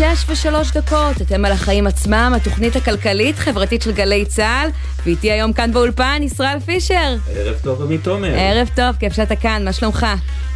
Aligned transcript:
שש 0.00 0.24
ושלוש 0.28 0.72
דקות, 0.72 1.22
אתם 1.22 1.44
על 1.44 1.52
החיים 1.52 1.86
עצמם, 1.86 2.32
התוכנית 2.36 2.76
הכלכלית-חברתית 2.76 3.82
של 3.82 3.92
גלי 3.92 4.24
צה"ל, 4.24 4.68
ואיתי 5.06 5.30
היום 5.30 5.52
כאן 5.52 5.72
באולפן 5.72 6.20
ישראל 6.22 6.60
פישר. 6.60 7.16
ערב 7.36 7.54
טוב 7.62 7.82
עמית 7.82 8.04
תומר. 8.04 8.34
ערב 8.34 8.70
טוב, 8.76 8.96
כיף 8.98 9.12
שאתה 9.12 9.36
כאן, 9.36 9.64
מה 9.64 9.72
שלומך? 9.72 10.06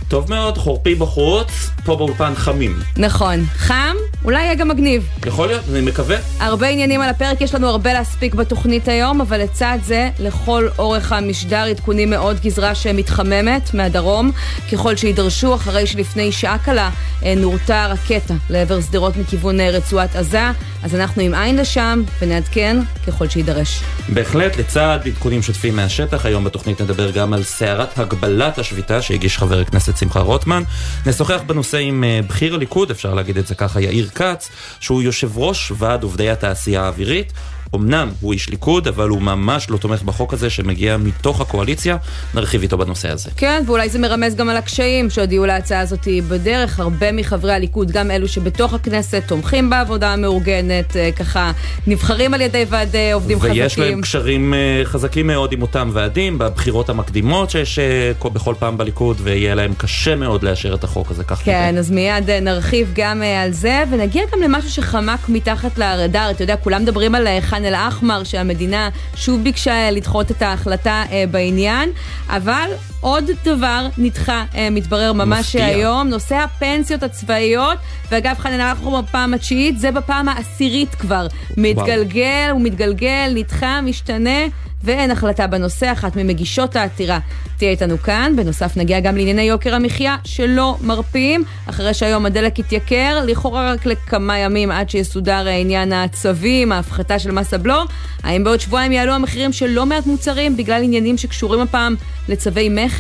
טוב 0.09 0.31
מאוד, 0.31 0.59
חורפי 0.59 0.95
בחוץ, 0.95 1.71
פה 1.85 1.97
באולפן 1.97 2.35
חמים. 2.35 2.79
נכון, 2.97 3.45
חם, 3.57 3.95
אולי 4.25 4.43
יהיה 4.43 4.55
גם 4.55 4.69
מגניב. 4.69 5.09
יכול 5.27 5.49
להיות, 5.49 5.65
אני 5.71 5.81
מקווה. 5.81 6.17
הרבה 6.41 6.69
עניינים 6.69 7.01
על 7.01 7.09
הפרק, 7.09 7.41
יש 7.41 7.55
לנו 7.55 7.69
הרבה 7.69 7.93
להספיק 7.93 8.35
בתוכנית 8.35 8.89
היום, 8.89 9.21
אבל 9.21 9.41
לצד 9.41 9.79
זה, 9.85 10.11
לכל 10.19 10.69
אורך 10.79 11.13
המשדר 11.13 11.63
עדכונים 11.63 12.11
מאוד 12.11 12.41
גזרה 12.41 12.75
שמתחממת 12.75 13.75
מהדרום, 13.75 14.31
ככל 14.73 14.97
שידרשו, 14.97 15.55
אחרי 15.55 15.87
שלפני 15.87 16.33
שעה 16.33 16.59
קלה 16.59 16.91
אה, 17.25 17.35
נורתה 17.37 17.87
רקטה 17.87 18.35
לעבר 18.51 18.81
שדרות 18.81 19.17
מכיוון 19.17 19.61
אה, 19.61 19.71
רצועת 19.71 20.17
עזה, 20.17 20.51
אז 20.85 20.95
אנחנו 20.95 21.23
עם 21.23 21.35
עין 21.35 21.57
לשם 21.57 22.03
ונעדכן 22.21 22.77
ככל 23.07 23.29
שידרש. 23.29 23.83
בהחלט, 24.09 24.57
לצד 24.57 24.99
עדכונים 25.05 25.43
שוטפים 25.43 25.77
מהשטח, 25.77 26.27
היום 26.27 26.45
בתוכנית 26.45 26.81
נדבר 26.81 27.11
גם 27.11 27.33
על 27.33 27.43
סערת 27.43 27.99
הגבלת 27.99 28.59
השביתה 28.59 29.03
שהגיש 29.03 29.39
חבר 29.39 29.61
הכנסת 29.61 29.97
שמחה 29.97 30.21
רוטמן. 30.21 30.63
נשוחח 31.07 31.41
בנושא 31.47 31.79
עם 31.79 32.05
אה, 32.05 32.21
בכיר 32.29 32.55
הליכוד, 32.55 32.91
אפשר 32.91 33.15
להגיד 33.15 33.39
את 33.39 33.47
זה 33.47 33.55
ככה, 33.55 33.81
יאיר 33.81 34.09
כץ, 34.15 34.51
שהוא 34.81 35.03
יושב 35.03 35.39
ראש 35.39 35.73
ועד 35.79 36.03
עובדי 36.03 36.31
התעשייה 36.31 36.83
האווירית. 36.83 37.33
אמנם 37.75 38.09
הוא 38.21 38.33
איש 38.33 38.49
ליכוד, 38.49 38.89
אבל 38.89 39.09
הוא 39.09 39.23
ממש 39.23 39.71
לא 39.71 39.77
תומך 39.77 40.03
בחוק 40.03 40.33
הזה 40.33 40.51
שמגיע 40.51 40.97
מתוך 40.97 41.41
הקואליציה. 41.41 41.97
נרחיב 42.35 42.63
איתו 42.63 42.79
בנושא 42.79 43.11
הזה. 43.11 43.31
כן, 43.37 43.63
ואולי 43.67 43.89
זה 43.89 43.99
מרמז 43.99 44.35
גם 44.35 44.49
על 44.49 44.57
הקשיים 44.57 45.11
שהודיעו 45.11 45.47
להצעה 45.47 45.81
הזאת 45.81 46.09
בדרך. 46.29 46.81
הרבה 46.81 47.13
מחברי 47.13 47.53
הליכוד, 47.53 47.91
גם 47.91 48.11
אלו 48.11 48.29
שבתוך 48.29 48.75
הכנסת, 48.75 49.23
תומכים 49.27 49.71
בעבודה 49.71 50.13
המאורגנת, 50.13 50.97
אה, 50.97 51.11
ככה 51.13 51.53
נבחרים 51.87 52.35
על 52.35 52.41
ידי 52.41 52.65
ועדי 52.69 53.13
עובדים 53.13 53.39
ויש 53.41 53.51
חזקים. 53.51 53.63
ויש 53.63 53.79
להם 53.79 54.03
קשרים 54.03 54.55
אה, 54.55 54.81
חזקים 54.85 55.27
מאוד 55.27 55.53
עם 55.53 55.63
אותם 55.63 55.91
ועדים 55.93 56.39
בבחירות 56.39 56.89
המקדימות 56.89 57.51
שיש 57.51 57.79
אה, 57.79 58.13
בכל 58.33 58.55
פעם 58.59 58.79
בליכוד, 58.79 59.17
ויהיה 59.23 59.55
להם 59.55 59.75
קשה 59.75 60.17
מאוד 60.17 60.43
לאשר 60.43 60.75
את 60.75 60.85
החוק 60.85 61.11
הזה, 61.11 61.25
כך 61.25 61.43
כן, 61.45 61.53
נראה. 61.53 61.79
אז 61.79 61.91
מיד 61.91 62.31
נרחיב 62.31 62.93
גם 62.95 63.23
על 63.45 63.53
זה, 63.53 63.83
ונגיע 63.91 64.23
גם 64.33 64.43
למשהו 64.43 64.71
שחמק 64.71 65.29
מתחת 65.29 65.79
לרדאר. 65.79 66.31
אתה 66.31 66.43
יודע, 66.43 66.57
כולם 66.57 66.83
מדברים 66.83 67.15
על 67.15 67.29
חאן 67.41 67.64
ח'אן 67.65 67.75
אל-אחמר, 67.75 68.25
שהמדינה 68.25 68.89
שוב 69.17 69.43
ביקשה 69.43 69.91
לדחות 69.91 70.31
את 70.31 70.43
ההחלטה 70.43 71.05
אה, 71.11 71.25
בעניין, 71.31 71.91
אבל 72.29 72.71
עוד 73.05 73.25
דבר 73.45 73.87
נדחה, 73.99 74.45
אה, 74.55 74.71
מתברר 74.71 75.13
ממש 75.13 75.47
מפתיע. 75.47 75.67
היום, 75.67 76.09
נושא 76.09 76.35
הפנסיות 76.35 77.03
הצבאיות, 77.03 77.79
ואגב, 78.11 78.37
ח'אן 78.39 78.53
אל-אחמר 78.53 79.01
בפעם 79.01 79.35
התשיעית, 79.35 79.79
זה 79.79 79.91
בפעם 79.91 80.29
העשירית 80.29 80.95
כבר. 80.95 81.27
מתגלגל 81.57 82.53
ומתגלגל, 82.57 83.33
נדחה, 83.35 83.81
משתנה. 83.81 84.41
ואין 84.85 85.11
החלטה 85.11 85.47
בנושא, 85.47 85.93
אחת 85.93 86.17
ממגישות 86.17 86.77
העתירה 86.77 87.19
תהיה 87.57 87.71
איתנו 87.71 87.99
כאן. 87.99 88.33
בנוסף 88.37 88.77
נגיע 88.77 89.01
גם 89.01 89.17
לענייני 89.17 89.43
יוקר 89.43 89.75
המחיה 89.75 90.17
שלא 90.25 90.77
מרפים, 90.81 91.45
אחרי 91.67 91.95
שהיום 91.95 92.27
הדלק 92.27 92.59
התייקר, 92.59 93.23
לכאורה 93.27 93.73
רק 93.73 93.87
לכמה 93.87 94.39
ימים 94.39 94.71
עד 94.71 94.91
שיסודר 94.91 95.47
עניין 95.49 95.93
הצווים, 95.93 96.73
ההפחתה 96.73 97.19
של 97.19 97.31
מס 97.31 97.55
הבלו. 97.55 97.83
האם 98.23 98.45
בעוד 98.45 98.61
שבועיים 98.61 98.93
יעלו 98.93 99.13
המחירים 99.13 99.53
של 99.53 99.67
לא 99.67 99.87
מעט 99.87 100.07
מוצרים 100.07 100.57
בגלל 100.57 100.83
עניינים 100.83 101.19
שקשורים 101.19 101.61
הפעם 101.61 101.95
לצווי 102.29 102.69
מכס? 102.69 102.94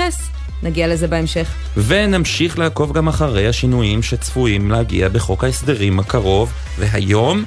נגיע 0.62 0.88
לזה 0.88 1.08
בהמשך. 1.08 1.48
ונמשיך 1.76 2.58
לעקוב 2.58 2.92
גם 2.92 3.08
אחרי 3.08 3.48
השינויים 3.48 4.02
שצפויים 4.02 4.70
להגיע 4.70 5.08
בחוק 5.08 5.44
ההסדרים 5.44 5.98
הקרוב, 5.98 6.52
והיום 6.78 7.44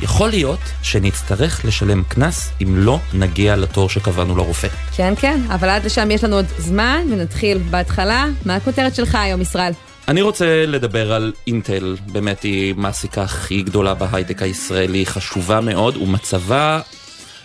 יכול 0.00 0.28
להיות 0.30 0.58
שנצטרך 0.82 1.64
לשלם 1.64 2.02
קנס 2.08 2.52
אם 2.62 2.76
לא 2.76 2.98
נגיע 3.14 3.56
לתור 3.56 3.88
שקבענו 3.88 4.36
לרופא. 4.36 4.68
כן, 4.96 5.14
כן, 5.20 5.40
אבל 5.48 5.68
עד 5.68 5.84
לשם 5.84 6.10
יש 6.10 6.24
לנו 6.24 6.36
עוד 6.36 6.46
זמן, 6.58 7.06
ונתחיל 7.10 7.58
בהתחלה. 7.70 8.26
מה 8.44 8.56
הכותרת 8.56 8.94
שלך 8.94 9.14
היום, 9.14 9.40
ישראל? 9.40 9.72
אני 10.08 10.22
רוצה 10.22 10.66
לדבר 10.66 11.12
על 11.12 11.32
אינטל, 11.46 11.96
באמת 12.12 12.42
היא 12.42 12.74
מעסיקה 12.74 13.22
הכי 13.22 13.62
גדולה 13.62 13.94
בהייטק 13.94 14.42
הישראלי, 14.42 15.06
חשובה 15.06 15.60
מאוד, 15.60 15.96
ומצבה 15.96 16.80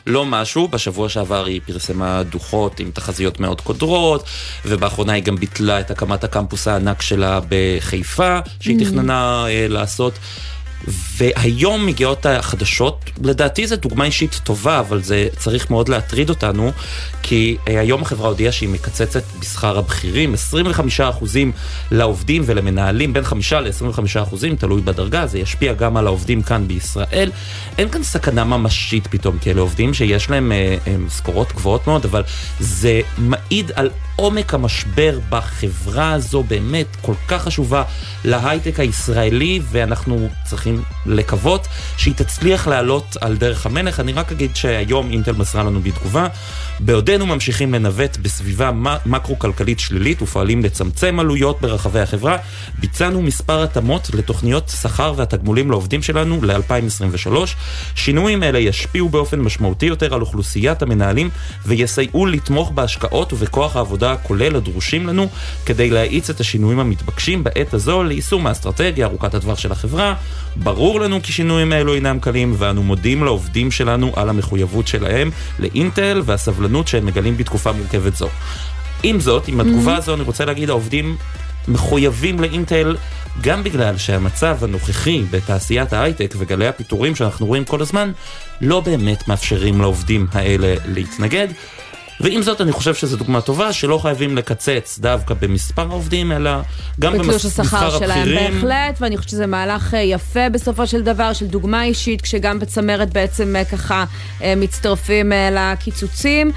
לא 0.07 0.25
משהו, 0.25 0.67
בשבוע 0.67 1.09
שעבר 1.09 1.45
היא 1.45 1.61
פרסמה 1.65 2.23
דוחות 2.23 2.79
עם 2.79 2.91
תחזיות 2.91 3.39
מאוד 3.39 3.61
קודרות, 3.61 4.25
ובאחרונה 4.65 5.13
היא 5.13 5.23
גם 5.23 5.35
ביטלה 5.35 5.79
את 5.79 5.91
הקמת 5.91 6.23
הקמפוס 6.23 6.67
הענק 6.67 7.01
שלה 7.01 7.39
בחיפה, 7.49 8.39
שהיא 8.59 8.79
mm. 8.79 8.83
תכננה 8.83 9.45
uh, 9.45 9.71
לעשות. 9.71 10.13
והיום 10.87 11.85
מגיעות 11.85 12.25
החדשות, 12.25 13.11
לדעתי 13.23 13.67
זו 13.67 13.75
דוגמה 13.75 14.05
אישית 14.05 14.39
טובה, 14.43 14.79
אבל 14.79 15.03
זה 15.03 15.27
צריך 15.37 15.69
מאוד 15.71 15.89
להטריד 15.89 16.29
אותנו, 16.29 16.71
כי 17.21 17.57
אה, 17.67 17.79
היום 17.79 18.01
החברה 18.01 18.27
הודיעה 18.27 18.51
שהיא 18.51 18.69
מקצצת 18.69 19.23
בשכר 19.39 19.77
הבכירים, 19.77 20.33
25% 20.99 21.03
לעובדים 21.91 22.43
ולמנהלים, 22.45 23.13
בין 23.13 23.23
5 23.23 23.53
ל-25%, 23.53 24.35
תלוי 24.59 24.81
בדרגה, 24.81 25.27
זה 25.27 25.39
ישפיע 25.39 25.73
גם 25.73 25.97
על 25.97 26.07
העובדים 26.07 26.41
כאן 26.41 26.67
בישראל. 26.67 27.31
אין 27.77 27.89
כאן 27.89 28.03
סכנה 28.03 28.43
ממשית 28.43 29.07
פתאום, 29.07 29.37
כי 29.39 29.51
אלה 29.51 29.61
עובדים 29.61 29.93
שיש 29.93 30.29
להם 30.29 30.51
אה, 30.51 30.77
אה, 30.87 30.97
משכורות 30.97 31.53
גבוהות 31.53 31.87
מאוד, 31.87 32.05
אבל 32.05 32.23
זה 32.59 33.01
מעיד 33.17 33.71
על 33.75 33.89
עומק 34.15 34.53
המשבר 34.53 35.19
בחברה 35.29 36.13
הזו, 36.13 36.43
באמת 36.43 36.87
כל 37.01 37.13
כך 37.27 37.43
חשובה 37.43 37.83
להייטק 38.25 38.79
הישראלי, 38.79 39.59
ואנחנו 39.71 40.29
צריכים 40.45 40.83
לקוות 41.05 41.67
שהיא 41.97 42.13
תצליח 42.13 42.67
לעלות 42.67 43.17
על 43.21 43.35
דרך 43.37 43.65
המלך. 43.65 43.99
אני 43.99 44.13
רק 44.13 44.31
אגיד 44.31 44.55
שהיום 44.55 45.11
אינטל 45.11 45.31
מסרה 45.31 45.63
לנו 45.63 45.81
בתגובה, 45.81 46.27
בעודנו 46.79 47.25
ממשיכים 47.25 47.73
לנווט 47.73 48.17
בסביבה 48.17 48.71
מקרו-כלכלית 49.05 49.79
שלילית 49.79 50.21
ופועלים 50.21 50.63
לצמצם 50.63 51.19
עלויות 51.19 51.61
ברחבי 51.61 51.99
החברה, 51.99 52.37
ביצענו 52.79 53.21
מספר 53.21 53.63
התאמות 53.63 54.09
לתוכניות 54.13 54.69
שכר 54.81 55.13
והתגמולים 55.15 55.71
לעובדים 55.71 56.01
שלנו 56.01 56.39
ל-2023. 56.41 57.31
שינויים 57.95 58.43
אלה 58.43 58.59
ישפיעו 58.59 59.09
באופן 59.09 59.39
משמעותי 59.39 59.85
יותר 59.85 60.13
על 60.13 60.21
אוכלוסיית 60.21 60.81
המנהלים 60.81 61.29
ויסייעו 61.65 62.25
לתמוך 62.25 62.71
בהשקעות 62.71 63.33
ובכוח 63.33 63.75
העבודה 63.75 64.02
העבודה 64.03 64.23
הכולל 64.23 64.55
הדרושים 64.55 65.07
לנו 65.07 65.27
כדי 65.65 65.89
להאיץ 65.89 66.29
את 66.29 66.39
השינויים 66.39 66.79
המתבקשים 66.79 67.43
בעת 67.43 67.73
הזו 67.73 68.03
ליישום 68.03 68.47
האסטרטגיה 68.47 69.05
ארוכת 69.05 69.33
הטווח 69.33 69.59
של 69.59 69.71
החברה. 69.71 70.15
ברור 70.55 70.99
לנו 70.99 71.19
כי 71.23 71.31
שינויים 71.31 71.73
אלו 71.73 71.93
אינם 71.93 72.19
קלים 72.19 72.55
ואנו 72.57 72.83
מודים 72.83 73.23
לעובדים 73.23 73.71
שלנו 73.71 74.11
על 74.15 74.29
המחויבות 74.29 74.87
שלהם 74.87 75.31
לאינטל 75.59 76.21
והסבלנות 76.25 76.87
שהם 76.87 77.05
מגלים 77.05 77.37
בתקופה 77.37 77.71
מורכבת 77.71 78.15
זו. 78.15 78.27
עם 79.03 79.19
זאת, 79.19 79.47
עם 79.47 79.59
התגובה 79.59 79.95
mm-hmm. 79.95 79.97
הזו 79.97 80.13
אני 80.13 80.23
רוצה 80.23 80.45
להגיד, 80.45 80.69
העובדים 80.69 81.17
מחויבים 81.67 82.39
לאינטל 82.39 82.95
גם 83.41 83.63
בגלל 83.63 83.97
שהמצב 83.97 84.57
הנוכחי 84.63 85.23
בתעשיית 85.31 85.93
ההייטק 85.93 86.33
וגלי 86.37 86.67
הפיטורים 86.67 87.15
שאנחנו 87.15 87.45
רואים 87.45 87.65
כל 87.65 87.81
הזמן 87.81 88.11
לא 88.61 88.79
באמת 88.79 89.27
מאפשרים 89.27 89.81
לעובדים 89.81 90.27
האלה 90.31 90.75
להתנגד. 90.85 91.47
ועם 92.19 92.41
זאת 92.41 92.61
אני 92.61 92.71
חושב 92.71 92.93
שזו 92.93 93.17
דוגמה 93.17 93.41
טובה 93.41 93.73
שלא 93.73 93.97
חייבים 93.97 94.37
לקצץ 94.37 94.99
דווקא 94.99 95.33
במספר 95.33 95.81
העובדים, 95.81 96.31
אלא 96.31 96.51
גם 96.99 97.17
במספר 97.17 97.63
הבכירים. 97.77 98.25
שלהם 98.25 98.53
בהחלט, 98.53 98.97
ואני 99.01 99.17
חושבת 99.17 99.29
שזה 99.29 99.47
מהלך 99.47 99.93
אה, 99.93 99.99
יפה 99.99 100.49
בסופו 100.49 100.87
של 100.87 101.01
דבר, 101.01 101.33
של 101.33 101.45
דוגמה 101.47 101.83
אישית, 101.83 102.21
כשגם 102.21 102.59
בצמרת 102.59 103.13
בעצם 103.13 103.55
אה, 103.55 103.65
ככה 103.65 104.05
אה, 104.43 104.53
מצטרפים 104.57 105.31
לקיצוצים. 105.51 106.51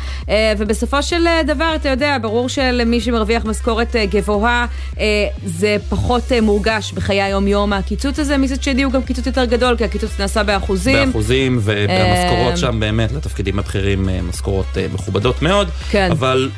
ובסופו 0.59 1.03
של 1.03 1.25
דבר, 1.47 1.73
אתה 1.75 1.89
יודע, 1.89 2.17
ברור 2.23 2.49
שלמי 2.49 3.01
שמרוויח 3.01 3.45
משכורת 3.45 3.97
גבוהה, 3.97 4.67
זה 5.45 5.77
פחות 5.89 6.23
מורגש 6.43 6.93
בחיי 6.93 7.23
היום-יום 7.23 7.73
הקיצוץ 7.73 8.19
הזה. 8.19 8.39
מצד 8.39 8.63
שני 8.63 8.83
הוא 8.83 8.93
גם 8.93 9.03
קיצוץ 9.03 9.27
יותר 9.27 9.45
גדול, 9.45 9.77
כי 9.77 9.85
הקיצוץ 9.85 10.21
נעשה 10.21 10.43
באחוזים. 10.43 11.07
באחוזים, 11.07 11.59
והמשכורות 11.63 12.57
שם 12.57 12.81
באמת 12.81 13.13
לתפקידים 13.13 13.59
הבכירים 13.59 14.09
משכורות 14.29 14.67
מכובדות 14.95 15.43
מאוד. 15.47 15.69
כן. 15.91 16.11
אבל 16.11 16.51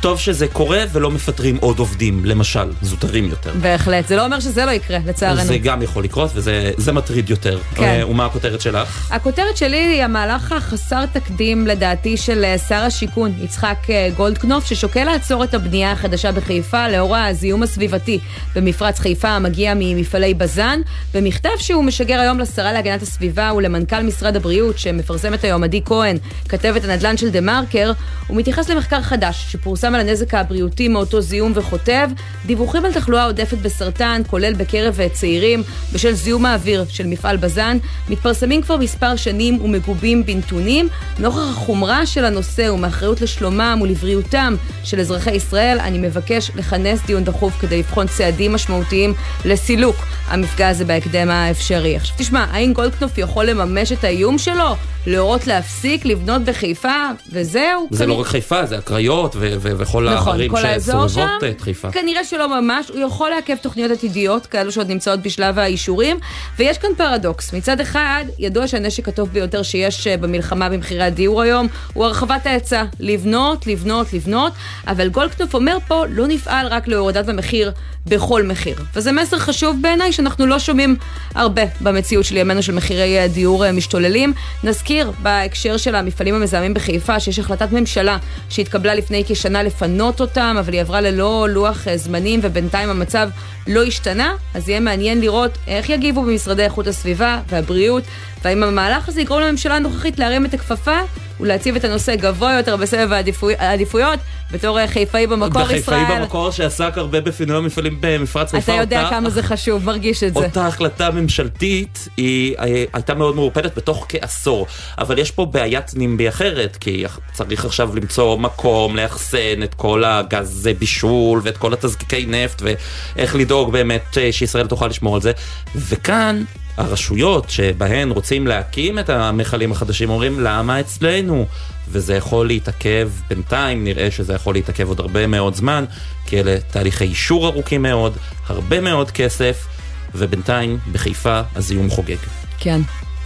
טוב 0.00 0.18
שזה 0.18 0.48
קורה 0.48 0.84
ולא 0.92 1.10
מפטרים 1.10 1.56
עוד 1.56 1.78
עובדים, 1.78 2.24
למשל, 2.24 2.72
זוטרים 2.82 3.24
יותר. 3.24 3.50
בהחלט, 3.60 4.08
זה 4.08 4.16
לא 4.16 4.24
אומר 4.24 4.40
שזה 4.40 4.64
לא 4.64 4.70
יקרה, 4.70 4.98
לצערנו. 5.06 5.44
זה 5.44 5.58
גם 5.58 5.82
יכול 5.82 6.04
לקרות 6.04 6.30
וזה 6.34 6.92
מטריד 6.92 7.30
יותר. 7.30 7.58
כן. 7.74 7.82
אה, 7.82 8.08
ומה 8.08 8.26
הכותרת 8.26 8.60
שלך? 8.60 9.12
הכותרת 9.12 9.56
שלי 9.56 9.76
היא 9.76 10.04
המהלך 10.04 10.52
החסר 10.52 11.06
תקדים, 11.06 11.66
לדעתי, 11.66 12.16
של 12.16 12.44
אה, 12.44 12.58
שר 12.58 12.74
השיכון, 12.74 13.32
יצחק 13.42 13.76
אה, 13.90 14.08
גולדקנופ, 14.16 14.66
ששוקל 14.66 15.04
לעצור 15.04 15.44
את 15.44 15.54
הבנייה 15.54 15.92
החדשה 15.92 16.32
בחיפה 16.32 16.88
לאור 16.88 17.16
הזיהום 17.16 17.62
הסביבתי 17.62 18.18
במפרץ 18.54 18.98
חיפה 18.98 19.28
המגיע 19.28 19.72
ממפעלי 19.76 20.34
בז"ן. 20.34 20.80
במכתב 21.14 21.50
שהוא 21.58 21.84
משגר 21.84 22.20
היום 22.20 22.38
לשרה 22.38 22.72
להגנת 22.72 23.02
הסביבה 23.02 23.52
ולמנכ"ל 23.56 24.02
משרד 24.02 24.36
הבריאות, 24.36 24.78
שמפרסמת 24.78 25.44
היום 25.44 25.64
עדי 25.64 25.82
כהן, 25.84 26.16
כתבת 26.48 26.84
הנדל"ן 26.84 27.16
של 27.16 27.30
דה 27.30 27.40
מרקר, 27.40 27.92
הוא 28.26 28.36
מתייחס 28.36 28.68
למחקר 28.68 29.02
חדש 29.02 29.46
שפורסם 29.52 29.89
פורסם 29.90 30.00
על 30.00 30.08
הנזק 30.08 30.34
הבריאותי 30.34 30.88
מאותו 30.88 31.20
זיהום 31.20 31.52
וכותב, 31.54 32.10
דיווחים 32.46 32.84
על 32.84 32.92
תחלואה 32.92 33.24
עודפת 33.24 33.58
בסרטן, 33.58 34.22
כולל 34.26 34.54
בקרב 34.54 34.98
צעירים, 35.12 35.62
בשל 35.92 36.12
זיהום 36.12 36.46
האוויר 36.46 36.84
של 36.88 37.06
מפעל 37.06 37.36
בז"ן, 37.36 37.78
מתפרסמים 38.08 38.62
כבר 38.62 38.76
מספר 38.76 39.16
שנים 39.16 39.64
ומגובים 39.64 40.26
בנתונים. 40.26 40.88
נוכח 41.18 41.50
החומרה 41.50 42.06
של 42.06 42.24
הנושא 42.24 42.70
ומאחריות 42.72 43.20
לשלומם 43.20 43.78
ולבריאותם 43.82 44.54
של 44.84 45.00
אזרחי 45.00 45.30
ישראל, 45.30 45.80
אני 45.80 45.98
מבקש 45.98 46.50
לכנס 46.54 47.00
דיון 47.06 47.24
דחוף 47.24 47.60
כדי 47.60 47.78
לבחון 47.78 48.06
צעדים 48.06 48.52
משמעותיים 48.52 49.14
לסילוק 49.44 49.96
המפגע 50.28 50.68
הזה 50.68 50.84
בהקדם 50.84 51.30
האפשרי. 51.30 51.96
עכשיו 51.96 52.16
תשמע, 52.18 52.46
האם 52.50 52.72
גולדקנופ 52.72 53.18
יכול 53.18 53.44
לממש 53.44 53.92
את 53.92 54.04
האיום 54.04 54.38
שלו? 54.38 54.76
להורות 55.06 55.46
להפסיק 55.46 56.04
לבנות 56.04 56.42
בחיפה, 56.42 57.06
וזהו. 57.32 57.88
זה 57.90 58.06
לא 58.06 58.14
רק 58.14 58.26
חיפה, 58.26 58.66
זה 58.66 58.78
הקריות 58.78 59.36
וכל 59.38 60.08
נכון, 60.10 60.28
הערים 60.28 60.52
שסובבות 60.78 61.44
את 61.50 61.60
חיפה. 61.60 61.90
כנראה 61.90 62.24
שלא 62.24 62.60
ממש, 62.60 62.88
הוא 62.88 63.00
יכול 63.00 63.30
לעכב 63.30 63.56
תוכניות 63.56 63.90
עתידיות, 63.90 64.46
כאלו 64.46 64.72
שעוד 64.72 64.90
נמצאות 64.90 65.20
בשלב 65.20 65.58
האישורים, 65.58 66.18
ויש 66.58 66.78
כאן 66.78 66.90
פרדוקס. 66.96 67.52
מצד 67.52 67.80
אחד, 67.80 68.24
ידוע 68.38 68.66
שהנשק 68.66 69.08
הטוב 69.08 69.28
ביותר 69.28 69.62
שיש 69.62 70.06
אה, 70.06 70.16
במלחמה 70.16 70.68
במחירי 70.68 71.02
הדיור 71.02 71.42
היום, 71.42 71.68
הוא 71.92 72.04
הרחבת 72.04 72.46
ההיצע. 72.46 72.84
לבנות, 73.00 73.66
לבנות, 73.66 74.12
לבנות, 74.12 74.52
אבל 74.86 75.08
גולדקנופ 75.08 75.54
אומר 75.54 75.78
פה, 75.88 76.04
לא 76.08 76.26
נפעל 76.26 76.66
רק 76.66 76.88
להורדת 76.88 77.28
המחיר 77.28 77.72
בכל 78.06 78.42
מחיר. 78.42 78.76
וזה 78.94 79.12
מסר 79.12 79.38
חשוב 79.38 79.76
בעיניי 79.80 80.12
שאנחנו 80.12 80.46
לא 80.46 80.58
שומעים 80.58 80.96
הרבה 81.34 81.62
במציאות 81.80 82.24
של 82.24 82.36
ימינו 82.36 82.62
של 82.62 82.74
מחירי 82.74 83.28
דיור 83.28 83.64
אה, 83.64 83.72
משתוללים. 83.72 84.32
נזכיר 84.64 84.89
בהקשר 85.22 85.76
של 85.76 85.94
המפעלים 85.94 86.34
המזהמים 86.34 86.74
בחיפה 86.74 87.20
שיש 87.20 87.38
החלטת 87.38 87.72
ממשלה 87.72 88.18
שהתקבלה 88.48 88.94
לפני 88.94 89.24
כשנה 89.28 89.62
לפנות 89.62 90.20
אותם, 90.20 90.56
אבל 90.60 90.72
היא 90.72 90.80
עברה 90.80 91.00
ללא 91.00 91.46
לוח 91.50 91.88
אה, 91.88 91.96
זמנים 91.96 92.40
ובינתיים 92.42 92.90
המצב 92.90 93.28
לא 93.66 93.84
השתנה, 93.84 94.32
אז 94.54 94.68
יהיה 94.68 94.80
מעניין 94.80 95.20
לראות 95.20 95.58
איך 95.66 95.88
יגיבו 95.88 96.22
במשרדי 96.22 96.62
איכות 96.62 96.86
הסביבה 96.86 97.40
והבריאות, 97.48 98.04
והאם 98.44 98.62
המהלך 98.62 99.08
הזה 99.08 99.20
יגרום 99.20 99.40
לממשלה 99.40 99.76
הנוכחית 99.76 100.18
להרים 100.18 100.46
את 100.46 100.54
הכפפה 100.54 100.98
ולהציב 101.40 101.76
את 101.76 101.84
הנושא 101.84 102.16
גבוה 102.16 102.52
יותר 102.52 102.76
בסבב 102.76 103.12
העדיפויות, 103.58 104.18
בתור 104.52 104.86
חיפאי 104.86 105.26
במקור 105.26 105.62
ישראל. 105.62 105.80
בחיפאי 105.80 106.20
במקור 106.20 106.50
שעסק 106.50 106.92
הרבה 106.96 107.20
בפינוי 107.20 107.56
המפעלים 107.56 107.96
במפרץ 108.00 108.50
חיפה. 108.50 108.72
אתה 108.72 108.80
יודע 108.80 109.02
אותה, 109.02 109.10
כמה 109.10 109.30
זה 109.30 109.42
חשוב, 109.42 109.84
מרגיש 109.84 110.22
את 110.22 110.34
זה. 110.34 110.40
אותה 110.40 110.66
החלטה 110.66 111.10
ממשלתית 111.10 112.08
היא 112.16 112.56
אה, 112.58 112.84
הייתה 112.92 113.14
מאוד 113.14 113.34
מעורפדת 113.34 113.76
בתוך 113.76 114.06
כעשור, 114.08 114.66
אבל 114.98 115.18
יש 115.18 115.30
פה 115.30 115.46
בעיית 115.46 115.94
נימבי 115.94 116.28
אחרת, 116.28 116.76
כי 116.76 117.04
צריך 117.32 117.64
עכשיו 117.64 117.96
למצוא 117.96 118.38
מקום 118.38 118.96
לאחסן 118.96 119.62
את 119.64 119.74
כל 119.74 120.04
הגז 120.04 120.68
בישול 120.78 121.40
ואת 121.44 121.56
כל 121.56 121.72
התזקיקי 121.72 122.26
נפט 122.26 122.62
ואיך 122.62 123.34
לדאוג 123.34 123.59
באמת 123.66 124.18
אה, 124.18 124.32
שישראל 124.32 124.66
תוכל 124.66 124.86
לשמור 124.86 125.14
על 125.14 125.20
זה, 125.20 125.32
וכאן 125.74 126.44
הרשויות 126.76 127.50
שבהן 127.50 128.10
רוצים 128.10 128.46
להקים 128.46 128.98
את 128.98 129.10
המכלים 129.10 129.72
החדשים 129.72 130.10
אומרים 130.10 130.40
למה 130.40 130.80
אצלנו? 130.80 131.46
וזה 131.88 132.14
יכול 132.14 132.46
להתעכב 132.46 133.10
בינתיים, 133.28 133.84
נראה 133.84 134.10
שזה 134.10 134.34
יכול 134.34 134.54
להתעכב 134.54 134.88
עוד 134.88 135.00
הרבה 135.00 135.26
מאוד 135.26 135.54
זמן, 135.54 135.84
כי 136.26 136.40
אלה 136.40 136.56
תהליכי 136.70 137.04
אישור 137.04 137.46
ארוכים 137.46 137.82
מאוד, 137.82 138.16
הרבה 138.46 138.80
מאוד 138.80 139.10
כסף, 139.10 139.66
ובינתיים 140.14 140.78
בחיפה 140.92 141.40
הזיהום 141.56 141.90
חוגג. 141.90 142.16
כן. 142.58 142.80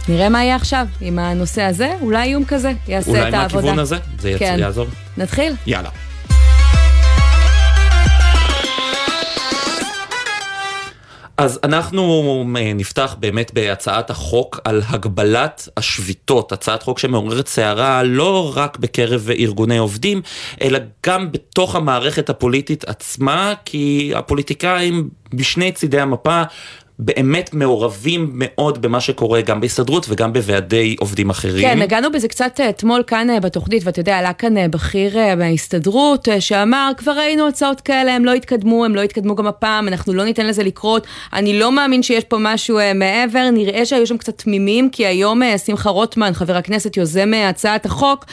נראה 0.09 0.29
מה 0.29 0.43
יהיה 0.43 0.55
עכשיו 0.55 0.87
עם 1.01 1.19
הנושא 1.19 1.61
הזה, 1.61 1.93
אולי 2.01 2.23
איום 2.23 2.45
כזה 2.45 2.71
יעשה 2.87 3.11
את 3.11 3.15
העבודה. 3.15 3.43
אולי 3.43 3.43
מהכיוון 3.43 3.79
הזה, 3.79 3.97
זה 4.19 4.35
כן. 4.39 4.57
יעזור. 4.59 4.87
נתחיל? 5.17 5.53
יאללה. 5.67 5.89
אז 11.37 11.59
אנחנו 11.63 12.43
אה, 12.57 12.73
נפתח 12.75 13.15
באמת 13.19 13.53
בהצעת 13.53 14.09
החוק 14.09 14.59
על 14.63 14.81
הגבלת 14.87 15.69
השביתות, 15.77 16.51
הצעת 16.51 16.83
חוק 16.83 16.99
שמעוררת 16.99 17.47
סערה 17.47 18.03
לא 18.03 18.53
רק 18.55 18.77
בקרב 18.77 19.29
ארגוני 19.29 19.77
עובדים, 19.77 20.21
אלא 20.61 20.79
גם 21.05 21.31
בתוך 21.31 21.75
המערכת 21.75 22.29
הפוליטית 22.29 22.89
עצמה, 22.89 23.53
כי 23.65 24.11
הפוליטיקאים 24.15 25.09
בשני 25.33 25.71
צידי 25.71 25.99
המפה 25.99 26.41
באמת 26.99 27.53
מעורבים 27.53 28.31
מאוד 28.33 28.81
במה 28.81 29.01
שקורה 29.01 29.41
גם 29.41 29.61
בהסתדרות 29.61 30.05
וגם 30.09 30.33
בוועדי 30.33 30.95
עובדים 30.99 31.29
אחרים. 31.29 31.69
כן, 31.69 31.79
נגענו 31.79 32.11
בזה 32.11 32.27
קצת 32.27 32.59
אה, 32.59 32.69
אתמול 32.69 33.03
כאן 33.07 33.29
אה, 33.29 33.39
בתוכנית, 33.39 33.83
ואתה 33.85 33.99
יודע, 33.99 34.17
עלה 34.17 34.33
כאן 34.33 34.57
אה, 34.57 34.67
בכיר 34.67 35.35
מההסתדרות 35.37 36.27
שאמר, 36.39 36.91
כבר 36.97 37.11
ראינו 37.11 37.47
הצעות 37.47 37.81
כאלה, 37.81 38.15
הם 38.15 38.25
לא 38.25 38.33
התקדמו, 38.33 38.85
הם 38.85 38.95
לא 38.95 39.01
התקדמו 39.01 39.35
גם 39.35 39.47
הפעם, 39.47 39.87
אנחנו 39.87 40.13
לא 40.13 40.25
ניתן 40.25 40.45
לזה 40.45 40.63
לקרות. 40.63 41.07
אני 41.33 41.59
לא 41.59 41.71
מאמין 41.71 42.03
שיש 42.03 42.23
פה 42.23 42.37
משהו 42.39 42.79
מעבר, 42.95 43.49
נראה 43.53 43.85
שהיו 43.85 44.07
שם 44.07 44.17
קצת 44.17 44.37
תמימים, 44.37 44.89
כי 44.89 45.05
היום 45.05 45.41
שמחה 45.65 45.89
רוטמן, 45.89 46.33
חבר 46.33 46.57
הכנסת, 46.57 46.97
יוזם 46.97 47.31
הצעת 47.49 47.85
החוק, 47.85 48.25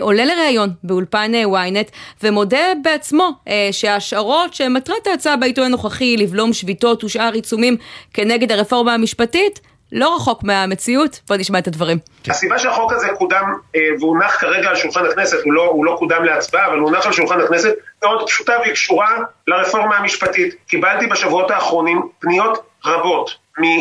עולה 0.00 0.24
לראיון 0.24 0.70
באולפן 0.84 1.32
ynet, 1.34 1.90
ומודה 2.22 2.58
בעצמו 2.82 3.30
שההשערות 3.72 4.54
שמטרת 4.54 5.06
ההצעה 5.06 5.36
בעיתוי 5.36 5.64
הנוכחי, 5.64 6.16
לבלום 6.16 6.52
שביתות 6.52 7.04
ושאר 7.04 7.32
עיצומים, 7.32 7.76
כנגד 8.14 8.52
הרפורמה 8.52 8.94
המשפטית, 8.94 9.60
לא 9.92 10.16
רחוק 10.16 10.44
מהמציאות. 10.44 11.20
בוא 11.28 11.36
נשמע 11.36 11.58
את 11.58 11.66
הדברים. 11.66 11.98
הסיבה 12.30 12.58
שהחוק 12.58 12.92
הזה 12.92 13.08
קודם 13.18 13.44
אה, 13.76 13.80
והונח 14.00 14.40
כרגע 14.40 14.68
על 14.68 14.76
שולחן 14.76 15.04
הכנסת, 15.04 15.36
הוא 15.44 15.52
לא, 15.52 15.66
הוא 15.66 15.84
לא 15.84 15.96
קודם 15.98 16.24
להצבעה, 16.24 16.66
אבל 16.66 16.78
הוא 16.78 16.90
הונח 16.90 17.06
על 17.06 17.12
שולחן 17.12 17.40
הכנסת, 17.40 17.74
מאוד 18.02 18.26
פשוטה 18.26 18.52
והיא 18.60 18.72
קשורה 18.72 19.16
לרפורמה 19.46 19.96
המשפטית. 19.96 20.54
קיבלתי 20.66 21.06
בשבועות 21.06 21.50
האחרונים 21.50 22.02
פניות 22.18 22.58
רבות, 22.84 23.36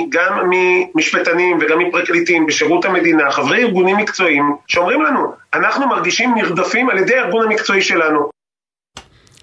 גם 0.10 0.50
ממשפטנים 0.50 1.58
וגם 1.62 1.80
מפרקליטים 1.80 2.46
בשירות 2.46 2.86
המדינה, 2.86 3.32
חברי 3.32 3.64
ארגונים 3.64 3.98
מקצועיים, 3.98 4.56
שאומרים 4.68 5.02
לנו, 5.02 5.34
אנחנו 5.54 5.88
מרגישים 5.88 6.36
נרדפים 6.36 6.90
על 6.90 6.98
ידי 6.98 7.16
הארגון 7.16 7.46
המקצועי 7.46 7.82
שלנו. 7.82 8.30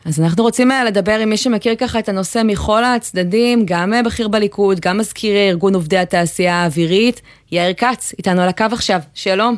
אז 0.06 0.20
אנחנו 0.20 0.42
רוצים 0.42 0.70
אה, 0.70 0.84
לדבר 0.84 1.18
עם 1.22 1.28
מי 1.28 1.36
שמכיר 1.36 1.74
ככה 1.74 1.98
את 1.98 2.08
הנושא 2.08 2.42
מכל 2.44 2.84
הצדדים, 2.84 3.62
גם 3.64 3.94
אה, 3.94 4.02
בכיר 4.02 4.28
בליכוד, 4.28 4.80
גם 4.80 4.98
מזכיר 4.98 5.36
ארגון 5.36 5.74
עובדי 5.74 5.98
התעשייה 5.98 6.54
האווירית, 6.54 7.20
יאיר 7.52 7.72
כץ, 7.72 8.14
איתנו 8.18 8.42
על 8.42 8.48
הקו 8.48 8.64
עכשיו, 8.72 8.98
שלום. 9.14 9.56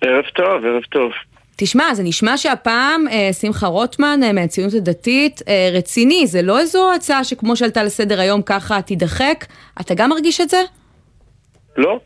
ערב 0.00 0.24
טוב, 0.24 0.64
ערב 0.64 0.82
טוב. 0.82 1.12
תשמע, 1.56 1.94
זה 1.94 2.02
נשמע 2.02 2.36
שהפעם 2.36 3.08
אה, 3.08 3.32
שמחה 3.32 3.66
רוטמן 3.66 4.20
אה, 4.22 4.32
מהציונות 4.32 4.74
הדתית 4.74 5.40
אה, 5.48 5.68
רציני, 5.72 6.26
זה 6.26 6.42
לא 6.42 6.58
איזו 6.58 6.92
הצעה 6.94 7.24
שכמו 7.24 7.56
שעלתה 7.56 7.84
לסדר 7.84 8.20
היום 8.20 8.42
ככה 8.42 8.82
תידחק, 8.82 9.44
אתה 9.80 9.94
גם 9.94 10.10
מרגיש 10.10 10.40
את 10.40 10.48
זה? 10.48 10.60
לא, 11.76 12.00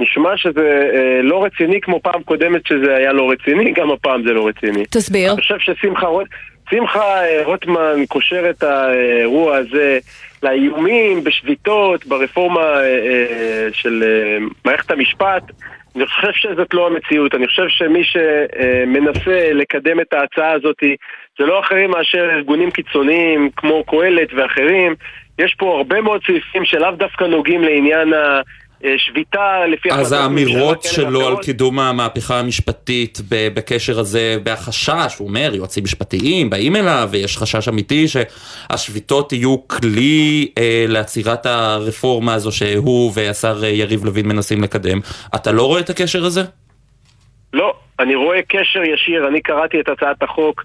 נשמע 0.00 0.36
שזה 0.36 0.90
אה, 0.94 1.22
לא 1.22 1.44
רציני 1.44 1.80
כמו 1.80 2.00
פעם 2.02 2.22
קודמת 2.22 2.66
שזה 2.66 2.96
היה 2.96 3.12
לא 3.12 3.30
רציני, 3.30 3.72
גם 3.72 3.90
הפעם 3.90 4.22
זה 4.26 4.32
לא 4.32 4.48
רציני. 4.48 4.84
תסביר. 4.90 5.32
אני 5.32 5.40
חושב 5.40 5.58
ששמחה 5.58 6.06
רוטמן... 6.06 6.36
שמחה 6.70 7.24
אה, 7.24 7.40
רוטמן 7.44 8.06
קושר 8.08 8.50
את 8.50 8.62
האירוע 8.62 9.56
הזה 9.56 9.98
לאיומים, 10.42 11.24
בשביתות, 11.24 12.06
ברפורמה 12.06 12.60
אה, 12.60 12.84
אה, 12.84 13.68
של 13.72 14.04
מערכת 14.64 14.90
המשפט. 14.90 15.42
אני 15.96 16.06
חושב 16.06 16.32
שזאת 16.32 16.74
לא 16.74 16.86
המציאות, 16.86 17.34
אני 17.34 17.46
חושב 17.46 17.68
שמי 17.68 18.04
שמנסה 18.04 19.52
לקדם 19.52 20.00
את 20.00 20.12
ההצעה 20.12 20.52
הזאת 20.52 20.76
זה 21.38 21.46
לא 21.46 21.60
אחרים 21.60 21.90
מאשר 21.90 22.28
ארגונים 22.30 22.70
קיצוניים 22.70 23.50
כמו 23.56 23.84
קהלת 23.84 24.28
ואחרים. 24.36 24.94
יש 25.38 25.54
פה 25.58 25.76
הרבה 25.76 26.00
מאוד 26.00 26.20
סעיפים 26.26 26.64
שלאו 26.64 26.90
דווקא 26.90 27.24
נוגעים 27.24 27.62
לעניין 27.62 28.12
ה... 28.12 28.40
אה, 28.84 28.94
שביתה 28.98 29.66
לפי 29.66 29.92
אז 29.92 30.12
האמירות 30.12 30.82
שלו 30.82 31.26
על 31.28 31.36
קידום 31.42 31.78
המהפכה 31.78 32.38
המשפטית 32.38 33.18
בקשר 33.28 34.00
הזה, 34.00 34.36
בהחשש, 34.42 35.16
הוא 35.18 35.28
אומר, 35.28 35.50
יועצים 35.54 35.84
משפטיים 35.84 36.50
באים 36.50 36.76
אליו 36.76 37.08
ויש 37.10 37.38
חשש 37.38 37.68
אמיתי 37.68 38.06
שהשביתות 38.08 39.32
יהיו 39.32 39.68
כלי 39.68 40.48
אה, 40.58 40.84
לעצירת 40.88 41.46
הרפורמה 41.46 42.34
הזו 42.34 42.52
שהוא 42.52 43.12
והשר 43.14 43.64
יריב 43.64 44.04
לוין 44.04 44.28
מנסים 44.28 44.62
לקדם. 44.62 44.98
אתה 45.34 45.52
לא 45.52 45.66
רואה 45.66 45.80
את 45.80 45.90
הקשר 45.90 46.24
הזה? 46.24 46.40
לא, 47.52 47.74
אני 48.00 48.14
רואה 48.14 48.42
קשר 48.48 48.82
ישיר, 48.82 49.28
אני 49.28 49.40
קראתי 49.40 49.80
את 49.80 49.88
הצעת 49.88 50.22
החוק 50.22 50.64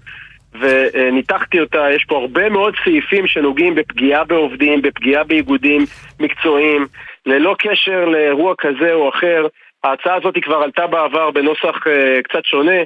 וניתחתי 0.60 1.60
אותה, 1.60 1.84
יש 1.96 2.04
פה 2.08 2.18
הרבה 2.18 2.48
מאוד 2.48 2.74
סעיפים 2.84 3.26
שנוגעים 3.26 3.74
בפגיעה 3.74 4.24
בעובדים, 4.24 4.82
בפגיעה 4.82 5.24
באיגודים 5.24 5.84
מקצועיים, 6.20 6.86
ללא 7.26 7.56
קשר 7.58 8.04
לאירוע 8.04 8.54
כזה 8.58 8.92
או 8.92 9.08
אחר. 9.08 9.46
ההצעה 9.84 10.14
הזאת 10.14 10.34
כבר 10.42 10.56
עלתה 10.56 10.86
בעבר 10.86 11.30
בנוסח 11.30 11.76
uh, 11.86 12.22
קצת 12.22 12.44
שונה, 12.44 12.80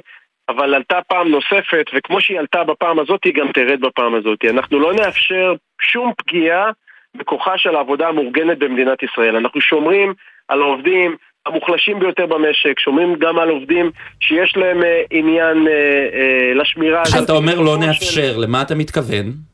אבל 0.49 0.73
עלתה 0.73 0.99
פעם 1.07 1.27
נוספת, 1.27 1.85
וכמו 1.95 2.21
שהיא 2.21 2.39
עלתה 2.39 2.63
בפעם 2.63 2.99
הזאת, 2.99 3.23
היא 3.23 3.33
גם 3.33 3.51
תרד 3.51 3.79
בפעם 3.81 4.15
הזאת. 4.15 4.45
אנחנו 4.49 4.79
לא 4.79 4.93
נאפשר 4.93 5.53
שום 5.81 6.11
פגיעה 6.17 6.71
בכוחה 7.17 7.57
של 7.57 7.75
העבודה 7.75 8.07
המאורגנת 8.07 8.59
במדינת 8.59 9.03
ישראל. 9.03 9.35
אנחנו 9.35 9.61
שומרים 9.61 10.13
על 10.47 10.61
העובדים, 10.61 11.15
המוחלשים 11.45 11.99
ביותר 11.99 12.25
במשק, 12.25 12.79
שומרים 12.79 13.15
גם 13.19 13.39
על 13.39 13.49
עובדים 13.49 13.91
שיש 14.19 14.57
להם 14.57 14.83
אה, 14.83 15.01
עניין 15.11 15.67
אה, 15.67 15.73
אה, 15.73 16.53
לשמירה. 16.53 17.03
כשאתה 17.05 17.33
אומר 17.33 17.59
לא 17.59 17.77
נאפשר, 17.77 18.37
למה 18.37 18.61
אתה 18.61 18.75
מתכוון? 18.75 19.50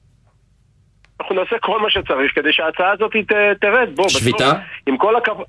אנחנו 1.21 1.35
נעשה 1.35 1.55
כל 1.59 1.79
מה 1.79 1.89
שצריך 1.89 2.35
כדי 2.35 2.53
שההצעה 2.53 2.91
הזאת 2.91 3.15
ת, 3.15 3.33
תרד. 3.61 3.89
בוא, 3.95 4.09
שביתה? 4.09 4.53
עם 4.87 4.97
כל 4.97 5.15
הכבוד... 5.15 5.45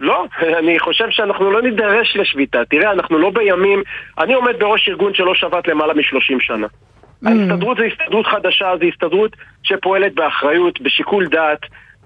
לא, 0.00 0.24
אני 0.58 0.78
חושב 0.78 1.10
שאנחנו 1.10 1.50
לא 1.50 1.62
נידרש 1.62 2.16
לשביתה. 2.16 2.64
תראה, 2.64 2.92
אנחנו 2.92 3.18
לא 3.18 3.30
בימים... 3.30 3.82
אני 4.18 4.34
עומד 4.34 4.58
בראש 4.58 4.88
ארגון 4.88 5.14
שלא 5.14 5.34
שבת 5.34 5.68
למעלה 5.68 5.94
מ-30 5.94 6.40
שנה. 6.40 6.66
Mm. 6.66 7.28
ההסתדרות 7.28 7.76
זו 7.76 7.82
הסתדרות 7.84 8.26
חדשה, 8.26 8.72
זו 8.80 8.86
הסתדרות 8.86 9.36
שפועלת 9.62 10.14
באחריות, 10.14 10.80
בשיקול 10.80 11.26
דעת. 11.26 11.60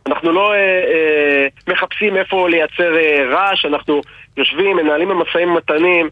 אנחנו 0.07 0.33
לא 0.33 0.53
אה, 0.53 0.59
אה, 0.59 1.47
מחפשים 1.69 2.17
איפה 2.17 2.49
לייצר 2.49 2.97
אה, 2.97 3.25
רעש, 3.31 3.65
אנחנו 3.65 4.01
יושבים, 4.37 4.77
מנהלים 4.77 5.09
במשאים 5.09 5.51
ומתנים, 5.51 6.09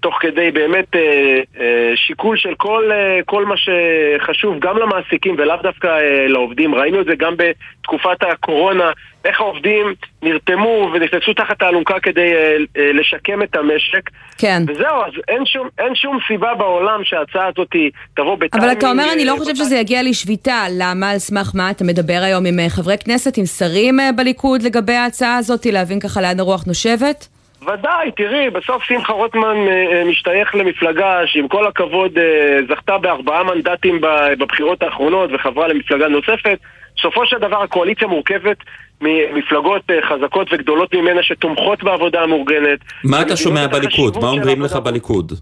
תוך 0.00 0.18
כדי 0.20 0.50
באמת 0.50 0.96
אה, 0.96 1.40
אה, 1.60 1.92
שיקול 1.96 2.36
של 2.36 2.54
כל, 2.54 2.90
אה, 2.92 3.20
כל 3.24 3.44
מה 3.44 3.54
שחשוב 3.56 4.58
גם 4.58 4.78
למעסיקים 4.78 5.34
ולאו 5.38 5.56
דווקא 5.62 5.86
אה, 5.86 6.26
לעובדים. 6.28 6.74
ראינו 6.74 7.00
את 7.00 7.06
זה 7.06 7.14
גם 7.14 7.34
בתקופת 7.36 8.22
הקורונה, 8.22 8.90
איך 9.24 9.40
העובדים 9.40 9.94
נרתמו 10.22 10.90
ונכנסו 10.94 11.34
תחת 11.34 11.62
האלונקה 11.62 12.00
כדי 12.00 12.32
אה, 12.34 12.56
אה, 12.76 12.92
לשקם 12.92 13.42
את 13.42 13.56
המשק. 13.56 14.10
כן. 14.38 14.62
וזהו, 14.68 15.02
אז 15.06 15.12
אין 15.28 15.46
שום, 15.46 15.68
אין 15.78 15.94
שום 15.94 16.18
סיבה 16.28 16.54
בעולם 16.54 17.00
שההצעה 17.04 17.46
הזאת 17.46 17.68
תבוא 18.14 18.34
בטיימינג... 18.34 18.64
אבל 18.64 18.78
אתה 18.78 18.90
אומר, 18.90 19.12
אני 19.12 19.24
לא 19.24 19.32
אה, 19.32 19.38
חושב 19.38 19.54
שזה 19.54 19.76
יגיע 19.76 20.02
לשביתה. 20.02 20.64
למה? 20.70 21.10
על 21.10 21.18
סמך 21.18 21.50
מה? 21.54 21.70
אתה 21.70 21.84
מדבר 21.84 22.20
היום 22.22 22.46
עם 22.46 22.60
אה, 22.60 22.68
חברי 22.68 22.98
כנסת, 23.04 23.36
עם 23.36 23.46
שרים 23.46 24.00
אה, 24.00 24.12
בליכוד 24.12 24.62
לגבי 24.62 24.94
ההצעה 24.94 25.36
הזאת, 25.36 25.66
להבין 25.66 26.00
ככה 26.00 26.20
לאן 26.20 26.40
הרוח 26.40 26.64
נושבת? 26.66 27.35
ודאי, 27.66 28.10
תראי, 28.16 28.50
בסוף 28.50 28.82
שמחה 28.82 29.12
רוטמן 29.12 29.56
אה, 29.68 29.92
אה, 29.92 30.04
משתייך 30.04 30.54
למפלגה 30.54 31.20
שעם 31.26 31.48
כל 31.48 31.66
הכבוד 31.66 32.18
אה, 32.18 32.58
זכתה 32.68 32.98
בארבעה 32.98 33.44
מנדטים 33.44 34.00
בבחירות 34.38 34.82
האחרונות 34.82 35.30
וחברה 35.34 35.68
למפלגה 35.68 36.08
נוספת. 36.08 36.58
בסופו 36.96 37.26
של 37.26 37.38
דבר 37.38 37.62
הקואליציה 37.62 38.08
מורכבת 38.08 38.56
ממפלגות 39.00 39.82
חזקות 40.08 40.52
וגדולות 40.52 40.94
ממנה 40.94 41.22
שתומכות 41.22 41.82
בעבודה 41.82 42.22
המאורגנת. 42.22 42.78
מה 43.04 43.22
אתה 43.22 43.36
שומע 43.36 43.64
את 43.64 43.70
בליכוד? 43.70 44.18
מה 44.22 44.28
אומרים 44.28 44.62
לך. 44.62 44.76
בליכוד? 44.76 45.32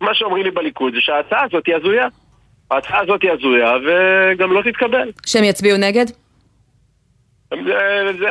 מה 0.00 0.14
שאומרים 0.14 0.44
לי 0.44 0.50
בליכוד 0.50 0.94
זה 0.94 1.00
שההצעה 1.00 1.44
הזאת 1.44 1.66
היא 1.66 1.74
הזויה. 1.74 2.06
ההצעה 2.70 3.00
הזאת 3.00 3.22
היא 3.22 3.30
הזויה 3.30 3.72
וגם 3.76 4.52
לא 4.52 4.62
תתקבל. 4.62 5.10
שהם 5.26 5.44
יצביעו 5.44 5.78
נגד? 5.78 6.06
זה- 7.66 7.72
זה- 8.18 8.26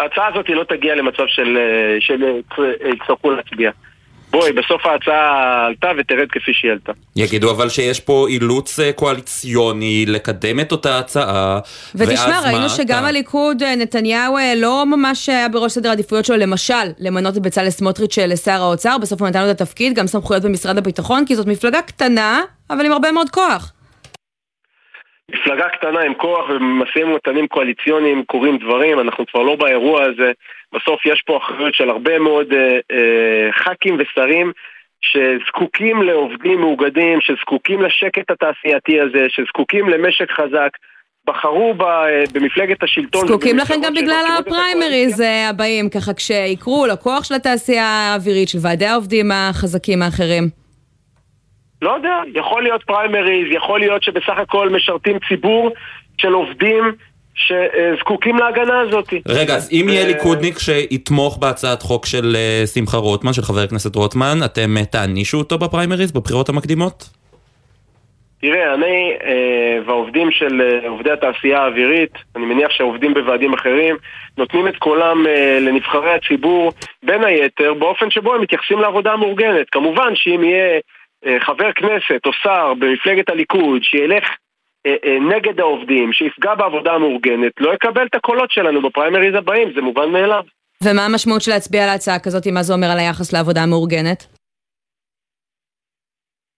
ההצעה 0.00 0.26
הזאת 0.28 0.46
לא 0.48 0.64
תגיע 0.68 0.94
למצב 0.94 1.22
של 1.26 1.56
אה, 1.56 1.96
של, 2.00 2.22
אה, 2.58 2.64
יצטרכו 2.94 3.30
להצביע. 3.30 3.70
בואי, 4.30 4.52
בסוף 4.52 4.86
ההצעה 4.86 5.66
עלתה 5.66 5.90
ותרד 5.98 6.26
כפי 6.30 6.52
שהיא 6.54 6.70
עלתה. 6.72 6.92
יגידו 7.16 7.50
אבל 7.50 7.68
שיש 7.68 8.00
פה 8.00 8.26
אילוץ 8.28 8.80
אה, 8.80 8.92
קואליציוני 8.92 10.04
לקדם 10.08 10.60
את 10.60 10.72
אותה 10.72 10.98
הצעה, 10.98 11.58
ותשמע, 11.94 12.40
ראינו 12.44 12.58
מה? 12.60 12.68
שגם 12.68 12.98
אתה- 12.98 13.06
הליכוד, 13.08 13.62
אה, 13.62 13.76
נתניהו 13.76 14.36
אה, 14.36 14.54
לא 14.56 14.86
ממש 14.86 15.28
היה 15.28 15.48
בראש 15.48 15.72
סדר 15.72 15.88
העדיפויות 15.88 16.24
שלו, 16.24 16.36
למשל, 16.36 16.74
למנות 16.98 17.36
את 17.36 17.42
בצלאל 17.42 17.70
סמוטריץ' 17.70 18.18
אה, 18.18 18.26
לשר 18.26 18.62
האוצר, 18.62 18.96
בסוף 18.98 19.20
הוא 19.20 19.28
נתן 19.28 19.44
לו 19.44 19.50
את 19.50 19.60
התפקיד, 19.60 19.94
גם 19.94 20.06
סמכויות 20.06 20.42
במשרד 20.42 20.78
הביטחון, 20.78 21.24
כי 21.26 21.36
זאת 21.36 21.46
מפלגה 21.46 21.82
קטנה, 21.82 22.40
אבל 22.70 22.86
עם 22.86 22.92
הרבה 22.92 23.12
מאוד 23.12 23.30
כוח. 23.30 23.72
מפלגה 25.30 25.68
קטנה 25.68 26.00
עם 26.00 26.14
כוח 26.14 26.48
ובמשאים 26.48 27.10
ומתנים 27.10 27.46
קואליציוניים 27.48 28.24
קורים 28.24 28.58
דברים, 28.58 29.00
אנחנו 29.00 29.26
כבר 29.26 29.42
לא 29.42 29.56
באירוע 29.56 30.04
הזה. 30.04 30.32
בסוף 30.72 31.06
יש 31.06 31.22
פה 31.26 31.36
אחריות 31.36 31.74
של 31.74 31.90
הרבה 31.90 32.18
מאוד 32.18 32.52
אה, 32.52 32.78
אה, 32.92 33.52
ח"כים 33.52 33.96
ושרים 33.98 34.52
שזקוקים 35.00 36.02
לעובדים 36.02 36.60
מאוגדים, 36.60 37.20
שזקוקים 37.20 37.82
לשקט 37.82 38.30
התעשייתי 38.30 39.00
הזה, 39.00 39.26
שזקוקים 39.28 39.88
למשק 39.88 40.30
חזק. 40.30 40.70
בחרו 41.28 41.74
ב, 41.74 41.82
אה, 41.82 42.24
במפלגת 42.32 42.82
השלטון. 42.82 43.26
זקוקים 43.26 43.58
לכם 43.58 43.74
גם 43.84 43.94
בגלל 43.94 44.24
הפריימריז. 44.38 45.20
אה, 45.20 45.48
הבאים, 45.48 45.88
ככה 45.90 46.14
כשיקרו 46.14 46.86
לכוח 46.86 47.24
של 47.24 47.34
התעשייה 47.34 47.84
האווירית, 47.84 48.48
של 48.48 48.58
ועדי 48.62 48.86
העובדים 48.86 49.30
החזקים 49.32 50.02
האחרים. 50.02 50.67
לא 51.82 51.90
יודע, 51.90 52.20
יכול 52.34 52.62
להיות 52.62 52.82
פריימריז, 52.82 53.46
יכול 53.50 53.80
להיות 53.80 54.02
שבסך 54.02 54.38
הכל 54.38 54.68
משרתים 54.68 55.18
ציבור 55.28 55.70
של 56.18 56.32
עובדים 56.32 56.84
שזקוקים 57.34 58.36
להגנה 58.36 58.80
הזאת. 58.80 59.14
רגע, 59.28 59.54
אז 59.54 59.70
אם 59.72 59.86
יהיה 59.88 60.04
ו- 60.04 60.08
ליכודניק 60.08 60.58
שיתמוך 60.58 61.38
בהצעת 61.38 61.82
חוק 61.82 62.06
של 62.06 62.36
אה, 62.36 62.66
שמחה 62.74 62.96
רוטמן, 62.96 63.32
של 63.32 63.42
חבר 63.42 63.60
הכנסת 63.60 63.96
רוטמן, 63.96 64.38
אתם 64.44 64.76
אה, 64.76 64.84
תענישו 64.84 65.38
אותו 65.38 65.58
בפריימריז, 65.58 66.12
בבחירות 66.12 66.48
המקדימות? 66.48 67.18
תראה, 68.40 68.74
אני 68.74 69.12
אה, 69.24 69.78
והעובדים 69.86 70.30
של 70.30 70.60
אה, 70.60 70.88
עובדי 70.88 71.10
התעשייה 71.10 71.62
האווירית, 71.62 72.12
אני 72.36 72.44
מניח 72.44 72.70
שהעובדים 72.70 73.14
בוועדים 73.14 73.54
אחרים, 73.54 73.96
נותנים 74.38 74.68
את 74.68 74.76
קולם 74.76 75.26
אה, 75.26 75.58
לנבחרי 75.60 76.10
הציבור, 76.10 76.72
בין 77.02 77.24
היתר, 77.24 77.74
באופן 77.74 78.10
שבו 78.10 78.34
הם 78.34 78.40
מתייחסים 78.40 78.78
לעבודה 78.78 79.12
המאורגנת. 79.12 79.70
כמובן 79.70 80.12
שאם 80.14 80.44
יהיה 80.44 80.66
אה, 80.66 80.78
חבר 81.40 81.72
כנסת 81.72 82.26
או 82.26 82.32
שר 82.32 82.74
במפלגת 82.74 83.28
הליכוד 83.28 83.82
שילך 83.82 84.24
אה, 84.86 84.94
אה, 85.04 85.18
נגד 85.20 85.60
העובדים, 85.60 86.12
שיפגע 86.12 86.54
בעבודה 86.54 86.92
המאורגנת, 86.92 87.52
לא 87.60 87.74
יקבל 87.74 88.06
את 88.06 88.14
הקולות 88.14 88.50
שלנו 88.50 88.82
בפריימריז 88.82 89.34
הבאים, 89.34 89.72
זה 89.74 89.80
מובן 89.80 90.10
מאליו. 90.10 90.42
ומה 90.84 91.04
המשמעות 91.04 91.42
של 91.42 91.50
להצביע 91.50 91.84
על 91.84 91.88
ההצעה 91.88 92.18
כזאת, 92.18 92.46
מה 92.46 92.62
זה 92.62 92.72
אומר 92.72 92.86
על 92.86 92.98
היחס 92.98 93.32
לעבודה 93.32 93.62
המאורגנת? 93.62 94.37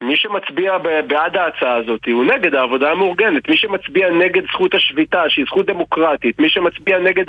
מי 0.03 0.17
שמצביע 0.17 0.79
בעד 1.07 1.37
ההצעה 1.37 1.75
הזאת 1.77 2.01
הוא 2.13 2.25
נגד 2.25 2.55
העבודה 2.55 2.91
המאורגנת. 2.91 3.49
מי 3.49 3.57
שמצביע 3.57 4.11
נגד 4.11 4.43
זכות 4.45 4.75
השביתה, 4.75 5.23
שהיא 5.29 5.45
זכות 5.45 5.67
דמוקרטית, 5.67 6.39
מי 6.41 6.49
שמצביע 6.51 6.99
נגד 6.99 7.25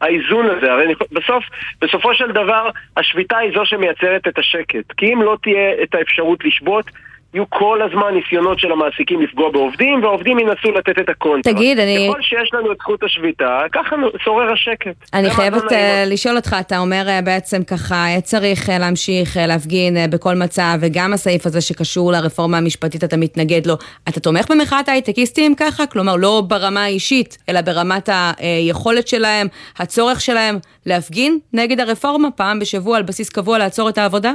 האיזון 0.00 0.46
הזה, 0.50 0.72
הרי 0.72 0.84
אני- 0.84 0.94
בסוף, 1.12 1.44
בסופו 1.82 2.14
של 2.14 2.30
דבר, 2.32 2.70
השביתה 2.96 3.38
היא 3.38 3.50
זו 3.54 3.66
שמייצרת 3.66 4.28
את 4.28 4.38
השקט. 4.38 4.92
כי 4.96 5.12
אם 5.12 5.22
לא 5.22 5.36
תהיה 5.42 5.82
את 5.82 5.94
האפשרות 5.94 6.44
לשבות, 6.44 6.90
יהיו 7.34 7.50
כל 7.50 7.78
הזמן 7.82 8.14
ניסיונות 8.14 8.58
של 8.58 8.72
המעסיקים 8.72 9.22
לפגוע 9.22 9.50
בעובדים, 9.50 10.02
והעובדים 10.04 10.38
ינסו 10.38 10.70
לתת 10.72 10.98
את 11.00 11.08
הקונטרה. 11.08 11.52
תגיד, 11.54 11.78
אני- 11.78 12.08
ככל 12.10 12.22
שיש 12.22 12.50
לנו 12.54 12.72
את 12.72 12.76
זכות 12.80 13.02
השביתה, 13.02 13.60
ככה 13.72 13.96
שורר 14.24 14.52
השקט. 14.52 14.96
אני 15.14 15.30
חייבת 15.30 15.62
אותי. 15.62 15.74
לשאול 16.06 16.36
אותך, 16.36 16.56
אתה 16.60 16.78
אומר 16.78 17.04
אה, 17.08 17.22
בעצם 17.22 17.64
ככה, 17.64 17.94
אה, 17.94 18.20
צריך 18.20 18.70
אה, 18.70 18.78
להמשיך 18.78 19.36
אה, 19.36 19.46
להפגין 19.46 19.96
אה, 19.96 20.06
בכל 20.08 20.34
מצב, 20.34 20.74
וגם 20.80 21.12
הסעיף 21.12 21.46
הזה 21.46 21.60
שקשור 21.60 22.12
לרפורמה 22.12 22.58
המשפטית, 22.58 23.04
אתה 23.04 23.16
מתנגד 23.16 23.66
לו. 23.66 23.74
אתה 24.08 24.20
תומך 24.20 24.50
במחאת 24.50 24.88
ההייטקיסטים 24.88 25.54
ככה? 25.54 25.86
כלומר, 25.86 26.16
לא 26.16 26.42
ברמה 26.48 26.84
האישית, 26.84 27.38
אלא 27.48 27.60
ברמת 27.60 28.08
היכולת 28.38 29.08
שלהם, 29.08 29.46
הצורך 29.78 30.20
שלהם 30.20 30.56
להפגין 30.86 31.38
נגד 31.52 31.80
הרפורמה 31.80 32.30
פעם 32.30 32.58
בשבוע 32.58 32.96
על 32.96 33.02
בסיס 33.02 33.28
קבוע 33.28 33.58
לעצור 33.58 33.88
את 33.88 33.98
העבודה? 33.98 34.32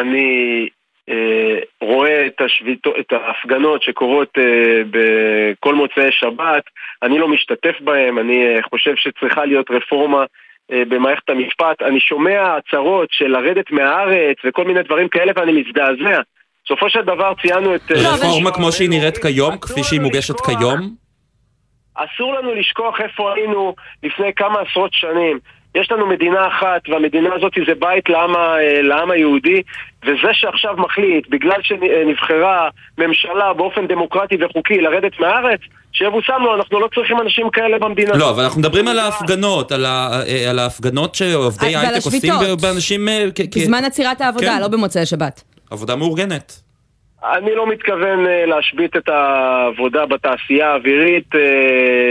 אני 0.00 0.68
רואה 1.80 2.26
את, 2.26 2.40
השביתו, 2.40 2.92
את 3.00 3.12
ההפגנות 3.12 3.82
שקורות 3.82 4.38
אה, 4.38 4.82
בכל 4.90 5.74
מוצאי 5.74 6.08
שבת, 6.10 6.64
אני 7.02 7.18
לא 7.18 7.28
משתתף 7.28 7.80
בהן, 7.80 8.18
אני 8.18 8.46
אה, 8.46 8.62
חושב 8.62 8.94
שצריכה 8.96 9.44
להיות 9.44 9.70
רפורמה 9.70 10.24
אה, 10.72 10.82
במערכת 10.88 11.30
המשפט. 11.30 11.82
אני 11.82 12.00
שומע 12.00 12.56
הצהרות 12.56 13.08
של 13.12 13.26
לרדת 13.26 13.70
מהארץ 13.70 14.36
וכל 14.44 14.64
מיני 14.64 14.82
דברים 14.82 15.08
כאלה 15.08 15.32
ואני 15.36 15.52
מזדעזע. 15.52 16.20
בסופו 16.64 16.90
של 16.90 17.02
דבר 17.02 17.32
ציינו 17.42 17.74
את... 17.74 17.80
אה, 17.90 17.96
לא, 18.02 18.08
רפורמה 18.08 18.50
כמו 18.50 18.72
שהיא 18.72 18.90
נראית 18.90 19.18
כיום, 19.18 19.58
כפי 19.58 19.82
שהיא 19.82 20.00
מוגשת. 20.00 20.40
כיום? 20.40 20.94
אסור 21.94 22.34
לנו 22.34 22.54
לשכוח 22.54 23.00
איפה 23.00 23.34
היינו 23.34 23.74
לפני 24.02 24.34
כמה 24.34 24.60
עשרות 24.60 24.92
שנים. 24.92 25.38
יש 25.74 25.92
לנו 25.92 26.06
מדינה 26.06 26.46
אחת, 26.48 26.88
והמדינה 26.88 27.34
הזאת 27.34 27.52
זה 27.66 27.72
בית 27.78 28.08
לעם, 28.08 28.30
לעם 28.82 29.10
היהודי, 29.10 29.62
וזה 30.04 30.28
שעכשיו 30.32 30.74
מחליט, 30.76 31.28
בגלל 31.28 31.62
שנבחרה 31.62 32.68
ממשלה 32.98 33.52
באופן 33.52 33.86
דמוקרטי 33.86 34.36
וחוקי 34.44 34.80
לרדת 34.80 35.20
מהארץ, 35.20 35.60
שיבושם 35.92 36.34
לו, 36.42 36.54
אנחנו 36.54 36.80
לא 36.80 36.88
צריכים 36.94 37.20
אנשים 37.20 37.50
כאלה 37.50 37.78
במדינה. 37.78 38.16
לא, 38.16 38.30
אבל 38.30 38.42
אנחנו 38.42 38.60
מדברים 38.60 38.88
על 38.88 38.98
ההפגנות, 38.98 39.72
על 39.72 39.84
ה- 39.86 40.20
אה, 40.28 40.50
על 40.50 40.58
ההפגנות 40.58 41.14
שעובדי 41.14 41.76
ועל 41.76 41.84
הייטק 41.94 42.06
עושים. 42.06 42.32
באנשים... 42.62 43.08
אה, 43.08 43.26
בזמן 43.56 43.84
עצירת 43.84 44.20
העבודה, 44.20 44.46
כן. 44.46 44.60
לא 44.60 44.68
במוצאי 44.68 45.06
שבת. 45.06 45.42
עבודה 45.70 45.96
מאורגנת. 45.96 46.52
אני 47.24 47.54
לא 47.54 47.66
מתכוון 47.66 48.26
אה, 48.26 48.46
להשבית 48.46 48.96
את 48.96 49.08
העבודה 49.08 50.06
בתעשייה 50.06 50.72
האווירית, 50.72 51.34
אה, 51.34 51.40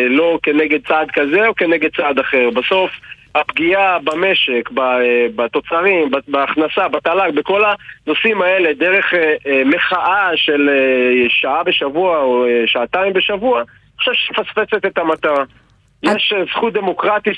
לא 0.09 0.39
כנגד 0.43 0.79
צעד 0.87 1.07
כזה 1.13 1.47
או 1.47 1.55
כנגד 1.55 1.89
צעד 1.97 2.19
אחר. 2.19 2.49
בסוף 2.49 2.91
הפגיעה 3.39 3.99
במשק, 3.99 4.69
אה, 4.79 5.25
בתוצרים, 5.35 6.11
בהכנסה, 6.27 6.87
בתל"ג, 6.87 7.35
בכל 7.35 7.63
הנושאים 8.05 8.41
האלה, 8.41 8.73
דרך 8.73 9.13
אה, 9.13 9.35
אה, 9.47 9.61
מחאה 9.65 10.31
של 10.35 10.69
שעה 11.29 11.63
בשבוע 11.63 12.17
או 12.17 12.45
שעתיים 12.65 13.13
בשבוע, 13.13 13.59
אני 13.59 13.97
חושב 13.97 14.11
שמפספסת 14.13 14.85
את 14.85 14.97
המטרה. 14.97 15.43
יש 16.03 16.33
זכות 16.51 16.73
דמוקרטית 16.73 17.37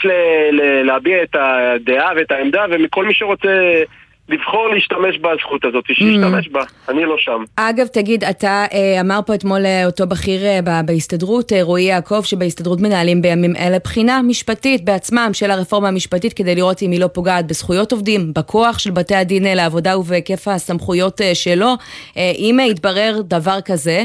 להביע 0.83 1.23
את 1.23 1.35
הדעה 1.35 2.11
ואת 2.15 2.31
העמדה, 2.31 2.65
ומכל 2.69 3.05
מי 3.05 3.13
שרוצה 3.13 3.83
לבחור 4.31 4.67
להשתמש 4.69 5.17
בזכות 5.17 5.65
הזאת, 5.65 5.85
שישתמש 5.87 6.47
mm. 6.47 6.51
בה, 6.51 6.63
אני 6.89 7.05
לא 7.05 7.15
שם. 7.17 7.43
אגב, 7.55 7.87
תגיד, 7.87 8.23
אתה 8.23 8.65
אה, 8.73 9.01
אמר 9.01 9.19
פה 9.25 9.35
אתמול 9.35 9.65
אה, 9.65 9.85
אותו 9.85 10.07
בכיר 10.07 10.45
אה, 10.45 10.59
בהסתדרות, 10.85 11.51
רועי 11.61 11.83
יעקב, 11.83 12.21
שבהסתדרות 12.23 12.79
מנהלים 12.81 13.21
בימים 13.21 13.55
אלה 13.55 13.77
בחינה 13.83 14.21
משפטית 14.21 14.85
בעצמם 14.85 15.29
של 15.33 15.51
הרפורמה 15.51 15.87
המשפטית 15.87 16.33
כדי 16.33 16.55
לראות 16.55 16.81
אם 16.81 16.91
היא 16.91 16.99
לא 16.99 17.07
פוגעת 17.07 17.47
בזכויות 17.47 17.91
עובדים, 17.91 18.21
בכוח 18.35 18.79
של 18.79 18.91
בתי 18.91 19.15
הדין 19.15 19.43
לעבודה 19.57 19.97
ובהיקף 19.97 20.47
הסמכויות 20.47 21.21
שלו. 21.33 21.73
אם 22.15 22.57
יתברר 22.71 23.21
דבר 23.23 23.61
כזה, 23.65 24.03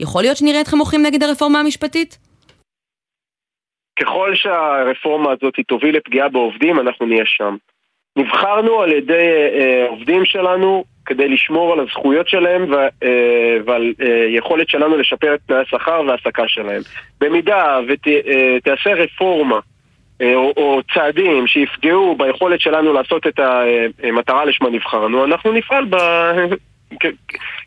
יכול 0.00 0.22
להיות 0.22 0.36
שנראה 0.36 0.60
אתכם 0.60 0.76
מוחים 0.76 1.02
נגד 1.02 1.22
הרפורמה 1.22 1.60
המשפטית? 1.60 2.18
ככל 4.00 4.34
שהרפורמה 4.34 5.32
הזאת 5.32 5.54
תוביל 5.68 5.96
לפגיעה 5.96 6.28
בעובדים, 6.28 6.80
אנחנו 6.80 7.06
נהיה 7.06 7.24
שם. 7.26 7.56
נבחרנו 8.16 8.80
על 8.82 8.92
ידי 8.92 9.48
אה, 9.58 9.86
עובדים 9.88 10.24
שלנו 10.24 10.84
כדי 11.06 11.28
לשמור 11.28 11.72
על 11.72 11.80
הזכויות 11.80 12.28
שלהם 12.28 12.74
אה, 12.74 13.56
ועל 13.64 13.92
אה, 14.02 14.26
יכולת 14.28 14.68
שלנו 14.68 14.96
לשפר 14.96 15.34
את 15.34 15.40
תנאי 15.46 15.60
השכר 15.60 16.02
וההעסקה 16.06 16.42
שלהם. 16.46 16.82
במידה 17.20 17.78
ותעשה 17.88 18.90
אה, 18.90 18.94
רפורמה 18.94 19.58
אה, 20.20 20.34
או, 20.34 20.52
או 20.56 20.80
צעדים 20.94 21.46
שיפגעו 21.46 22.16
ביכולת 22.16 22.60
שלנו 22.60 22.92
לעשות 22.92 23.26
את 23.26 23.40
המטרה 24.02 24.44
לשמה 24.44 24.70
נבחרנו, 24.70 25.24
אנחנו 25.24 25.52
נפעל 25.52 25.84
ב... 25.84 25.96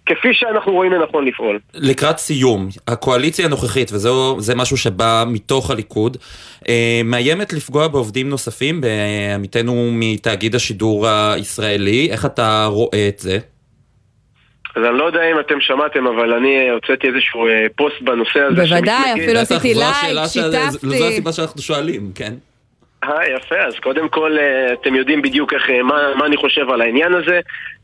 כפי 0.06 0.34
שאנחנו 0.34 0.72
רואים 0.72 0.92
לנכון 0.92 1.26
לפעול. 1.26 1.60
לקראת 1.74 2.18
סיום, 2.18 2.68
הקואליציה 2.88 3.46
הנוכחית, 3.46 3.92
וזה 3.92 4.56
משהו 4.56 4.78
שבא 4.78 5.24
מתוך 5.28 5.72
הליכוד, 5.72 6.18
אה, 6.70 7.02
מאיימת 7.06 7.54
לפגוע 7.54 7.88
בעובדים 7.88 8.30
נוספים, 8.30 8.82
בעמיתנו 8.82 9.90
מתאגיד 9.94 10.56
השידור 10.56 11.08
הישראלי. 11.08 12.10
איך 12.12 12.26
אתה 12.26 12.66
רואה 12.66 13.08
את 13.08 13.20
זה? 13.20 13.38
אז 14.76 14.84
אני 14.90 14.98
לא 14.98 15.04
יודע 15.04 15.32
אם 15.32 15.40
אתם 15.40 15.56
שמעתם, 15.62 16.08
אבל 16.08 16.34
אני 16.34 16.70
הוצאתי 16.70 17.08
איזשהו 17.08 17.48
אה, 17.48 17.66
פוסט 17.76 18.02
בנושא 18.02 18.40
הזה. 18.40 18.62
בוודאי, 18.62 19.14
אפילו 19.14 19.40
עשיתי 19.40 19.74
לייק, 19.74 20.28
שיתפתי. 20.28 20.98
זו 20.98 21.08
הסיבה 21.08 21.32
שאנחנו 21.32 21.62
שואלים, 21.62 22.12
כן? 22.16 22.34
אה, 23.10 23.30
יפה, 23.36 23.56
אז 23.56 23.80
קודם 23.80 24.10
כל 24.10 24.38
אה, 24.38 24.74
אתם 24.74 24.96
יודעים 24.96 25.22
בדיוק 25.22 25.54
איך, 25.54 25.70
אה, 25.70 25.84
מה, 25.84 26.16
מה 26.16 26.26
אני 26.26 26.38
חושב 26.38 26.70
על 26.70 26.82
העניין 26.82 27.14
הזה. 27.14 27.40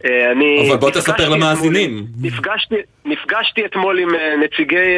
אה, 0.06 0.32
אני... 0.32 0.70
אבל 0.70 0.78
בוא 0.78 0.92
תספר 0.92 1.30
למאזינים. 1.30 2.06
נפגשתי, 2.22 2.76
נפגשתי 3.06 3.66
אתמול 3.66 4.00
עם 4.00 4.10
נציגי 4.44 4.98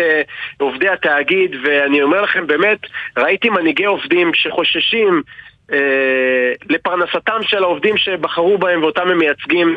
עובדי 0.57 0.89
התאגיד, 0.89 1.55
ואני 1.63 2.01
אומר 2.01 2.21
לכם, 2.21 2.47
באמת, 2.47 2.79
ראיתי 3.17 3.49
מנהיגי 3.49 3.85
עובדים 3.85 4.31
שחוששים 4.33 5.21
לפרנסתם 6.69 7.39
של 7.41 7.63
העובדים 7.63 7.97
שבחרו 7.97 8.57
בהם 8.57 8.83
ואותם 8.83 9.09
הם 9.09 9.17
מייצגים 9.17 9.75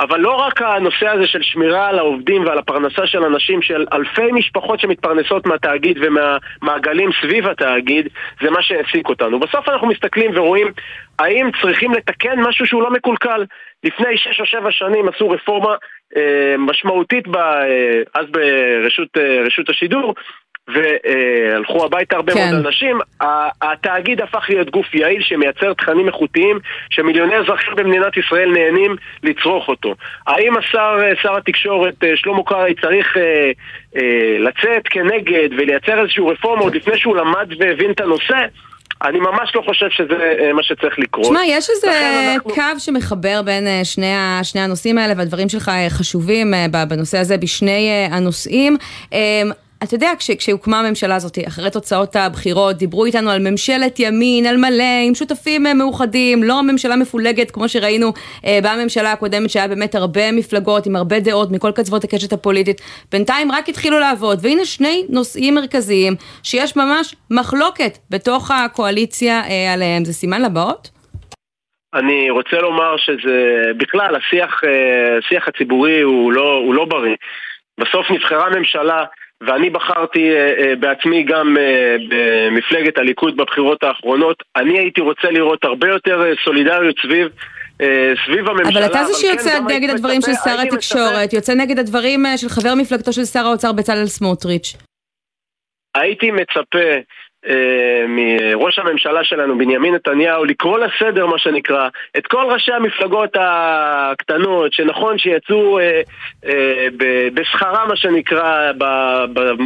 אבל 0.00 0.20
לא 0.20 0.30
רק 0.30 0.62
הנושא 0.62 1.08
הזה 1.08 1.26
של 1.26 1.42
שמירה 1.42 1.88
על 1.88 1.98
העובדים 1.98 2.46
ועל 2.46 2.58
הפרנסה 2.58 3.06
של 3.06 3.24
אנשים 3.24 3.62
של 3.62 3.86
אלפי 3.92 4.32
משפחות 4.32 4.80
שמתפרנסות 4.80 5.46
מהתאגיד 5.46 5.98
ומהמעגלים 6.00 7.10
סביב 7.22 7.46
התאגיד 7.48 8.08
זה 8.42 8.50
מה 8.50 8.62
שהעסיק 8.62 9.08
אותנו. 9.08 9.40
בסוף 9.40 9.68
אנחנו 9.68 9.86
מסתכלים 9.86 10.30
ורואים 10.34 10.72
האם 11.18 11.50
צריכים 11.62 11.92
לתקן 11.92 12.40
משהו 12.40 12.66
שהוא 12.66 12.82
לא 12.82 12.90
מקולקל. 12.90 13.44
לפני 13.84 14.16
שש 14.16 14.40
או 14.40 14.46
שבע 14.46 14.70
שנים 14.70 15.08
עשו 15.08 15.30
רפורמה 15.30 15.74
אה, 16.16 16.54
משמעותית 16.58 17.28
ב, 17.28 17.36
אה, 17.36 18.02
אז 18.14 18.26
ברשות 18.30 19.08
אה, 19.18 19.44
השידור 19.68 20.14
והלכו 20.68 21.84
הביתה 21.84 22.16
הרבה 22.16 22.32
כן. 22.32 22.50
מאוד 22.50 22.66
אנשים, 22.66 22.98
התאגיד 23.62 24.20
הפך 24.20 24.46
להיות 24.48 24.70
גוף 24.70 24.94
יעיל 24.94 25.22
שמייצר 25.22 25.74
תכנים 25.74 26.06
איכותיים 26.06 26.58
שמיליוני 26.90 27.36
אזרחים 27.36 27.74
במדינת 27.76 28.16
ישראל 28.16 28.50
נהנים 28.50 28.96
לצרוך 29.22 29.68
אותו. 29.68 29.94
האם 30.26 30.56
השר, 30.56 30.98
שר 31.22 31.36
התקשורת 31.36 32.04
אה, 32.04 32.12
שלמה 32.16 32.42
קרעי 32.46 32.74
צריך 32.74 33.16
אה, 33.16 33.50
אה, 33.96 34.38
לצאת 34.38 34.88
כנגד 34.90 35.48
ולייצר 35.58 36.02
איזשהו 36.02 36.26
רפורמה 36.26 36.62
עוד 36.62 36.74
לפני 36.74 36.98
שהוא 36.98 37.16
למד 37.16 37.48
והבין 37.58 37.90
את 37.90 38.00
הנושא? 38.00 38.36
אני 39.02 39.18
ממש 39.20 39.52
לא 39.54 39.62
חושב 39.66 39.86
שזה 39.90 40.14
אה, 40.40 40.52
מה 40.52 40.62
שצריך 40.62 40.98
לקרות. 40.98 41.26
תשמע, 41.26 41.40
יש 41.46 41.70
איזה 41.70 41.88
אנחנו... 42.34 42.54
קו 42.54 42.78
שמחבר 42.78 43.42
בין 43.44 43.66
אה, 43.66 43.80
שני, 43.84 44.12
שני 44.42 44.60
הנושאים 44.60 44.98
האלה, 44.98 45.14
והדברים 45.16 45.48
שלך 45.48 45.70
חשובים 45.88 46.54
בנושא 46.88 47.18
הזה 47.18 47.36
בשני 47.36 48.08
הנושאים. 48.10 48.76
אתה 49.84 49.94
יודע, 49.94 50.10
כש, 50.18 50.30
כשהוקמה 50.30 50.80
הממשלה 50.80 51.16
הזאת, 51.16 51.38
אחרי 51.48 51.70
תוצאות 51.70 52.16
הבחירות, 52.16 52.76
דיברו 52.76 53.04
איתנו 53.04 53.30
על 53.30 53.50
ממשלת 53.50 54.00
ימין, 54.00 54.46
על 54.46 54.56
מלא, 54.56 55.06
עם 55.08 55.14
שותפים 55.14 55.66
אה, 55.66 55.74
מאוחדים, 55.74 56.42
לא 56.42 56.62
ממשלה 56.62 56.96
מפולגת, 56.96 57.50
כמו 57.50 57.68
שראינו 57.68 58.12
אה, 58.46 58.58
בממשלה 58.62 59.12
הקודמת, 59.12 59.50
שהיה 59.50 59.68
באמת 59.68 59.94
הרבה 59.94 60.32
מפלגות, 60.32 60.86
עם 60.86 60.96
הרבה 60.96 61.20
דעות, 61.20 61.50
מכל 61.50 61.72
קצוות 61.72 62.04
הקשת 62.04 62.32
הפוליטית. 62.32 62.80
בינתיים 63.12 63.52
רק 63.52 63.68
התחילו 63.68 63.98
לעבוד, 63.98 64.38
והנה 64.42 64.64
שני 64.64 65.06
נושאים 65.08 65.54
מרכזיים, 65.54 66.12
שיש 66.42 66.76
ממש 66.76 67.14
מחלוקת 67.30 67.98
בתוך 68.10 68.50
הקואליציה 68.50 69.40
אה, 69.40 69.72
עליהם. 69.72 70.04
זה 70.04 70.12
סימן 70.12 70.42
לבאות? 70.42 70.90
אני 71.94 72.30
רוצה 72.30 72.56
לומר 72.56 72.96
שזה, 72.96 73.62
בכלל, 73.76 74.16
השיח, 74.16 74.60
אה, 74.64 75.18
השיח 75.18 75.48
הציבורי 75.48 76.00
הוא 76.00 76.32
לא, 76.32 76.60
הוא 76.64 76.74
לא 76.74 76.84
בריא. 76.84 77.16
בסוף 77.80 78.10
נבחרה 78.10 78.50
ממשלה 78.50 79.04
ואני 79.40 79.70
בחרתי 79.70 80.30
uh, 80.32 80.60
uh, 80.60 80.76
בעצמי 80.80 81.22
גם 81.22 81.56
uh, 81.56 81.60
במפלגת 82.08 82.98
הליכוד 82.98 83.36
בבחירות 83.36 83.82
האחרונות. 83.82 84.42
אני 84.56 84.78
הייתי 84.78 85.00
רוצה 85.00 85.30
לראות 85.30 85.64
הרבה 85.64 85.88
יותר 85.88 86.32
סולידריות 86.44 86.96
סביב 87.02 87.28
סביב 88.26 88.48
הממשלה. 88.48 88.80
אבל 88.80 88.90
אתה 88.90 89.04
זה 89.04 89.14
שיוצא 89.14 89.50
כן, 89.50 89.64
נגד 89.74 89.90
הדברים 89.90 90.20
של 90.20 90.32
שר 90.44 90.60
התקשורת, 90.60 91.32
יוצא 91.32 91.54
נגד 91.54 91.78
הדברים 91.78 92.24
של 92.36 92.48
חבר 92.48 92.74
מפלגתו 92.74 93.12
של 93.12 93.24
שר 93.24 93.46
האוצר 93.46 93.72
בצלאל 93.72 94.06
סמוטריץ'. 94.06 94.76
הייתי 95.96 96.30
מצפה 96.30 96.78
אה, 96.78 97.00
מראש 98.08 98.78
הממשלה 98.78 99.24
שלנו, 99.24 99.58
בנימין 99.58 99.94
נתניהו, 99.94 100.44
לקרוא 100.44 100.78
לסדר, 100.78 101.26
מה 101.26 101.38
שנקרא, 101.38 101.88
את 102.18 102.26
כל 102.26 102.44
ראשי 102.50 102.72
המפלגות 102.72 103.36
הקטנות, 103.40 104.72
שנכון 104.72 105.18
שיצאו 105.18 105.78
אה, 105.78 106.00
אה, 106.46 106.86
בשכרה, 107.34 107.86
מה 107.86 107.96
שנקרא, 107.96 108.72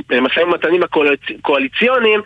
במשאים 0.09 0.49
ומתנים 0.49 0.83
הקואליציוניים, 0.83 2.21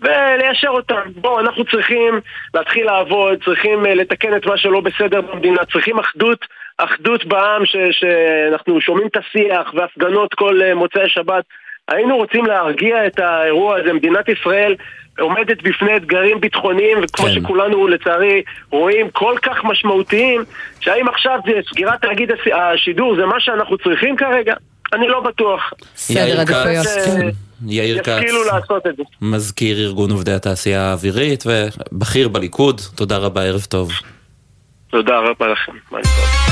וליישר 0.00 0.68
אותם. 0.68 1.00
בואו, 1.16 1.40
אנחנו 1.40 1.64
צריכים 1.64 2.20
להתחיל 2.54 2.86
לעבוד, 2.86 3.44
צריכים 3.44 3.84
לתקן 3.84 4.36
את 4.36 4.46
מה 4.46 4.56
שלא 4.56 4.80
בסדר 4.80 5.20
במדינה, 5.20 5.64
צריכים 5.72 5.98
אחדות, 5.98 6.44
אחדות 6.78 7.24
בעם, 7.24 7.66
ש, 7.66 7.76
שאנחנו 7.90 8.80
שומעים 8.80 9.06
את 9.06 9.16
השיח 9.16 9.74
והפגנות 9.74 10.34
כל 10.34 10.60
מוצאי 10.74 11.08
שבת. 11.08 11.44
היינו 11.88 12.16
רוצים 12.16 12.46
להרגיע 12.46 13.06
את 13.06 13.18
האירוע 13.18 13.76
הזה. 13.80 13.92
מדינת 13.92 14.28
ישראל 14.28 14.74
עומדת 15.18 15.62
בפני 15.62 15.96
אתגרים 15.96 16.40
ביטחוניים, 16.40 16.98
וכמו 17.02 17.26
כן. 17.26 17.32
שכולנו 17.32 17.88
לצערי 17.88 18.42
רואים, 18.70 19.10
כל 19.10 19.34
כך 19.42 19.64
משמעותיים, 19.64 20.44
שהאם 20.80 21.08
עכשיו 21.08 21.38
סגירת 21.72 22.00
תאגיד 22.00 22.30
השידור 22.54 23.16
זה 23.16 23.26
מה 23.26 23.40
שאנחנו 23.40 23.78
צריכים 23.78 24.16
כרגע? 24.16 24.54
אני 24.92 25.08
לא 25.08 25.20
בטוח. 25.20 25.72
סדר 25.96 26.40
עדיפויות. 26.40 26.86
כן. 26.86 27.28
יאיר 27.66 28.02
כץ, 28.02 28.32
מזכיר 29.22 29.78
ארגון 29.78 30.10
עובדי 30.10 30.32
התעשייה 30.32 30.82
האווירית 30.82 31.44
ובכיר 31.46 32.28
בליכוד, 32.28 32.80
תודה 32.94 33.16
רבה, 33.16 33.42
ערב 33.42 33.64
טוב. 33.68 33.90
תודה 34.90 35.18
רבה 35.18 35.46
לכם. 35.48 35.72
ביי 35.92 36.02
טוב. 36.02 36.47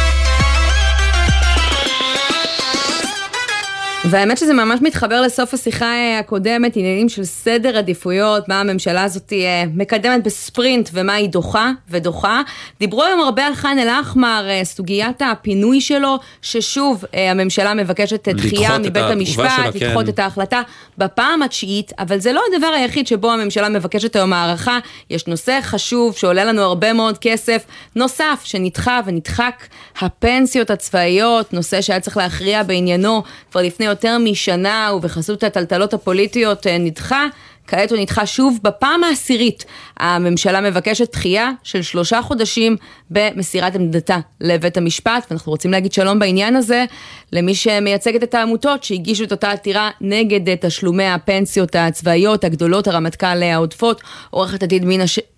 והאמת 4.11 4.39
שזה 4.39 4.53
ממש 4.53 4.81
מתחבר 4.83 5.21
לסוף 5.21 5.55
השיחה 5.55 5.87
אה, 5.87 6.19
הקודמת, 6.19 6.77
עניינים 6.77 7.09
של 7.09 7.25
סדר 7.25 7.79
עדיפויות, 7.79 8.49
מה 8.49 8.61
הממשלה 8.61 9.05
הזאת 9.05 9.33
אה, 9.33 9.65
מקדמת 9.75 10.25
בספרינט 10.25 10.91
ומה 10.93 11.15
היא 11.15 11.29
דוחה 11.29 11.71
ודוחה. 11.89 12.43
דיברו 12.81 13.03
היום 13.03 13.21
הרבה 13.21 13.47
על 13.47 13.55
ח'אן 13.55 13.79
אל-אחמר, 13.79 14.47
אה, 14.49 14.65
סוגיית 14.65 15.23
הפינוי 15.23 15.81
שלו, 15.81 16.19
ששוב 16.43 17.05
הממשלה 17.13 17.75
מבקשת 17.75 18.29
דחייה 18.29 18.79
מבית 18.79 18.97
המשפט, 18.97 19.51
שלה, 19.57 19.69
לדחות 19.89 20.05
כן. 20.05 20.11
את 20.11 20.19
ההחלטה 20.19 20.63
בפעם 20.99 21.43
התשיעית, 21.43 21.93
אבל 21.99 22.19
זה 22.19 22.33
לא 22.33 22.43
הדבר 22.53 22.67
היחיד 22.67 23.07
שבו 23.07 23.33
הממשלה 23.33 23.69
מבקשת 23.69 24.17
היום 24.17 24.33
הערכה, 24.33 24.79
יש 25.11 25.27
נושא 25.27 25.59
חשוב 25.63 26.17
שעולה 26.17 26.45
לנו 26.45 26.63
הרבה 26.63 26.93
מאוד 26.93 27.19
כסף, 27.19 27.65
נוסף 27.97 28.41
שנדחה 28.45 29.01
ונדחק, 29.07 29.67
הפנסיות 30.01 30.71
הצבאיות, 30.71 31.53
נושא 31.53 31.81
שהיה 31.81 32.01
צריך 32.01 32.17
להכריע 32.17 32.63
בעניינו 32.63 33.23
כבר 33.51 33.63
לפני 33.63 33.89
יותר 33.97 34.19
משנה 34.19 34.91
ובחסות 34.97 35.45
הטלטלות 35.45 35.95
הפוליטיות 35.95 36.67
אה, 36.67 36.79
נדחה. 36.79 37.27
כעת 37.67 37.91
הוא 37.91 37.99
נדחה 37.99 38.27
שוב 38.27 38.59
בפעם 38.63 39.05
העשירית. 39.05 39.65
הממשלה 39.97 40.61
מבקשת 40.61 41.13
דחייה 41.13 41.51
של 41.63 41.83
שלושה 41.83 42.23
חודשים 42.23 42.77
במסירת 43.11 43.75
עמדתה 43.75 44.19
לבית 44.41 44.77
המשפט, 44.77 45.27
ואנחנו 45.31 45.53
רוצים 45.53 45.71
להגיד 45.71 45.93
שלום 45.93 46.19
בעניין 46.19 46.57
הזה 46.57 46.85
למי 47.33 47.55
שמייצגת 47.55 48.23
את 48.23 48.35
העמותות 48.35 48.85
שהגישו 48.85 49.25
את 49.25 49.33
אותה 49.33 49.51
עתירה 49.51 49.91
נגד 50.01 50.55
תשלומי 50.55 51.07
הפנסיות 51.07 51.75
הצבאיות 51.75 52.45
הגדולות, 52.45 52.89
הרמטכ"ל 52.89 53.43
העודפות, 53.43 54.01
עורכת 54.31 54.63
הדין 54.63 54.91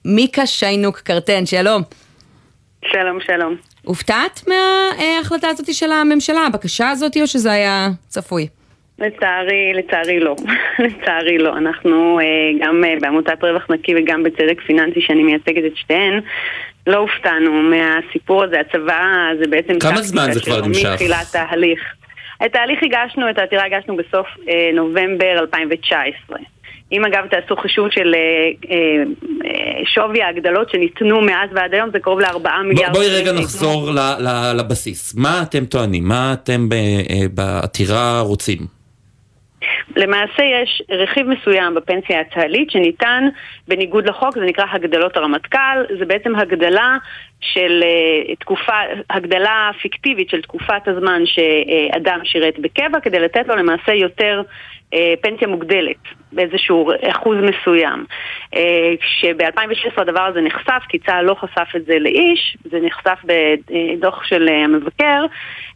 מיקה 0.05 0.47
שיינוק 0.47 0.99
קרטן, 0.99 1.47
שלום. 1.47 1.83
שלום, 2.85 3.18
שלום. 3.21 3.67
הופתעת 3.88 4.44
מההחלטה 4.48 5.48
הזאת 5.48 5.74
של 5.74 5.92
הממשלה, 5.92 6.46
הבקשה 6.46 6.90
הזאת, 6.90 7.16
או 7.16 7.27
שזה 7.27 7.53
היה 7.53 7.88
צפוי? 8.09 8.46
לצערי, 8.98 9.72
לצערי 9.74 10.20
לא. 10.20 10.37
לצערי 10.85 11.38
לא. 11.38 11.57
אנחנו 11.57 12.20
אה, 12.20 12.24
גם 12.61 12.85
אה, 12.85 12.94
בעמותת 13.01 13.44
רווח 13.44 13.66
נקי 13.70 13.94
וגם 13.96 14.22
בצדק 14.22 14.61
פיננסי 14.66 15.01
שאני 15.01 15.22
מייצגת 15.22 15.64
את 15.66 15.77
שתיהן, 15.77 16.20
לא 16.87 16.96
הופתענו 16.96 17.53
מהסיפור 17.62 18.44
הזה. 18.44 18.61
הצבא 18.61 19.03
זה 19.42 19.51
בעצם... 19.51 19.79
כמה 19.79 20.03
זמן 20.03 20.33
זה 20.33 20.40
כבר 20.40 20.66
נמשך? 20.66 20.88
מתחילת 20.92 21.35
ההליך. 21.35 21.81
את 22.46 22.57
ההליך 22.57 22.79
הגשנו, 22.83 23.31
את 23.31 23.38
העתירה 23.38 23.64
הגשנו 23.64 23.96
בסוף 23.96 24.27
אה, 24.48 24.70
נובמבר 24.74 25.38
2019. 25.38 26.38
אם 26.92 27.05
אגב 27.05 27.27
תעשו 27.31 27.57
חישוב 27.57 27.90
של 27.90 28.14
אה, 28.14 28.20
אה, 28.70 29.03
אה, 29.44 29.85
שווי 29.85 30.22
ההגדלות 30.22 30.70
שניתנו 30.70 31.20
מאז 31.20 31.51
ועד 31.53 31.74
היום, 31.74 31.90
זה 31.92 31.98
קרוב 31.98 32.20
לארבעה 32.20 32.62
מיליארד. 32.62 32.92
בואי 32.92 33.09
רגע 33.09 33.33
נחזור 33.33 33.90
לבסיס. 34.55 35.14
מה 35.14 35.42
אתם 35.42 35.64
טוענים? 35.64 36.05
מה 36.05 36.33
אתם 36.33 36.68
בעתירה 37.35 38.20
רוצים? 38.20 38.59
למעשה 39.96 40.42
יש 40.42 40.83
רכיב 40.90 41.27
מסוים 41.27 41.74
בפנסיה 41.74 42.20
הצה"לית 42.20 42.70
שניתן 42.70 43.29
בניגוד 43.68 44.09
לחוק, 44.09 44.35
זה 44.35 44.44
נקרא 44.44 44.64
הגדלות 44.72 45.16
הרמטכ"ל, 45.16 45.96
זה 45.98 46.05
בעצם 46.05 46.37
הגדלה 46.37 46.96
של 47.40 47.83
תקופה, 48.40 48.72
הגדלה 49.11 49.70
פיקטיבית 49.83 50.31
של 50.31 50.42
תקופת 50.42 50.83
הזמן 50.88 51.22
שאדם 51.24 52.20
שירת 52.24 52.59
בקבע 52.59 53.01
כדי 53.01 53.18
לתת 53.18 53.48
לו 53.48 53.57
למעשה 53.57 53.92
יותר 53.92 54.42
פנסיה 55.20 55.48
מוגדלת. 55.48 55.96
באיזשהו 56.33 56.91
אחוז 57.11 57.37
מסוים. 57.38 58.05
כשב-2016 59.01 60.01
הדבר 60.01 60.21
הזה 60.21 60.41
נחשף, 60.41 60.83
כי 60.88 60.99
צה"ל 60.99 61.25
לא 61.25 61.35
חשף 61.35 61.77
את 61.77 61.85
זה 61.87 61.99
לאיש, 61.99 62.57
זה 62.71 62.79
נחשף 62.83 63.19
בדוח 63.25 64.25
של 64.25 64.49
המבקר, 64.64 65.25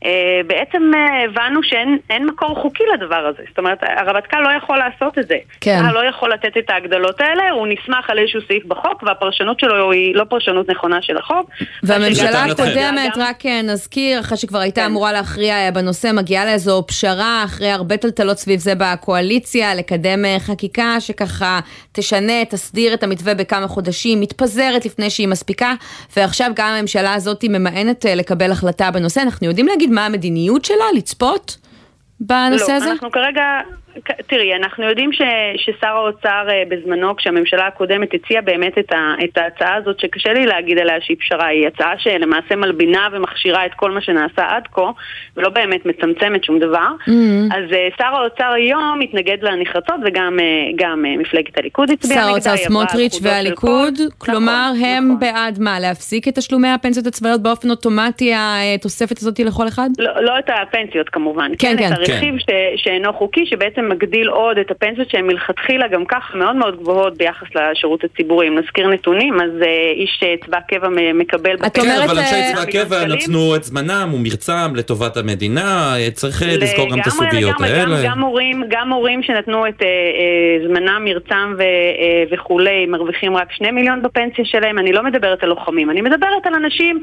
אה, 0.05 0.41
בעצם 0.47 0.91
אה, 0.95 1.25
הבנו 1.25 1.63
שאין 1.63 2.27
מקור 2.27 2.55
חוקי 2.63 2.85
לדבר 2.95 3.27
הזה. 3.27 3.43
זאת 3.49 3.59
אומרת, 3.59 3.79
הרמטכ"ל 3.83 4.41
לא 4.41 4.49
יכול 4.57 4.79
לעשות 4.79 5.19
את 5.19 5.29
זה. 5.29 5.37
כן. 5.61 5.79
צה"ל 5.83 5.95
לא 5.95 6.09
יכול 6.09 6.33
לתת 6.33 6.57
את 6.59 6.71
ההגדלות 6.71 7.21
האלה, 7.21 7.51
הוא 7.51 7.67
נסמך 7.67 8.11
על 8.11 8.19
איזשהו 8.19 8.41
סעיף 8.49 8.65
בחוק, 8.65 9.03
והפרשנות 9.03 9.61
שלו 9.61 9.93
היא 9.93 10.15
לא 10.15 10.25
פרשנות 10.25 10.71
נכונה 10.71 11.03
של 11.03 11.17
החוק. 11.17 11.51
והממשלה 11.83 12.45
הקודמת, 12.45 13.13
רק 13.17 13.47
אה, 13.47 13.63
נזכיר, 13.63 14.21
אחרי 14.21 14.37
שכבר 14.39 14.59
הייתה 14.59 14.81
כן. 14.81 14.87
אמורה 14.87 15.13
להכריע 15.13 15.71
בנושא, 15.71 16.11
מגיעה 16.15 16.45
לאיזו 16.45 16.85
פשרה, 16.89 17.43
אחרי 17.45 17.71
הרבה 17.71 17.97
טלטלות 17.97 18.39
סביב 18.39 18.61
זה 18.61 18.73
בקואליציה, 18.75 19.75
לקדם 19.75 20.25
חקיקה 20.43 21.01
שככה 21.01 21.61
תשנה, 21.93 22.45
תסדיר 22.45 22.95
את 22.95 23.03
המתווה 23.03 23.35
בכמה 23.35 23.69
חודשים, 23.69 24.21
מתפזרת 24.21 24.85
לפני 24.85 25.11
שהיא 25.11 25.29
מספיקה, 25.29 25.75
ועכשיו 26.17 26.51
גם 26.55 26.69
הממשלה 26.69 27.15
הזאת 27.15 27.45
ממאנת 27.49 28.05
לקבל 28.09 28.53
החלטה 28.53 28.91
בנושא. 28.91 29.21
אנחנו 29.23 29.47
יודעים 29.47 29.67
להגיד 29.67 29.91
מה 29.91 30.07
המדיניות 30.07 30.65
שלה, 30.65 30.85
לצפות 30.97 31.57
בנושא 32.21 32.71
לא, 32.71 32.77
הזה? 32.77 32.87
לא, 32.87 32.93
אנחנו 32.93 33.11
כרגע 33.11 33.43
תראי, 34.27 34.55
אנחנו 34.55 34.85
יודעים 34.85 35.13
ש, 35.13 35.23
ששר 35.57 35.87
האוצר 35.87 36.47
אה, 36.49 36.63
בזמנו, 36.69 37.17
כשהממשלה 37.17 37.67
הקודמת 37.67 38.15
הציעה 38.15 38.43
באמת 38.43 38.79
את, 38.79 38.93
ה, 38.93 39.15
את 39.25 39.39
ההצעה 39.39 39.75
הזאת, 39.75 40.01
שקשה 40.01 40.33
לי 40.33 40.47
להגיד 40.47 40.79
עליה 40.79 41.01
שהיא 41.01 41.17
פשרה, 41.21 41.47
היא 41.47 41.67
הצעה 41.67 41.99
שלמעשה 41.99 42.57
מלבינה 42.57 43.09
ומכשירה 43.13 43.67
את 43.67 43.75
כל 43.77 43.91
מה 43.91 44.01
שנעשה 44.01 44.43
עד 44.49 44.63
כה, 44.73 44.91
ולא 45.37 45.49
באמת 45.49 45.87
מצמצמת 45.87 46.45
שום 46.45 46.59
דבר. 46.59 46.79
Mm-hmm. 46.79 47.57
אז 47.57 47.65
uh, 47.71 47.99
שר 47.99 48.17
האוצר 48.17 48.53
היום 48.53 48.99
מתנגד 48.99 49.37
לה 49.43 49.57
נחרצות, 49.57 49.97
וגם 50.05 50.39
uh, 50.39 50.75
גם, 50.77 51.05
מפלגת 51.19 51.59
הליכוד 51.59 51.91
הצביעה 51.91 52.21
נגדה. 52.21 52.41
שר 52.41 52.51
האוצר 52.51 52.57
סמוטריץ' 52.57 53.19
והליכוד, 53.23 53.95
כלומר 54.19 54.71
נכון, 54.73 54.85
הם 54.85 55.05
נכון. 55.05 55.21
בעד 55.21 55.59
מה? 55.61 55.81
להפסיק 55.81 56.29
את 56.29 56.35
תשלומי 56.35 56.69
הפנסיות 56.69 57.07
הצבאיות 57.07 57.43
באופן 57.43 57.71
אוטומטי, 57.71 58.33
התוספת 58.75 59.19
הזאת 59.19 59.39
לכל 59.39 59.69
אחד? 59.69 59.89
לא, 59.99 60.23
לא 60.23 60.39
את 60.39 60.51
הפנסיות 60.63 61.09
כמובן, 61.09 61.51
כן, 61.59 61.77
כן, 61.79 61.89
כן. 61.89 61.93
את 61.93 61.99
הרכיב 61.99 62.35
כן. 62.47 62.53
ש, 62.77 62.83
שאינו 62.83 63.13
חוקי, 63.13 63.47
שבעצם 63.47 63.82
בעצם 63.83 63.93
מגדיל 63.93 64.29
עוד 64.29 64.59
את 64.59 64.71
הפנסיות 64.71 65.11
שהן 65.11 65.27
מלכתחילה 65.27 65.89
גם 65.89 66.05
כך 66.05 66.35
מאוד 66.35 66.57
מאוד 66.57 66.77
גבוהות 66.77 67.17
ביחס 67.17 67.47
לשירות 67.55 68.05
הציבורי. 68.05 68.49
אם 68.49 68.59
נזכיר 68.59 68.89
נתונים, 68.89 69.35
אז 69.41 69.51
uh, 69.61 69.67
איש 69.95 70.23
uh, 70.23 70.47
צבא 70.47 70.59
הקבע 70.59 70.89
מקבל 71.15 71.57
בפנסיה. 71.57 71.83
כן, 71.83 72.03
אבל 72.05 72.19
אנשי 72.19 72.53
צבא 72.53 72.63
הקבע 72.63 73.07
נתנו 73.07 73.57
את 73.57 73.65
זמנם 73.65 74.15
ומרצם 74.15 74.77
לטובת 74.77 75.17
המדינה, 75.17 75.95
צריך 76.13 76.43
לזכור 76.47 76.91
גם 76.91 77.01
את 77.01 77.07
הסוגיות 77.07 77.61
האלה. 77.61 77.97
גם, 77.97 78.11
גם, 78.11 78.19
מורים, 78.19 78.65
גם 78.69 78.89
מורים 78.89 79.23
שנתנו 79.23 79.67
את 79.67 79.83
זמנם, 80.67 81.03
מרצם 81.05 81.55
ו, 81.59 81.63
וכולי, 82.31 82.87
מרוויחים 82.87 83.37
רק 83.37 83.53
שני 83.53 83.71
מיליון 83.71 84.03
בפנסיה 84.03 84.45
שלהם. 84.45 84.79
אני 84.79 84.93
לא 84.93 85.03
מדברת 85.03 85.43
על 85.43 85.49
לוחמים, 85.49 85.91
אני 85.91 86.01
מדברת 86.01 86.47
על 86.47 86.55
אנשים 86.55 87.01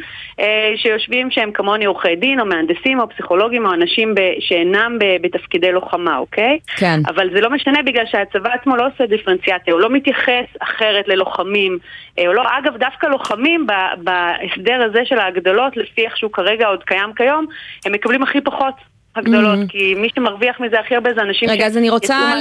שיושבים 0.76 1.32
שהם 1.32 1.52
כמוני 1.52 1.86
עורכי 1.86 2.16
דין 2.16 2.40
או 2.40 2.46
מהנדסים 2.46 3.00
או 3.00 3.10
פסיכולוגים 3.10 3.66
או 3.66 3.74
אנשים 3.74 4.16
שאינם 4.40 4.98
בתפקידי 5.22 5.72
לוחמה, 5.72 6.18
אוקיי? 6.18 6.60
כן. 6.76 7.00
אבל 7.08 7.30
זה 7.34 7.42
לא 7.42 7.50
משנה 7.50 7.82
בגלל 7.86 8.06
שהצבא 8.06 8.50
עצמו 8.54 8.76
לא 8.76 8.88
עושה 8.88 9.06
דיפרנציאציה, 9.06 9.74
הוא 9.74 9.82
לא 9.82 9.90
מתייחס 9.90 10.46
אחרת 10.60 11.08
ללוחמים. 11.08 11.78
או 12.18 12.24
אה, 12.24 12.34
לא, 12.34 12.44
אגב, 12.60 12.78
דווקא 12.78 13.08
לוחמים 13.08 13.68
בהסדר 13.98 14.84
הזה 14.90 15.00
של 15.06 15.20
ההגדלות, 15.20 15.78
לפי 15.78 16.06
איך 16.06 16.18
שהוא 16.18 16.32
כרגע 16.32 16.68
עוד 16.68 16.84
קיים 16.84 17.14
כיום, 17.16 17.46
הם 17.86 17.92
מקבלים 17.92 18.24
הכי 18.24 18.42
פחות. 18.42 18.74
הגדולות, 19.16 19.60
mm-hmm. 19.60 19.72
כי 19.72 19.96
מי 19.98 20.08
שמרוויח 20.16 20.60
מזה 20.60 20.80
הכי 20.80 20.96
הרבה 20.96 21.10
זה 21.14 21.22
אנשים 21.22 21.50
רגע, 21.50 21.66
אז 21.66 21.78
אני 21.78 21.90
רוצה 21.90 22.34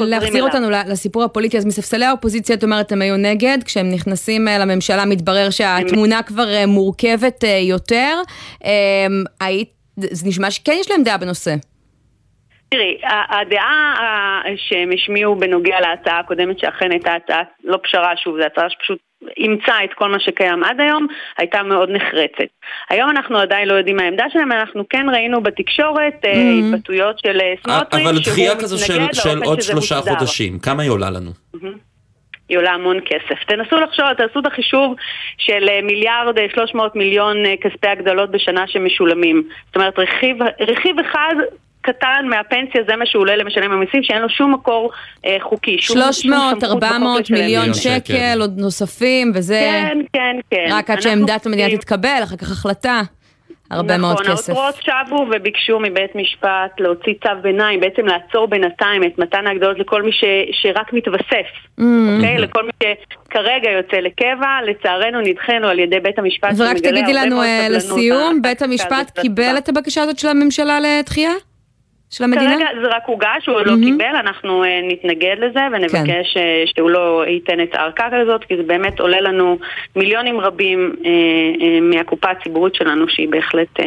להחזיר 0.00 0.44
אותנו 0.44 0.70
לסיפור 0.70 1.22
הפוליטי, 1.24 1.58
אז 1.58 1.66
מספסלי 1.66 2.04
האופוזיציה, 2.04 2.56
את 2.56 2.64
אומרת, 2.64 2.92
הם 2.92 3.02
היו 3.02 3.16
נגד, 3.16 3.58
כשהם 3.64 3.88
נכנסים 3.90 4.48
אה, 4.48 4.58
לממשלה 4.58 5.04
מתברר 5.04 5.50
שהתמונה 5.50 6.22
כבר 6.22 6.48
אה, 6.48 6.66
מורכבת 6.66 7.44
יותר. 7.68 8.18
זה 9.96 10.28
נשמע 10.28 10.50
שכן 10.50 10.72
יש 10.80 10.90
להם 10.90 11.02
דעה 11.02 11.18
בנושא. 11.18 11.54
תראי, 12.74 12.98
הדעה 13.28 13.94
שהם 14.56 14.90
השמיעו 14.94 15.36
בנוגע 15.36 15.80
להצעה 15.80 16.18
הקודמת, 16.18 16.58
שאכן 16.58 16.90
הייתה 16.90 17.14
הצעה, 17.14 17.42
לא 17.64 17.78
פשרה 17.82 18.16
שוב, 18.16 18.36
זו 18.36 18.44
הצעה 18.44 18.70
שפשוט 18.70 18.98
אימצה 19.36 19.84
את 19.84 19.94
כל 19.94 20.08
מה 20.08 20.20
שקיים 20.20 20.64
עד 20.64 20.80
היום, 20.80 21.06
הייתה 21.38 21.62
מאוד 21.62 21.90
נחרצת. 21.90 22.50
היום 22.90 23.10
אנחנו 23.10 23.38
עדיין 23.38 23.68
לא 23.68 23.74
יודעים 23.74 23.96
מה 23.96 24.02
העמדה 24.02 24.24
שלהם, 24.32 24.52
אנחנו 24.52 24.88
כן 24.88 25.06
ראינו 25.12 25.42
בתקשורת 25.42 26.14
אה, 26.24 26.32
mm-hmm. 26.32 26.74
התבטאויות 26.74 27.18
של 27.18 27.40
אה, 27.40 27.54
סמוטריץ', 27.64 28.06
אבל 28.06 28.18
דחייה 28.24 28.56
כזו 28.56 28.78
של, 28.86 29.02
של 29.12 29.42
עוד 29.44 29.62
שלושה 29.62 29.96
מוסדר. 29.96 30.14
חודשים, 30.14 30.58
כמה 30.58 30.82
היא 30.82 30.90
עולה 30.90 31.10
לנו? 31.10 31.30
Mm-hmm. 31.30 31.78
היא 32.48 32.58
עולה 32.58 32.70
המון 32.70 33.00
כסף. 33.04 33.44
תנסו 33.46 33.76
לחשוב, 33.76 34.12
תעשו 34.12 34.40
את 34.40 34.46
החישוב 34.46 34.94
של 35.38 35.68
אה, 35.68 35.82
מיליארד 35.82 36.36
300 36.54 36.96
מיליון 36.96 37.36
כספי 37.60 37.88
הגדלות 37.88 38.30
בשנה 38.30 38.64
שמשולמים. 38.66 39.48
זאת 39.66 39.76
אומרת, 39.76 39.98
רכיב, 39.98 40.36
רכיב 40.60 40.96
אחד 40.98 41.34
קטן 41.84 42.26
מהפנסיה 42.30 42.82
זה 42.88 42.96
מה 42.96 43.06
שהוא 43.06 43.20
עולה 43.20 43.36
למשלם 43.36 43.72
המיסים, 43.72 44.02
שאין 44.02 44.22
לו 44.22 44.28
שום 44.28 44.54
מקור 44.54 44.90
אה, 45.26 45.36
חוקי. 45.40 45.76
300, 45.80 46.64
400 46.64 47.30
מיליון 47.30 47.74
שקל, 47.74 48.40
עוד 48.40 48.58
נוספים, 48.58 49.32
וזה... 49.34 49.60
כן, 49.60 49.98
כן, 50.12 50.36
כן. 50.50 50.66
רק 50.70 50.90
עד 50.90 51.00
שעמדת 51.00 51.46
המדינה 51.46 51.76
תתקבל, 51.76 52.20
אחר 52.22 52.36
כך 52.36 52.50
החלטה. 52.50 53.02
הרבה 53.70 53.96
נכון, 53.96 54.00
מאוד 54.00 54.20
כסף. 54.20 54.50
נכון, 54.50 54.64
העותרות 54.64 55.06
שבו 55.08 55.26
וביקשו 55.36 55.80
מבית 55.80 56.14
משפט 56.14 56.80
להוציא 56.80 57.12
צו 57.22 57.30
ביניים, 57.42 57.80
בעצם 57.80 58.06
לעצור 58.06 58.46
בינתיים 58.46 59.04
את 59.04 59.18
מתן 59.18 59.46
ההגדלות 59.46 59.78
לכל 59.78 60.02
מי 60.02 60.12
ש, 60.12 60.24
שרק 60.52 60.92
מתווסף, 60.92 61.46
mm-hmm. 61.80 61.82
אוקיי? 62.16 62.38
לכל 62.38 62.62
מי 62.64 62.70
שכרגע 62.82 63.70
יוצא 63.70 63.96
לקבע, 63.96 64.48
לצערנו 64.66 65.20
נדחנו 65.20 65.66
על 65.66 65.78
ידי 65.78 66.00
בית 66.00 66.18
המשפט 66.18 66.50
ורק 66.56 66.76
תגידי 66.76 67.12
לנו 67.12 67.42
אה, 67.42 67.66
לסיום, 67.70 68.42
בית 68.42 68.62
המשפט 68.62 69.18
קיבל 69.20 69.54
את 69.58 69.68
הבקשה 69.68 70.02
הזאת 70.02 70.18
של 70.18 70.28
הממשלה 70.28 70.78
לדחייה? 70.80 71.32
של 72.14 72.24
המדינה? 72.24 72.54
כרגע 72.54 72.66
זה 72.82 72.96
רק 72.96 73.02
הוגש, 73.06 73.46
הוא 73.46 73.54
עוד 73.56 73.66
mm-hmm. 73.66 73.70
לא 73.70 73.84
קיבל, 73.84 74.16
אנחנו 74.20 74.64
uh, 74.64 74.66
נתנגד 74.92 75.36
לזה 75.38 75.60
ונבקש 75.72 76.34
כן. 76.34 76.40
uh, 76.40 76.72
שהוא 76.74 76.90
לא 76.90 77.24
ייתן 77.26 77.60
את 77.60 77.74
הארכה 77.74 78.06
הזאת, 78.22 78.44
כי 78.44 78.56
זה 78.56 78.62
באמת 78.62 79.00
עולה 79.00 79.20
לנו 79.20 79.58
מיליונים 79.96 80.40
רבים 80.40 80.94
uh, 80.94 81.04
uh, 81.04 81.64
מהקופה 81.82 82.30
הציבורית 82.30 82.74
שלנו, 82.74 83.08
שהיא 83.08 83.28
בהחלט 83.28 83.80
uh, 83.80 83.82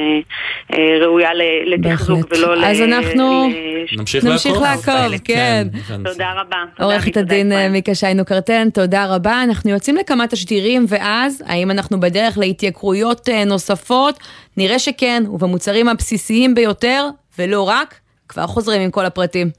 uh, 0.72 0.76
ראויה 1.02 1.30
לתחזוק 1.66 2.20
ולא 2.32 2.56
ל... 2.56 2.66
אז 2.66 2.82
אנחנו 2.82 3.50
נמשיך, 3.98 4.24
נמשיך 4.24 4.54
לעקוב, 4.62 4.94
לעקוב 4.94 5.18
כן. 5.24 5.68
כן. 5.88 6.04
תודה 6.04 6.34
רבה. 6.36 6.64
עורכת 6.80 7.18
הדין 7.18 7.52
מיקה 7.72 7.96
שיינו 7.96 8.26
קרטן, 8.26 8.70
תודה 8.70 9.16
רבה. 9.16 9.44
אנחנו 9.44 9.72
יוצאים 9.72 9.96
לכמה 9.96 10.28
תשדירים, 10.28 10.86
ואז, 10.88 11.44
האם 11.48 11.72
אנחנו 11.72 12.00
בדרך 12.00 12.38
להתייקרויות 12.38 13.30
נוספות? 13.46 14.20
נראה 14.58 14.80
שכן, 14.80 15.24
ובמוצרים 15.30 15.90
הבסיסיים 15.90 16.56
ביותר, 16.56 17.08
ולא 17.40 17.70
רק, 17.70 18.00
כבר 18.30 18.48
חוזרים 18.48 18.82
עם 18.82 18.92
כל 18.92 19.06
הפרטים. 19.06 19.50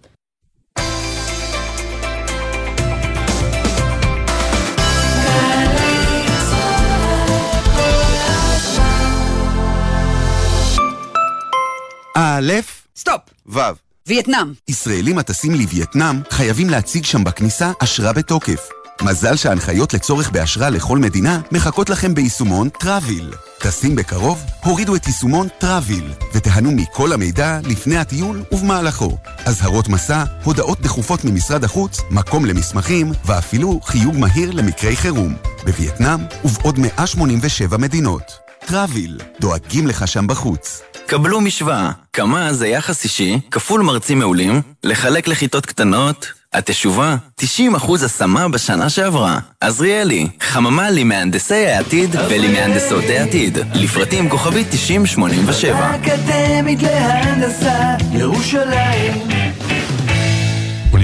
א', 12.17 12.53
סטופ. 12.97 13.21
ו'. 13.47 13.61
וייטנאם. 14.07 14.53
ישראלים 14.69 15.19
הטסים 15.19 15.55
לווייטנאם 15.55 16.17
חייבים 16.31 16.71
להציג 16.71 17.05
שם 17.05 17.25
בכניסה 17.25 17.73
אשרה 17.83 18.13
בתוקף. 18.13 18.69
מזל 19.03 19.37
שההנחיות 19.37 19.95
לצורך 19.95 20.31
באשרה 20.31 20.71
לכל 20.71 20.99
מדינה 20.99 21.41
מחכות 21.53 21.91
לכם 21.91 22.15
ביישומון 22.15 22.69
טראוויל. 22.69 23.31
טסים 23.61 23.97
בקרוב? 23.97 24.45
הורידו 24.65 24.97
את 24.97 25.07
יישומון 25.07 25.49
טראביל 25.59 26.13
ותיהנו 26.35 26.73
מכל 26.73 27.13
המידע 27.13 27.59
לפני 27.65 27.97
הטיול 27.97 28.43
ובמהלכו. 28.53 29.17
אזהרות 29.45 29.89
מסע, 29.89 30.25
הודעות 30.45 30.81
דחופות 30.81 31.25
ממשרד 31.25 31.65
החוץ, 31.65 32.01
מקום 32.11 32.45
למסמכים 32.45 33.13
ואפילו 33.27 33.81
חיוג 33.85 34.17
מהיר 34.17 34.51
למקרי 34.51 34.97
חירום. 34.97 35.35
בווייטנאם 35.65 36.21
ובעוד 36.45 36.79
187 36.79 37.77
מדינות. 37.77 38.33
טראביל, 38.67 39.21
דואגים 39.41 39.87
לך 39.87 40.09
שם 40.09 40.27
בחוץ. 40.27 40.83
קבלו 41.07 41.41
משוואה, 41.41 41.91
כמה 42.13 42.53
זה 42.53 42.69
יחס 42.69 43.05
אישי, 43.05 43.41
כפול 43.51 43.83
מרצים 43.83 44.19
מעולים, 44.19 44.63
לחלק 44.85 45.29
לכיתות 45.29 45.67
קטנות, 45.67 46.27
התשובה, 46.55 47.17
90% 47.41 47.45
השמה 48.05 48.49
בשנה 48.49 48.89
שעברה. 48.91 49.39
עזריאלי, 49.61 50.29
חממה 50.41 50.91
למהנדסי 50.91 51.67
העתיד 51.67 52.17
ולמהנדסות 52.29 53.05
העתיד. 53.09 53.59
לפרטים 53.75 54.29
כוכבית 54.29 54.67
9087. 54.71 55.77
האקדמית 55.79 56.83
להנדסה, 56.83 57.95
ירושלים. 58.13 59.48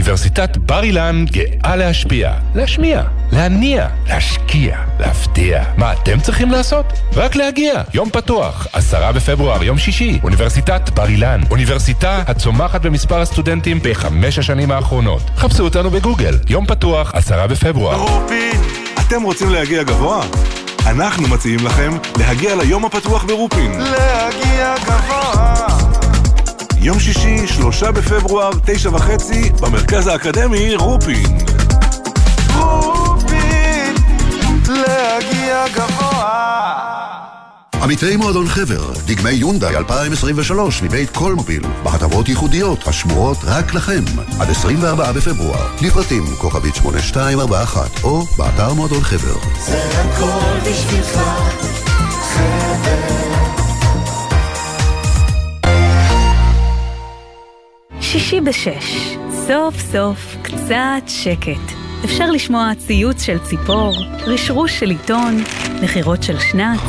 אוניברסיטת 0.05 0.57
בר 0.57 0.83
אילן 0.83 1.25
גאה 1.31 1.77
להשפיע, 1.77 2.33
להשמיע, 2.55 3.03
להניע, 3.33 3.87
להשקיע, 4.09 4.77
להפתיע. 5.01 5.65
מה 5.77 5.93
אתם 5.93 6.21
צריכים 6.21 6.51
לעשות? 6.51 6.93
רק 7.13 7.37
להגיע. 7.37 7.83
יום 7.95 8.11
פתוח, 8.11 8.67
עשרה 8.73 9.13
בפברואר, 9.13 9.65
יום 9.65 9.79
שישי, 9.79 10.19
אוניברסיטת 10.23 10.91
בר 10.91 11.07
אילן. 11.07 11.41
אוניברסיטה 11.51 12.23
הצומחת 12.27 12.81
במספר 12.81 13.21
הסטודנטים 13.21 13.79
בחמש 13.83 14.39
השנים 14.39 14.71
האחרונות. 14.71 15.23
חפשו 15.37 15.65
אותנו 15.65 15.91
בגוגל. 15.91 16.39
יום 16.49 16.67
פתוח, 16.67 17.15
עשרה 17.15 17.47
בפברואר. 17.47 17.97
רופין, 17.97 18.61
אתם 19.01 19.23
רוצים 19.23 19.51
להגיע 19.51 19.83
גבוה? 19.83 20.25
אנחנו 20.87 21.29
מציעים 21.29 21.67
לכם 21.67 21.93
להגיע 22.19 22.57
ליום 22.57 22.85
הפתוח 22.85 23.25
ברופין. 23.25 23.81
להגיע 23.81 24.75
גבוה. 24.87 25.74
יום 26.85 27.01
שישי, 27.01 27.47
שלושה 27.47 27.93
בפברואר, 27.93 28.51
תשע 28.67 28.91
וחצי, 28.91 29.51
במרכז 29.61 30.07
האקדמי 30.07 30.75
רופין. 30.77 31.39
רופין, 32.57 33.95
להגיע 34.69 35.65
גבוה. 35.75 36.75
עמיתי 37.83 38.17
מועדון 38.17 38.47
חבר, 38.47 38.93
דגמי 39.07 39.31
יונדאי 39.31 39.77
2023 39.77 40.83
מבית 40.83 41.11
קולמוביל, 41.11 41.63
בהטבות 41.83 42.29
ייחודיות 42.29 42.89
השמורות 42.89 43.39
רק 43.45 43.75
לכם, 43.75 44.05
עד 44.41 44.51
24 44.51 45.13
בפברואר. 45.13 45.69
לפרטים 45.83 46.25
כוכבית 46.39 46.75
8241 46.75 48.05
או 48.05 48.25
באתר 48.39 48.73
מועדון 48.73 49.01
חבר. 49.01 49.39
זה 49.67 50.01
הכל 50.01 50.71
בשבילך, 50.71 51.21
חבר. 52.35 53.34
שישי 58.15 58.41
בשש, 58.41 59.17
סוף 59.31 59.81
סוף 59.93 60.37
קצת 60.43 61.03
שקט. 61.07 61.75
אפשר 62.05 62.31
לשמוע 62.31 62.71
ציוץ 62.79 63.23
של 63.23 63.39
ציפור, 63.39 63.93
רשרוש 64.27 64.79
של 64.79 64.91
עיתון, 64.91 65.45
נחירות 65.83 66.23
של 66.23 66.39
שנץ, 66.39 66.81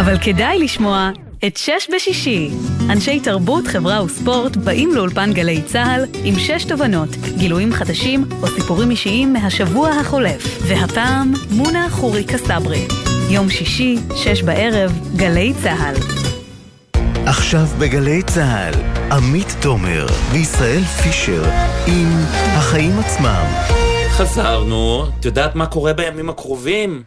אבל 0.00 0.18
כדאי 0.18 0.58
לשמוע 0.58 1.10
את 1.46 1.56
שש 1.56 1.88
בשישי. 1.94 2.50
אנשי 2.90 3.20
תרבות, 3.20 3.66
חברה 3.66 4.04
וספורט 4.04 4.56
באים 4.56 4.90
לאולפן 4.94 5.32
גלי 5.32 5.62
צה"ל 5.62 6.04
עם 6.24 6.34
שש 6.38 6.64
תובנות, 6.64 7.10
גילויים 7.38 7.72
חדשים 7.72 8.24
או 8.42 8.46
סיפורים 8.46 8.90
אישיים 8.90 9.32
מהשבוע 9.32 9.90
החולף. 9.90 10.60
והפעם, 10.62 11.32
מונה 11.50 11.90
חוריקה 11.90 12.38
סברי. 12.38 12.86
יום 13.30 13.50
שישי, 13.50 13.96
שש 14.16 14.42
בערב, 14.42 14.92
גלי 15.16 15.52
צה"ל. 15.62 16.07
עכשיו 17.28 17.66
בגלי 17.78 18.22
צה"ל, 18.22 18.74
עמית 19.12 19.56
תומר 19.62 20.06
וישראל 20.32 20.82
פישר 20.82 21.44
עם 21.86 22.08
החיים 22.32 22.98
עצמם. 22.98 23.44
חזרנו, 24.10 25.04
את 25.20 25.24
יודעת 25.24 25.54
מה 25.54 25.66
קורה 25.66 25.92
בימים 25.92 26.30
הקרובים? 26.30 27.02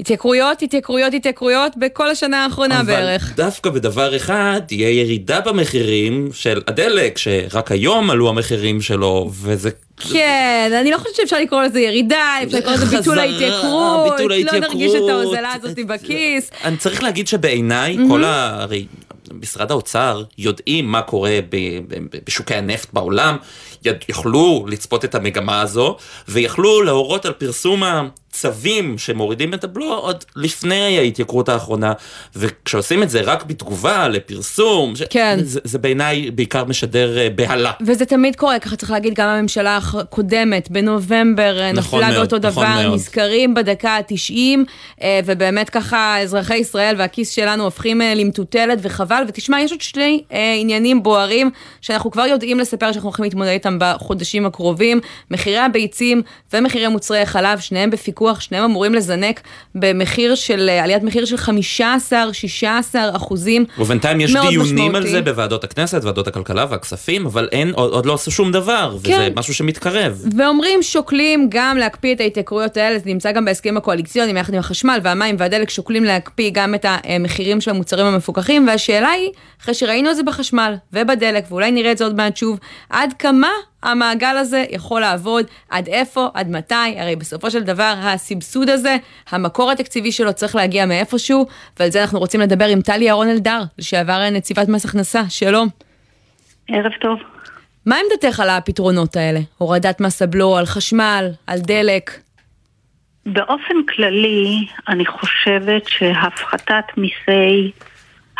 התייקרויות, 0.00 0.62
התייקרויות, 0.62 1.14
התייקרויות 1.14 1.72
בכל 1.76 2.10
השנה 2.10 2.44
האחרונה 2.44 2.82
בערך. 2.82 3.22
אבל 3.26 3.36
דווקא 3.36 3.70
בדבר 3.70 4.16
אחד, 4.16 4.60
תהיה 4.66 4.90
ירידה 4.90 5.40
במחירים 5.40 6.28
של 6.32 6.60
הדלק, 6.68 7.18
שרק 7.18 7.72
היום 7.72 8.10
עלו 8.10 8.28
המחירים 8.28 8.80
שלו, 8.80 9.30
וזה... 9.32 9.70
כן, 10.12 10.72
אני 10.80 10.90
לא 10.90 10.98
חושבת 10.98 11.16
שאפשר 11.16 11.38
לקרוא 11.40 11.62
לזה 11.62 11.80
ירידה, 11.80 12.34
אפשר 12.42 12.58
לקרוא 12.58 12.74
לזה 12.74 12.96
ביטול 12.96 13.18
ההתייקרות, 13.18 14.20
לא. 14.20 14.58
נרגיש 14.58 14.92
את 14.94 15.08
ההוזלה 15.10 15.52
הזאת 15.52 15.78
בכיס. 15.86 16.50
אני 16.64 16.76
צריך 16.76 17.02
להגיד 17.02 17.28
שבעיניי, 17.28 17.96
כל 18.08 18.24
ה... 18.24 18.62
הרי 18.62 18.86
משרד 19.32 19.70
האוצר 19.70 20.24
יודעים 20.38 20.86
מה 20.86 21.02
קורה 21.02 21.38
בשוקי 22.26 22.54
הנפט 22.54 22.88
בעולם, 22.92 23.36
יכלו 24.08 24.64
לצפות 24.68 25.04
את 25.04 25.14
המגמה 25.14 25.60
הזו, 25.60 25.96
ויכלו 26.28 26.82
להורות 26.82 27.26
על 27.26 27.32
פרסום 27.32 27.82
הצווים 27.84 28.98
שמורידים 28.98 29.54
את 29.54 29.64
הבלו 29.64 29.94
עוד 29.94 30.24
לפני 30.36 30.98
ההתייקרות 30.98 31.48
האחרונה, 31.48 31.92
וכשעושים 32.36 33.02
את 33.02 33.10
זה 33.10 33.20
רק 33.20 33.44
בתגובה 33.44 34.08
לפרסום, 34.08 34.96
ש- 34.96 35.02
כן. 35.10 35.38
זה, 35.42 35.60
זה 35.64 35.78
בעיניי 35.78 36.30
בעיקר 36.30 36.64
משדר 36.64 37.18
אה, 37.18 37.30
בהלה. 37.30 37.72
וזה 37.86 38.04
תמיד 38.06 38.36
קורה, 38.36 38.58
ככה 38.58 38.76
צריך 38.76 38.90
להגיד, 38.90 39.14
גם 39.14 39.28
הממשלה 39.28 39.76
הקודמת, 39.76 40.70
בנובמבר, 40.70 41.72
נכון 41.74 42.00
נפלה 42.00 42.18
באותו 42.18 42.36
נכון 42.38 42.50
דבר, 42.50 42.82
מאוד. 42.82 42.94
נזכרים 42.94 43.54
בדקה 43.54 43.90
ה-90, 43.90 45.04
ובאמת 45.26 45.70
ככה 45.70 46.20
אזרחי 46.20 46.56
ישראל 46.56 46.94
והכיס 46.98 47.30
שלנו 47.30 47.64
הופכים 47.64 48.02
אה, 48.02 48.14
למטוטלת 48.14 48.78
וחבל, 48.82 49.22
ותשמע, 49.28 49.60
יש 49.60 49.70
עוד 49.72 49.80
שני 49.80 50.22
אה, 50.32 50.54
עניינים 50.60 51.02
בוערים, 51.02 51.50
שאנחנו 51.80 52.10
כבר 52.10 52.26
יודעים 52.26 52.60
לספר 52.60 52.92
שאנחנו 52.92 53.08
הולכים 53.08 53.24
להתמודד 53.24 53.48
איתם 53.50 53.69
בחודשים 53.78 54.46
הקרובים, 54.46 55.00
מחירי 55.30 55.58
הביצים 55.58 56.22
ומחירי 56.52 56.88
מוצרי 56.88 57.18
החלב, 57.18 57.58
שניהם 57.58 57.90
בפיקוח, 57.90 58.40
שניהם 58.40 58.64
אמורים 58.64 58.94
לזנק 58.94 59.40
במחיר 59.74 60.34
של, 60.34 60.68
אה, 60.68 60.84
עליית 60.84 61.02
מחיר 61.02 61.24
של 61.24 61.36
15-16 61.36 63.16
אחוזים. 63.16 63.64
ובינתיים 63.78 64.20
יש 64.20 64.32
דיונים 64.32 64.94
על 64.94 65.02
משמעותי. 65.02 65.10
זה 65.10 65.22
בוועדות 65.22 65.64
הכנסת, 65.64 66.04
ועדות 66.04 66.28
הכלכלה 66.28 66.66
והכספים, 66.70 67.26
אבל 67.26 67.48
אין, 67.52 67.70
עוד, 67.74 67.92
עוד 67.92 68.06
לא 68.06 68.14
עשו 68.14 68.30
שום 68.30 68.52
דבר, 68.52 68.96
וזה 68.96 69.06
כן. 69.06 69.32
משהו 69.36 69.54
שמתקרב. 69.54 70.22
ואומרים 70.36 70.82
שוקלים 70.82 71.46
גם 71.50 71.76
להקפיא 71.76 72.14
את 72.14 72.20
ההתייקרויות 72.20 72.76
האלה, 72.76 72.98
זה 72.98 73.04
נמצא 73.06 73.32
גם 73.32 73.44
בהסכמים 73.44 73.76
הקואליציוניים 73.76 74.36
יחד 74.36 74.54
עם 74.54 74.60
החשמל 74.60 75.00
והמים 75.02 75.36
והדלק, 75.38 75.70
שוקלים 75.70 76.04
להקפיא 76.04 76.50
גם 76.54 76.74
את 76.74 76.86
המחירים 76.88 77.60
של 77.60 77.70
המוצרים 77.70 78.06
המפוקחים, 78.06 78.68
והשאלה 78.68 79.08
היא, 79.08 79.30
אחרי 79.62 79.74
שראינו 79.74 80.10
את 80.10 80.16
זה 80.16 80.22
בחשמל 80.22 80.74
ובדלק, 80.92 81.44
ואולי 81.50 81.70
נראה 81.70 81.92
את 81.92 81.98
זה 81.98 82.04
עוד 82.04 82.16
מעט 82.16 82.36
שוב, 82.36 82.58
עד 82.90 83.12
כמה 83.18 83.48
המעגל 83.82 84.36
הזה 84.36 84.64
יכול 84.70 85.00
לעבוד, 85.00 85.46
עד 85.70 85.88
איפה, 85.88 86.28
עד 86.34 86.50
מתי, 86.50 86.74
הרי 86.96 87.16
בסופו 87.16 87.50
של 87.50 87.62
דבר 87.62 87.94
הסבסוד 87.98 88.70
הזה, 88.70 88.96
המקור 89.30 89.70
התקציבי 89.70 90.12
שלו 90.12 90.32
צריך 90.32 90.56
להגיע 90.56 90.86
מאיפשהו, 90.86 91.46
ועל 91.78 91.90
זה 91.90 92.02
אנחנו 92.02 92.18
רוצים 92.18 92.40
לדבר 92.40 92.64
עם 92.66 92.80
טלי 92.80 93.04
ירון 93.04 93.28
אלדר, 93.28 93.62
לשעבר 93.78 94.30
נציבת 94.30 94.68
מס 94.68 94.84
הכנסה, 94.84 95.22
שלום. 95.28 95.68
ערב 96.68 96.92
טוב. 97.00 97.18
מה 97.86 97.96
עמדתך 97.96 98.40
על 98.40 98.50
הפתרונות 98.50 99.16
האלה? 99.16 99.40
הורדת 99.58 100.00
מס 100.00 100.22
הבלו 100.22 100.56
על 100.56 100.66
חשמל, 100.66 101.28
על 101.46 101.58
דלק? 101.58 102.10
באופן 103.26 103.74
כללי, 103.88 104.66
אני 104.88 105.06
חושבת 105.06 105.86
שהפחתת 105.88 106.84
מיסי 106.96 107.70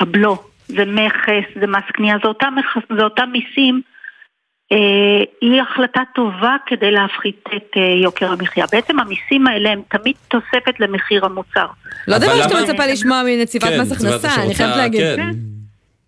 הבלו, 0.00 0.42
זה 0.68 0.84
מכס, 0.86 1.60
זה 1.60 1.66
מס 1.66 1.82
קנייה, 1.92 2.16
זה 2.22 2.28
אותם, 2.28 2.54
מכס- 2.56 2.96
זה 2.96 3.02
אותם 3.02 3.28
מיסים, 3.32 3.82
אה, 3.86 3.89
היא 5.40 5.62
החלטה 5.62 6.00
טובה 6.14 6.56
כדי 6.66 6.90
להפחית 6.90 7.44
את 7.56 7.76
אה, 7.76 7.82
יוקר 8.02 8.32
המחיה. 8.32 8.64
בעצם 8.72 8.98
המיסים 9.00 9.46
האלה 9.46 9.70
הם 9.70 9.82
תמיד 9.88 10.16
תוספת 10.28 10.80
למחיר 10.80 11.24
המוצר. 11.24 11.66
לא 12.08 12.18
דבר 12.18 12.42
שאתה 12.42 12.54
מצפה 12.62 12.86
לשמוע 12.86 13.22
מנציבת 13.26 13.64
כן, 13.64 13.80
מס 13.80 13.92
הכנסה, 13.92 14.42
אני 14.42 14.54
חייבת 14.54 14.76
להגיד. 14.76 15.00
כן. 15.16 15.30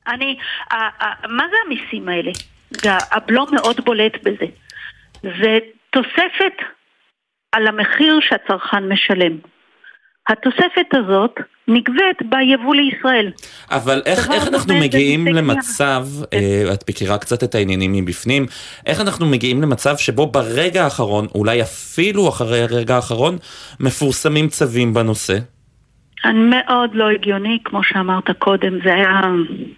אני, 0.08 0.36
ה- 0.70 1.04
ה- 1.04 1.26
מה 1.28 1.44
זה 1.50 1.56
המיסים 1.66 2.08
האלה? 2.08 2.30
זה- 2.70 2.90
הבלו 3.12 3.46
מאוד 3.52 3.80
בולט 3.84 4.22
בזה. 4.22 4.46
זה 5.22 5.58
תוספת 5.90 6.56
על 7.52 7.66
המחיר 7.66 8.18
שהצרכן 8.20 8.88
משלם. 8.88 9.36
התוספת 10.28 10.86
הזאת 10.92 11.34
נגבית 11.68 12.22
ביבוא 12.22 12.74
לישראל. 12.74 13.30
אבל 13.70 14.02
איך, 14.06 14.30
איך 14.30 14.48
אנחנו 14.48 14.74
מגיעים 14.74 15.26
למצב, 15.26 16.06
אה, 16.32 16.74
את 16.74 16.90
מכירה 16.90 17.18
קצת 17.18 17.44
את 17.44 17.54
העניינים 17.54 17.92
מבפנים, 17.92 18.46
איך 18.86 19.00
אנחנו 19.00 19.26
מגיעים 19.26 19.62
למצב 19.62 19.96
שבו 19.96 20.26
ברגע 20.26 20.84
האחרון, 20.84 21.26
אולי 21.34 21.62
אפילו 21.62 22.28
אחרי 22.28 22.62
הרגע 22.62 22.94
האחרון, 22.96 23.36
מפורסמים 23.80 24.48
צווים 24.48 24.94
בנושא? 24.94 25.38
מאוד 26.34 26.90
לא 26.94 27.10
הגיוני, 27.10 27.58
כמו 27.64 27.82
שאמרת 27.82 28.30
קודם, 28.38 28.78
זה 28.84 28.94
היה 28.94 29.20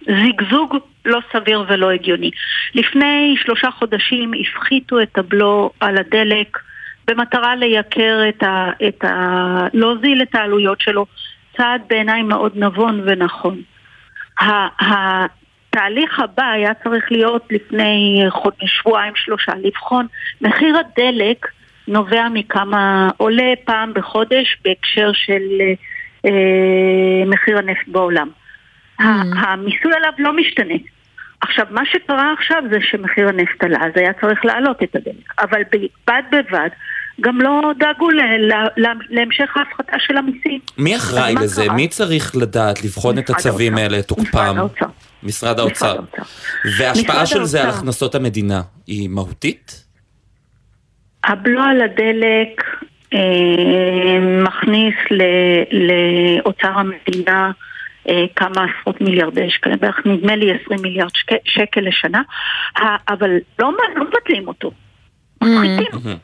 זיגזוג 0.05 0.77
לא 1.05 1.19
סביר 1.33 1.63
ולא 1.67 1.91
הגיוני. 1.91 2.31
לפני 2.75 3.35
שלושה 3.43 3.71
חודשים 3.71 4.31
הפחיתו 4.41 5.01
את 5.01 5.17
הבלו 5.17 5.71
על 5.79 5.97
הדלק 5.97 6.57
במטרה 7.07 7.55
לייקר 7.55 8.19
את 8.29 8.43
ה... 8.43 8.69
את 8.87 9.03
ה 9.03 9.67
להוזיל 9.73 10.21
את 10.21 10.35
העלויות 10.35 10.81
שלו. 10.81 11.05
צעד 11.57 11.81
בעיניי 11.87 12.21
מאוד 12.21 12.51
נבון 12.55 13.01
ונכון. 13.05 13.61
התהליך 14.79 16.19
הבא 16.19 16.45
היה 16.45 16.73
צריך 16.73 17.11
להיות 17.11 17.47
לפני 17.51 18.23
חודש, 18.29 18.79
שבועיים, 18.81 19.13
שלושה, 19.15 19.51
לבחון 19.63 20.07
מחיר 20.41 20.77
הדלק 20.77 21.47
נובע 21.87 22.27
מכמה, 22.33 23.09
עולה 23.17 23.53
פעם 23.65 23.93
בחודש 23.93 24.57
בהקשר 24.63 25.11
של 25.13 25.41
אה, 26.25 27.25
מחיר 27.25 27.57
הנפט 27.57 27.87
בעולם. 27.87 28.29
Mm. 29.01 29.03
המיסוי 29.37 29.93
עליו 29.95 30.11
לא 30.17 30.33
משתנה. 30.33 30.75
עכשיו, 31.41 31.65
מה 31.69 31.85
שקרה 31.85 32.33
עכשיו 32.33 32.63
זה 32.71 32.77
שמחיר 32.81 33.27
הנפט 33.27 33.63
עלה, 33.63 33.79
אז 33.85 33.91
היה 33.95 34.13
צריך 34.13 34.45
להעלות 34.45 34.83
את 34.83 34.95
הדלק. 34.95 35.33
אבל 35.39 35.61
בד 36.07 36.23
בבד, 36.31 36.69
גם 37.21 37.41
לא 37.41 37.71
דאגו 37.79 38.09
ל- 38.11 38.21
ל- 38.21 38.53
ל- 38.87 38.99
להמשך 39.09 39.57
ההפחתה 39.57 39.97
של 39.99 40.17
המיסים. 40.17 40.59
מי 40.77 40.95
אחראי 40.95 41.33
לזה? 41.41 41.63
קרה? 41.65 41.75
מי 41.75 41.87
צריך 41.87 42.35
לדעת, 42.35 42.83
לבחון 42.83 43.19
את 43.19 43.29
הצווים 43.29 43.77
האלה, 43.77 43.99
את 43.99 44.07
תוקפם? 44.07 44.53
האוצר. 44.57 44.85
משרד 45.23 45.59
האוצר. 45.59 45.95
וההשפעה 46.79 47.25
של 47.25 47.43
זה 47.43 47.63
על. 47.63 47.69
הכנסות 47.69 48.15
המדינה 48.15 48.61
היא 48.87 49.09
מהותית? 49.09 49.85
הבלו 51.23 51.61
על 51.61 51.81
הדלק 51.81 52.63
אה, 53.13 53.19
מכניס 54.43 54.95
ל- 55.11 55.63
לאוצר 55.87 56.67
המדינה 56.79 57.51
אה, 58.09 58.23
כמה 58.35 58.51
עשרות 58.81 59.01
מיליארדי 59.01 59.49
שקלים, 59.49 59.77
בערך 59.79 59.99
נדמה 60.05 60.35
לי 60.35 60.51
20 60.65 60.79
מיליארד 60.81 61.09
שק- 61.15 61.45
שקל 61.45 61.81
לשנה, 61.81 62.21
אבל 63.09 63.29
לא 63.59 63.71
לא 63.95 64.03
מבטלים 64.05 64.47
אותו. 64.47 64.71
מפחיתים. 65.43 66.15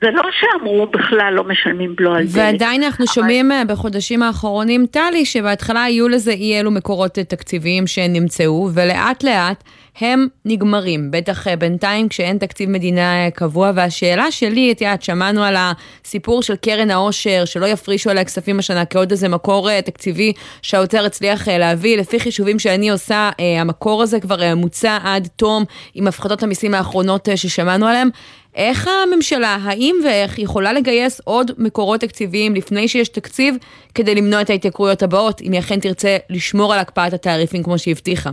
זה 0.00 0.10
לא 0.10 0.22
שאמרו 0.40 0.86
בכלל 0.86 1.34
לא 1.34 1.44
משלמים 1.44 1.96
בלו 1.96 2.14
על 2.14 2.24
דלק. 2.24 2.34
ועדיין 2.34 2.82
אנחנו 2.82 3.06
שומעים 3.06 3.52
אה, 3.52 3.64
בחודשים 3.64 4.22
האחרונים, 4.22 4.86
טלי, 4.90 5.24
שבהתחלה 5.24 5.84
היו 5.84 6.08
לזה 6.08 6.30
אי 6.30 6.60
אלו 6.60 6.70
מקורות 6.70 7.12
תקציביים 7.12 7.86
שנמצאו, 7.86 8.68
ולאט 8.74 9.24
לאט 9.24 9.64
הם 10.00 10.26
נגמרים. 10.44 11.10
בטח 11.10 11.48
אה, 11.48 11.56
בינתיים 11.56 12.08
כשאין 12.08 12.38
תקציב 12.38 12.70
מדינה 12.70 13.24
אה, 13.24 13.30
קבוע. 13.30 13.72
והשאלה 13.74 14.30
שלי, 14.30 14.72
את 14.72 14.80
יודעת, 14.80 15.02
שמענו 15.02 15.44
על 15.44 15.56
הסיפור 15.58 16.42
של 16.42 16.56
קרן 16.56 16.90
העושר, 16.90 17.44
שלא 17.44 17.66
יפרישו 17.66 18.10
עליה 18.10 18.24
כספים 18.24 18.58
השנה 18.58 18.84
כעוד 18.84 19.10
איזה 19.10 19.28
מקור 19.28 19.80
תקציבי 19.80 20.32
שהאוצר 20.62 21.04
הצליח 21.04 21.48
להביא. 21.48 21.98
לפי 21.98 22.20
חישובים 22.20 22.58
שאני 22.58 22.90
עושה, 22.90 23.30
המקור 23.60 24.02
הזה 24.02 24.20
כבר 24.20 24.54
מוצע 24.56 24.98
עד 25.04 25.28
תום 25.36 25.64
עם 25.94 26.06
הפחתות 26.06 26.42
המיסים 26.42 26.74
האחרונות 26.74 27.28
ששמענו 27.36 27.86
עליהן. 27.86 28.08
איך 28.56 28.88
הממשלה, 28.88 29.56
האם 29.62 29.96
ואיך, 30.04 30.38
יכולה 30.38 30.72
לגייס 30.72 31.20
עוד 31.24 31.50
מקורות 31.58 32.00
תקציביים 32.00 32.54
לפני 32.54 32.88
שיש 32.88 33.08
תקציב 33.08 33.56
כדי 33.94 34.14
למנוע 34.14 34.42
את 34.42 34.50
ההתייקרויות 34.50 35.02
הבאות, 35.02 35.40
אם 35.40 35.52
היא 35.52 35.60
אכן 35.60 35.80
תרצה 35.80 36.16
לשמור 36.30 36.74
על 36.74 36.80
הקפאת 36.80 37.12
התעריפים 37.12 37.62
כמו 37.62 37.78
שהבטיחה? 37.78 38.30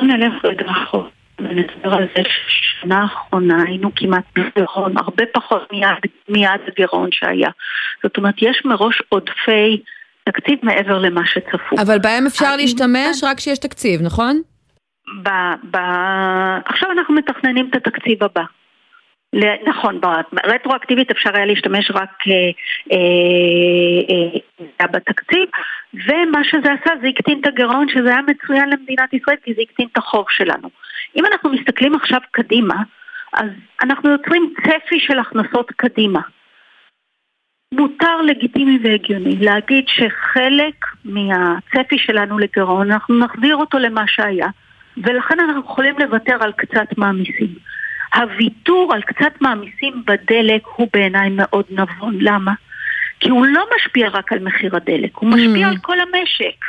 נלך 0.00 0.44
רגע 0.44 0.66
אחורה 0.70 1.08
ונדבר 1.38 1.94
על 1.94 2.06
זה 2.16 2.22
ששנה 2.24 3.02
האחרונה 3.02 3.62
היינו 3.62 3.90
כמעט 3.96 4.24
בגירעון, 4.36 4.98
הרבה 4.98 5.24
פחות 5.34 5.72
מיעד, 5.72 5.98
מיעד 6.28 6.60
הגירעון 6.68 7.08
שהיה. 7.12 7.50
זאת 8.02 8.16
אומרת, 8.16 8.34
יש 8.38 8.62
מראש 8.64 9.02
עודפי 9.08 9.82
תקציב 10.24 10.58
מעבר 10.62 10.98
למה 10.98 11.20
שצפו. 11.26 11.76
אבל 11.82 11.98
בהם 11.98 12.26
אפשר 12.26 12.56
להשתמש 12.56 13.24
רק 13.24 13.36
כשיש 13.36 13.58
תקציב, 13.58 14.02
נכון? 14.02 14.40
ב, 15.22 15.28
ב... 15.70 15.76
עכשיו 16.64 16.90
אנחנו 16.90 17.14
מתכננים 17.14 17.70
את 17.70 17.76
התקציב 17.76 18.22
הבא. 18.24 18.42
נכון, 19.66 20.00
רטרואקטיבית 20.44 21.10
אפשר 21.10 21.30
היה 21.34 21.46
להשתמש 21.46 21.90
רק 21.90 22.10
אה, 22.28 22.34
אה, 22.92 24.38
אה, 24.80 24.86
בתקציב, 24.86 25.48
ומה 25.94 26.44
שזה 26.44 26.72
עשה 26.72 26.90
זה 27.02 27.08
הקטין 27.08 27.40
את 27.40 27.46
הגירעון 27.46 27.88
שזה 27.88 28.08
היה 28.08 28.20
מצוין 28.22 28.70
למדינת 28.70 29.14
ישראל 29.14 29.36
כי 29.44 29.54
זה 29.54 29.62
הקטין 29.62 29.88
את 29.92 29.98
החוב 29.98 30.26
שלנו. 30.30 30.68
אם 31.16 31.26
אנחנו 31.26 31.50
מסתכלים 31.50 31.94
עכשיו 31.94 32.20
קדימה, 32.30 32.74
אז 33.32 33.48
אנחנו 33.82 34.10
יוצרים 34.10 34.54
צפי 34.62 35.00
של 35.00 35.18
הכנסות 35.18 35.70
קדימה. 35.76 36.20
מותר, 37.72 38.22
לגיטימי 38.22 38.78
והגיוני 38.82 39.36
להגיד 39.36 39.84
שחלק 39.88 40.74
מהצפי 41.04 41.98
שלנו 41.98 42.38
לגירעון, 42.38 42.92
אנחנו 42.92 43.18
נחזיר 43.18 43.56
אותו 43.56 43.78
למה 43.78 44.04
שהיה, 44.06 44.48
ולכן 44.96 45.40
אנחנו 45.40 45.60
יכולים 45.60 45.94
לוותר 45.98 46.36
על 46.40 46.52
קצת 46.52 46.98
מהמיסים. 46.98 47.54
הוויתור 48.14 48.92
על 48.94 49.02
קצת 49.02 49.40
מהמיסים 49.40 50.02
בדלק 50.06 50.62
הוא 50.76 50.88
בעיניי 50.92 51.28
מאוד 51.30 51.64
נבון. 51.70 52.18
למה? 52.20 52.52
כי 53.20 53.30
הוא 53.30 53.46
לא 53.46 53.64
משפיע 53.76 54.08
רק 54.08 54.32
על 54.32 54.38
מחיר 54.38 54.76
הדלק, 54.76 55.16
הוא 55.16 55.30
משפיע 55.30 55.68
על 55.68 55.76
כל 55.76 55.96
המשק. 56.00 56.64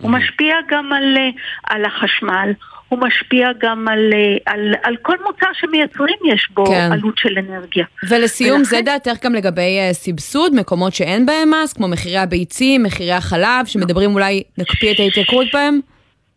הוא 0.00 0.10
משפיע 0.10 0.56
גם 0.70 0.92
על, 0.92 1.16
אה, 1.16 1.30
על 1.64 1.84
החשמל, 1.84 2.52
הוא 2.88 2.98
משפיע 2.98 3.48
גם 3.60 3.88
על, 3.88 4.10
אה, 4.12 4.52
על, 4.52 4.74
על 4.82 4.96
כל 5.02 5.16
מוצר 5.26 5.46
שמייצרים 5.52 6.16
יש 6.32 6.48
בו 6.54 6.66
כן. 6.66 6.92
עלות 6.92 7.18
של 7.18 7.38
אנרגיה. 7.38 7.84
ולסיום, 8.08 8.64
זה 8.64 8.80
דעתך 8.84 9.24
גם 9.24 9.34
לגבי 9.34 9.78
אה, 9.78 9.92
סבסוד, 9.92 10.54
מקומות 10.54 10.94
שאין 10.94 11.26
בהם 11.26 11.50
מס, 11.50 11.72
כמו 11.72 11.88
מחירי 11.88 12.18
הביצים, 12.18 12.82
מחירי 12.82 13.12
החלב, 13.12 13.66
שמדברים 13.66 14.14
אולי 14.14 14.42
נקפיא 14.58 14.92
את 14.92 15.00
ההתייקרות 15.00 15.46
בהם? 15.52 15.80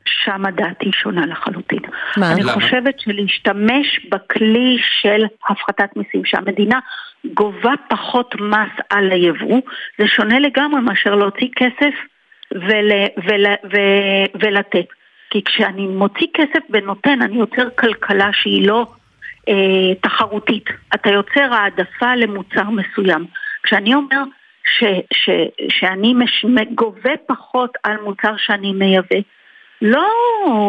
שמה 0.07 0.51
דעתי 0.51 0.91
שונה 0.91 1.25
לחלוטין. 1.25 1.79
מה? 2.17 2.31
אני 2.31 2.43
למה? 2.43 2.51
חושבת 2.51 2.99
שלהשתמש 2.99 4.05
בכלי 4.11 4.77
של 4.81 5.25
הפחתת 5.49 5.89
מיסים, 5.95 6.25
שהמדינה 6.25 6.79
גובה 7.33 7.73
פחות 7.89 8.35
מס 8.35 8.85
על 8.89 9.11
היבוא, 9.11 9.61
זה 9.99 10.07
שונה 10.07 10.39
לגמרי 10.39 10.81
מאשר 10.81 11.15
להוציא 11.15 11.47
כסף 11.55 11.93
ול, 12.51 12.91
ול, 13.27 13.45
ו, 13.73 13.77
ולתת. 14.43 14.87
כי 15.29 15.43
כשאני 15.43 15.87
מוציא 15.87 16.27
כסף 16.33 16.63
ונותן, 16.69 17.21
אני 17.21 17.35
יוצר 17.37 17.69
כלכלה 17.75 18.29
שהיא 18.33 18.67
לא 18.67 18.87
אה, 19.49 19.95
תחרותית. 20.01 20.65
אתה 20.95 21.09
יוצר 21.09 21.53
העדפה 21.53 22.15
למוצר 22.15 22.69
מסוים. 22.69 23.25
כשאני 23.63 23.95
אומר 23.95 24.23
ש, 24.65 24.83
ש, 25.13 25.29
שאני 25.69 26.13
מש, 26.13 26.45
גובה 26.75 27.11
פחות 27.25 27.77
על 27.83 27.97
מוצר 28.03 28.37
שאני 28.37 28.73
מייבא, 28.73 29.19
לא 29.81 30.07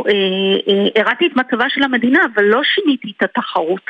אה, 0.08 0.12
אה, 0.68 1.02
הראתי 1.02 1.26
את 1.26 1.36
מצבה 1.36 1.64
של 1.68 1.82
המדינה, 1.82 2.18
אבל 2.34 2.44
לא 2.44 2.60
שיניתי 2.74 3.12
את 3.16 3.22
התחרות. 3.22 3.82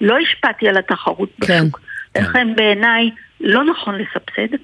לא 0.00 0.18
השפעתי 0.18 0.68
על 0.68 0.76
התחרות 0.76 1.28
בשוק. 1.38 1.80
לכן 2.16 2.54
בעיניי 2.56 3.10
לא 3.40 3.64
נכון 3.64 3.94
לסבסד. 3.94 4.56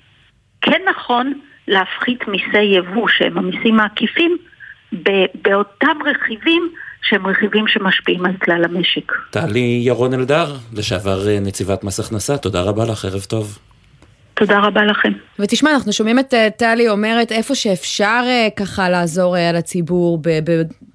כן 0.61 0.81
נכון 0.91 1.33
להפחית 1.69 2.29
מיסי 2.29 2.63
יבוא, 2.63 3.09
שהם 3.09 3.39
המיסים 3.39 3.81
העקיפים, 3.81 4.37
ב- 4.93 5.27
באותם 5.43 5.97
רכיבים 6.07 6.73
שהם 7.03 7.27
רכיבים 7.27 7.69
שמשפיעים 7.69 8.27
על 8.27 8.33
כלל 8.45 8.65
המשק. 8.65 9.13
טלי 9.31 9.83
ירון 9.85 10.15
אלדר, 10.15 10.57
לשעבר 10.73 11.29
אה, 11.29 11.39
נציבת 11.41 11.85
מס 11.85 12.01
הכנסה, 12.01 12.39
תודה 12.39 12.63
רבה 12.63 12.85
לך, 12.85 13.05
ערב 13.05 13.23
טוב. 13.23 13.59
תודה 14.35 14.59
רבה 14.59 14.85
לכם. 14.85 15.13
ותשמע, 15.39 15.71
אנחנו 15.71 15.93
שומעים 15.93 16.19
את 16.19 16.35
אה, 16.35 16.49
טלי 16.57 16.89
אומרת 16.89 17.33
איפה 17.33 17.55
שאפשר 17.55 18.23
אה, 18.27 18.49
ככה 18.57 18.89
לעזור 18.89 19.37
אה, 19.37 19.53
לציבור 19.53 20.19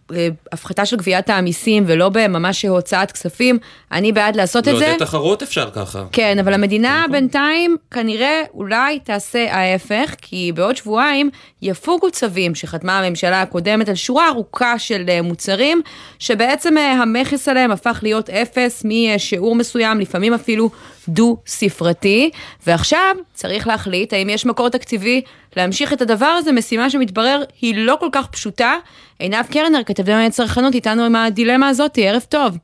בהפחתה 0.09 0.85
של 0.85 0.95
גביית 0.95 1.29
המיסים 1.29 1.83
ולא 1.87 2.09
בממש 2.09 2.65
הוצאת 2.65 3.11
כספים, 3.11 3.57
אני 3.91 4.11
בעד 4.11 4.35
לעשות 4.35 4.67
את 4.67 4.77
זה. 4.77 4.85
לעודד 4.85 4.99
תחרות 4.99 5.43
אפשר 5.43 5.69
ככה. 5.69 6.03
כן, 6.11 6.39
אבל 6.39 6.53
המדינה 6.53 7.05
בינתיים 7.11 7.77
כנראה 7.91 8.41
אולי 8.53 8.99
תעשה 8.99 9.53
ההפך, 9.53 10.15
כי 10.21 10.51
בעוד 10.55 10.75
שבועיים 10.75 11.29
יפוגו 11.61 12.11
צווים 12.11 12.55
שחתמה 12.55 12.99
הממשלה 12.99 13.41
הקודמת 13.41 13.89
על 13.89 13.95
שורה 13.95 14.27
ארוכה 14.29 14.79
של 14.79 15.21
מוצרים, 15.23 15.81
שבעצם 16.19 16.77
המכס 16.77 17.47
עליהם 17.47 17.71
הפך 17.71 17.99
להיות 18.03 18.29
אפס 18.29 18.85
משיעור 18.85 19.55
מסוים, 19.55 19.99
לפעמים 19.99 20.33
אפילו 20.33 20.69
דו-ספרתי, 21.09 22.29
ועכשיו 22.67 23.15
צריך 23.33 23.67
להחליט 23.67 24.13
האם 24.13 24.29
יש 24.29 24.45
מקור 24.45 24.69
תקציבי 24.69 25.21
להמשיך 25.57 25.93
את 25.93 26.01
הדבר 26.01 26.25
הזה, 26.25 26.51
משימה 26.51 26.89
שמתברר 26.89 27.43
היא 27.61 27.75
לא 27.77 27.97
כל 27.99 28.09
כך 28.11 28.27
פשוטה. 28.27 28.75
עינב 29.19 29.45
קרנר, 29.53 29.83
כתבי 29.85 30.11
מעניין 30.11 30.31
צרכנות, 30.31 30.73
איתנו 30.73 31.03
עם 31.03 31.15
הדילמה 31.15 31.69
הזאת, 31.69 31.97
ערב 32.01 32.21
טוב. 32.29 32.57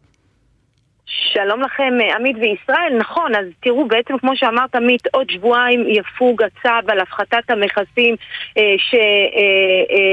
שלום 1.34 1.62
לכם, 1.62 1.94
עמית 2.16 2.36
וישראל. 2.36 2.98
נכון, 3.00 3.36
אז 3.36 3.46
תראו, 3.64 3.88
בעצם 3.88 4.18
כמו 4.18 4.32
שאמרת, 4.36 4.76
עמית, 4.76 5.08
עוד 5.12 5.30
שבועיים 5.30 5.86
יפוג 5.88 6.42
הצו 6.44 6.92
על 6.92 7.00
הפחתת 7.00 7.50
המכסים 7.50 8.16
אה, 8.58 8.64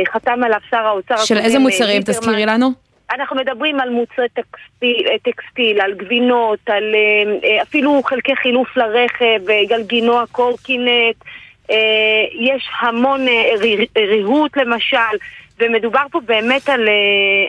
שחתם 0.06 0.42
עליו 0.44 0.60
שר 0.70 0.86
האוצר. 0.86 1.16
של 1.16 1.36
איזה 1.38 1.56
אה, 1.56 1.62
מוצרים? 1.62 1.88
ליברמן. 1.88 2.02
תזכירי 2.02 2.46
לנו. 2.46 2.89
אנחנו 3.10 3.36
מדברים 3.36 3.80
על 3.80 3.90
מוצרי 3.90 4.26
טקסטיל, 4.28 5.06
אה, 5.10 5.18
טקסטיל 5.22 5.80
על 5.80 5.94
גבינות, 5.94 6.58
על 6.66 6.94
אה, 6.94 7.48
אה, 7.48 7.62
אפילו 7.62 8.02
חלקי 8.04 8.36
חילוף 8.36 8.76
לרכב, 8.76 9.40
גלגינוע, 9.68 10.24
קורקינט, 10.32 11.16
יש 12.40 12.68
המון 12.80 13.20
רי- 13.60 13.86
ריהוט 13.98 14.56
למשל, 14.56 15.16
ומדובר 15.58 16.02
פה 16.10 16.20
באמת 16.26 16.68
על 16.68 16.88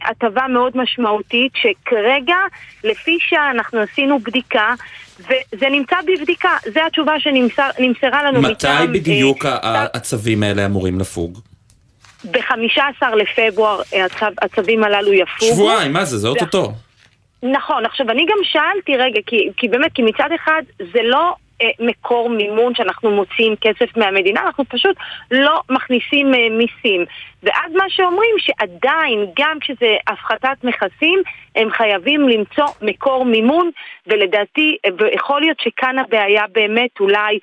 הטבה 0.10 0.48
מאוד 0.48 0.78
משמעותית, 0.78 1.52
שכרגע, 1.56 2.36
לפי 2.84 3.18
שאנחנו 3.22 3.80
עשינו 3.80 4.20
בדיקה, 4.20 4.74
וזה 5.20 5.70
נמצא 5.72 5.96
בבדיקה, 6.08 6.50
זו 6.74 6.80
התשובה 6.88 7.20
שנמסרה 7.20 8.24
לנו 8.24 8.42
מתי 8.42 8.52
מטעם... 8.52 8.94
בדיוק 8.94 9.46
אה, 9.46 9.52
ה- 9.64 9.86
הצווים 9.94 10.44
האלה 10.44 10.66
אמורים 10.66 11.00
לפוג? 11.00 11.40
ב-15 12.24 13.16
לפברואר 13.16 13.82
אה, 13.94 14.06
הצו, 14.06 14.26
הצווים 14.42 14.84
הללו 14.84 15.14
יפוגו. 15.14 15.56
שבועיים, 15.56 15.94
מה 15.94 16.06
זה? 16.06 16.18
זה 16.18 16.28
אוטוטו. 16.28 16.72
נכון, 17.44 17.86
עכשיו 17.86 18.10
אני 18.10 18.26
גם 18.26 18.38
שאלתי 18.44 18.98
רגע, 18.98 19.20
כי, 19.26 19.50
כי 19.58 19.68
באמת, 19.68 19.92
כי 19.94 20.02
מצד 20.02 20.30
אחד 20.36 20.62
זה 20.78 21.00
לא 21.04 21.34
אה, 21.62 21.70
מקור 21.80 22.30
מימון 22.30 22.76
שאנחנו 22.76 23.12
מוציאים 23.12 23.56
כסף 23.62 23.98
מהמדינה, 23.98 24.42
אנחנו 24.42 24.66
פשוט 24.66 24.96
לא 25.32 25.62
מכניסים 25.70 26.34
אה, 26.34 26.50
מיסים. 26.50 27.06
ואז 27.44 27.72
מה 27.74 27.84
שאומרים 27.90 28.36
שעדיין, 28.38 29.26
גם 29.40 29.58
כשזה 29.62 29.96
הפחתת 30.08 30.64
מכסים, 30.64 31.22
הם 31.56 31.72
חייבים 31.72 32.30
למצוא 32.30 32.66
מקור 32.82 33.26
מימון, 33.26 33.70
ולדעתי, 34.08 34.78
אה, 34.86 34.90
ויכול 34.98 35.42
להיות 35.42 35.60
שכאן 35.60 36.00
הבעיה 36.00 36.44
באמת 36.52 37.00
אולי 37.00 37.40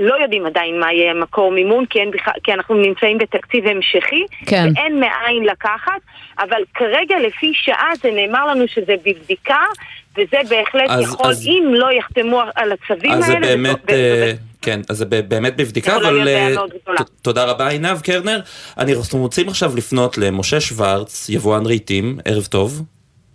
לא 0.00 0.14
יודעים 0.22 0.46
עדיין 0.46 0.80
מה 0.80 0.92
יהיה 0.92 1.14
מקור 1.14 1.52
מימון, 1.52 1.86
כי, 1.86 1.98
אין 2.00 2.10
כי 2.44 2.52
אנחנו 2.52 2.74
נמצאים 2.74 3.18
בתקציב 3.18 3.66
המשכי, 3.66 4.24
כן. 4.46 4.68
ואין 4.76 5.00
מאין 5.00 5.44
לקחת, 5.44 6.00
אבל 6.38 6.62
כרגע 6.74 7.16
לפי 7.26 7.52
שעה 7.54 7.88
זה 8.02 8.10
נאמר 8.10 8.46
לנו 8.46 8.64
שזה 8.68 8.94
בבדיקה, 9.04 9.60
וזה 10.14 10.36
בהחלט 10.50 10.90
אז- 10.90 11.02
יכול, 11.04 11.30
אז- 11.30 11.46
אם 11.46 11.74
לא 11.74 11.92
יחתמו 11.92 12.40
על 12.54 12.72
הצווים 12.72 13.12
אז 13.12 13.24
זה 13.26 13.32
האלה, 13.32 13.46
באמת, 13.46 13.76
זה- 13.90 13.92
אה, 14.26 14.32
כן, 14.62 14.80
אז 14.88 14.96
זה 14.96 15.04
באמת 15.04 15.56
בבדיקה, 15.56 15.96
אבל 15.96 16.28
אה. 16.28 16.54
ת- 16.98 17.10
תודה 17.22 17.44
רבה 17.44 17.68
עינב 17.68 18.00
קרנר. 18.00 18.40
אנחנו 18.78 19.18
רוצים 19.18 19.48
עכשיו 19.48 19.76
לפנות 19.76 20.18
למשה 20.18 20.60
שוורץ, 20.60 21.28
יבואן 21.28 21.66
רהיטים, 21.66 22.18
ערב 22.24 22.44
טוב. 22.44 22.82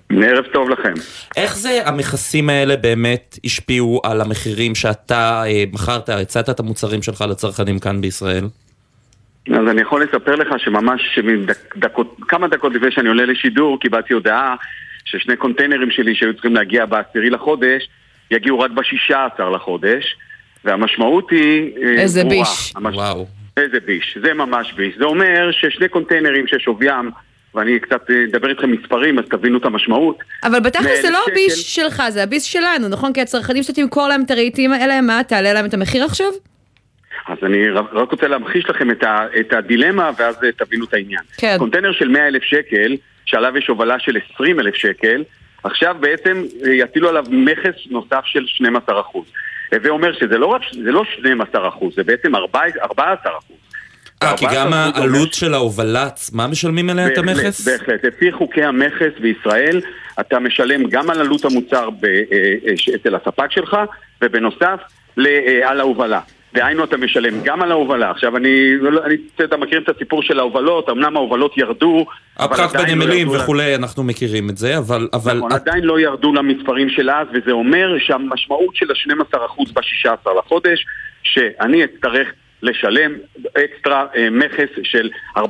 ערב 0.10 0.45
טוב 0.53 0.70
לכם. 0.70 0.93
איך 1.38 1.58
זה 1.58 1.82
המכסים 1.86 2.49
האלה 2.49 2.78
באמת 2.78 3.39
השפיעו 3.45 4.01
על 4.03 4.22
המחירים 4.22 4.76
שאתה 4.76 5.43
אה, 5.45 5.64
מכרת, 5.74 6.10
הצעת 6.10 6.49
את 6.49 6.60
המוצרים 6.60 7.01
שלך 7.01 7.24
לצרכנים 7.30 7.80
כאן 7.80 8.01
בישראל? 8.01 8.43
אז 9.53 9.68
אני 9.72 9.82
יכול 9.82 10.03
לספר 10.03 10.36
לך 10.36 10.47
שממש 10.58 11.20
דקות, 11.78 12.18
כמה 12.28 12.47
דקות 12.47 12.74
לפני 12.74 12.91
שאני 12.91 13.10
עולה 13.10 13.26
לשידור 13.26 13.80
קיבלתי 13.80 14.14
הודעה 14.14 14.55
ששני 15.05 15.36
קונטיינרים 15.36 15.91
שלי 15.91 16.16
שהיו 16.16 16.34
צריכים 16.34 16.55
להגיע 16.55 16.86
בעשירי 16.86 17.30
לחודש 17.30 17.89
יגיעו 18.32 18.60
רק 18.60 18.72
בשישה 18.72 19.28
עשר 19.34 19.49
לחודש 19.49 20.16
והמשמעות 20.66 21.30
היא 21.32 21.72
אה, 21.84 22.01
איזה. 22.01 22.24
ביש. 22.24 22.74
המש... 22.76 22.95
וואו. 22.95 23.28
איזה 23.58 23.80
ביש, 23.86 24.18
זה 24.22 24.34
ממש 24.34 24.74
ביש. 24.74 24.95
זה 24.97 25.05
אומר 25.05 25.49
ששני 25.51 25.88
קונטיינרים 25.89 26.47
ששוויים, 26.47 27.12
ואני 27.58 27.80
קצת 27.80 28.10
אה, 28.10 28.24
אדבר 28.32 28.49
איתכם 28.49 28.72
מספרים 28.72 29.20
אז 29.20 29.26
תבינו 29.30 29.58
את 29.58 29.66
המשמעות. 29.66 30.18
אבל 30.43 30.60
בתכלס 30.60 31.01
זה 31.01 31.10
לא. 31.10 31.20
הביס 31.32 31.55
שלך, 31.55 32.03
זה 32.10 32.24
הביס 32.24 32.43
שלנו, 32.43 32.88
נכון? 32.88 33.14
כי 33.14 33.22
הצרכנים 33.22 33.64
שאתה 33.64 33.82
תמכור 33.82 34.08
להם 34.08 34.22
את 34.22 34.32
הרהיטים 34.32 34.74
האלה, 34.74 35.01
מה, 35.01 35.22
תעלה 35.28 35.53
להם 35.53 35.66
את 35.66 35.74
המחיר 35.74 36.05
עכשיו? 36.05 36.28
אז 37.28 37.38
אני 37.43 37.70
רק 37.70 38.12
רוצה 38.12 38.28
להמחיש 38.28 38.70
לכם 38.70 38.91
את, 38.91 39.03
ה, 39.03 39.26
את 39.39 39.53
הדילמה 39.53 40.12
ואז 40.18 40.43
אה, 40.43 40.51
תבינו 40.51 40.86
את 40.86 40.93
העניין. 40.93 41.22
כן. 41.38 41.55
קונטיינר 41.60 41.91
של 41.91 42.08
100 42.08 42.28
אלף 42.28 42.43
שקל, 42.43 42.95
שעליו 43.26 43.58
יש 43.58 43.68
הובלה 43.68 43.99
של 43.99 44.18
20 44.34 44.60
אלף 44.60 44.76
שקל, 44.76 45.24
עכשיו 45.64 45.95
בעצם 45.99 46.43
אה, 46.66 46.74
יטילו 46.74 47.10
עליו 47.10 47.26
מכס 47.30 47.76
נוסף 47.89 48.22
של 48.26 48.47
12 48.47 48.99
אחוז. 49.01 49.26
הווה 49.74 49.89
אומר 49.89 50.14
שזה 50.14 50.38
לא 50.38 50.45
רק, 50.45 50.62
זה 50.84 50.91
לא 50.91 51.03
12 51.18 51.68
אחוז, 51.68 51.95
זה 51.95 52.03
בעצם 52.03 52.36
14 52.36 53.38
אחוז. 53.38 53.58
אה, 54.24 54.38
כי 54.38 54.45
גם 54.53 54.74
14% 54.74 54.76
העלות 54.76 55.34
של 55.34 55.53
ההובלה 55.53 56.03
עצמה 56.03 56.47
משלמים 56.47 56.89
עליה 56.89 57.07
את 57.07 57.18
המכס? 57.18 57.68
בהחלט, 57.68 57.88
בהחלט. 57.88 58.05
לפי 58.05 58.32
חוקי 58.32 58.63
המכס 58.63 59.11
בישראל, 59.20 59.82
אתה 60.20 60.39
משלם 60.39 60.89
גם 60.89 61.09
על 61.09 61.20
עלות 61.20 61.45
המוצר 61.45 61.89
ב, 61.89 62.05
אה, 62.05 62.22
אה, 62.68 62.95
אצל 62.95 63.15
הספק 63.15 63.51
שלך, 63.51 63.78
ובנוסף, 64.22 64.80
ל, 65.18 65.28
אה, 65.28 65.70
על 65.70 65.80
ההובלה. 65.80 66.20
דהיינו 66.53 66.84
אתה 66.84 66.97
משלם 66.97 67.34
גם 67.43 67.61
על 67.61 67.72
ההובלה. 67.72 68.11
עכשיו 68.11 68.38
אני, 68.38 68.74
אני, 69.05 69.15
אתה 69.43 69.57
מכיר 69.57 69.80
את 69.80 69.95
הסיפור 69.95 70.24
של 70.24 70.39
ההובלות, 70.39 70.89
אמנם 70.89 71.18
ההובלות 71.18 71.57
ירדו, 71.57 72.05
אבל 72.39 72.53
הפקק 72.53 72.76
עדיין 72.76 72.97
לא 72.97 73.05
בנמלים 73.05 73.28
ירדו 73.28 73.39
ל- 73.39 73.41
וכולי, 73.41 73.76
אנחנו 73.76 74.03
מכירים 74.03 74.49
את 74.49 74.57
זה, 74.57 74.78
אבל... 74.78 75.07
אבל 75.13 75.38
נכון, 75.38 75.51
עדיין 75.51 75.84
לא 75.84 75.99
ירדו 75.99 76.34
למספרים 76.34 76.89
של 76.89 77.09
אז, 77.09 77.28
וזה 77.34 77.51
אומר 77.51 77.95
שהמשמעות 77.99 78.76
של 78.76 78.91
ה-12% 78.91 79.74
ב-16 79.74 80.30
לחודש, 80.39 80.86
שאני 81.24 81.84
אצטרך 81.84 82.28
לשלם 82.62 83.12
אקסטרה 83.58 84.05
אה, 84.16 84.30
מכס 84.30 84.70
של 84.84 85.10
14.4%. 85.38 85.41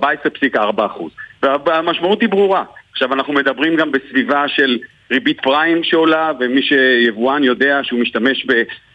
והמשמעות 1.43 2.21
היא 2.21 2.29
ברורה. 2.29 2.63
עכשיו 2.91 3.13
אנחנו 3.13 3.33
מדברים 3.33 3.75
גם 3.75 3.91
בסביבה 3.91 4.47
של 4.47 4.77
ריבית 5.11 5.41
פריים 5.41 5.83
שעולה, 5.83 6.31
ומי 6.39 6.61
שיבואן 6.61 7.43
יודע 7.43 7.79
שהוא 7.83 7.99
משתמש. 7.99 8.45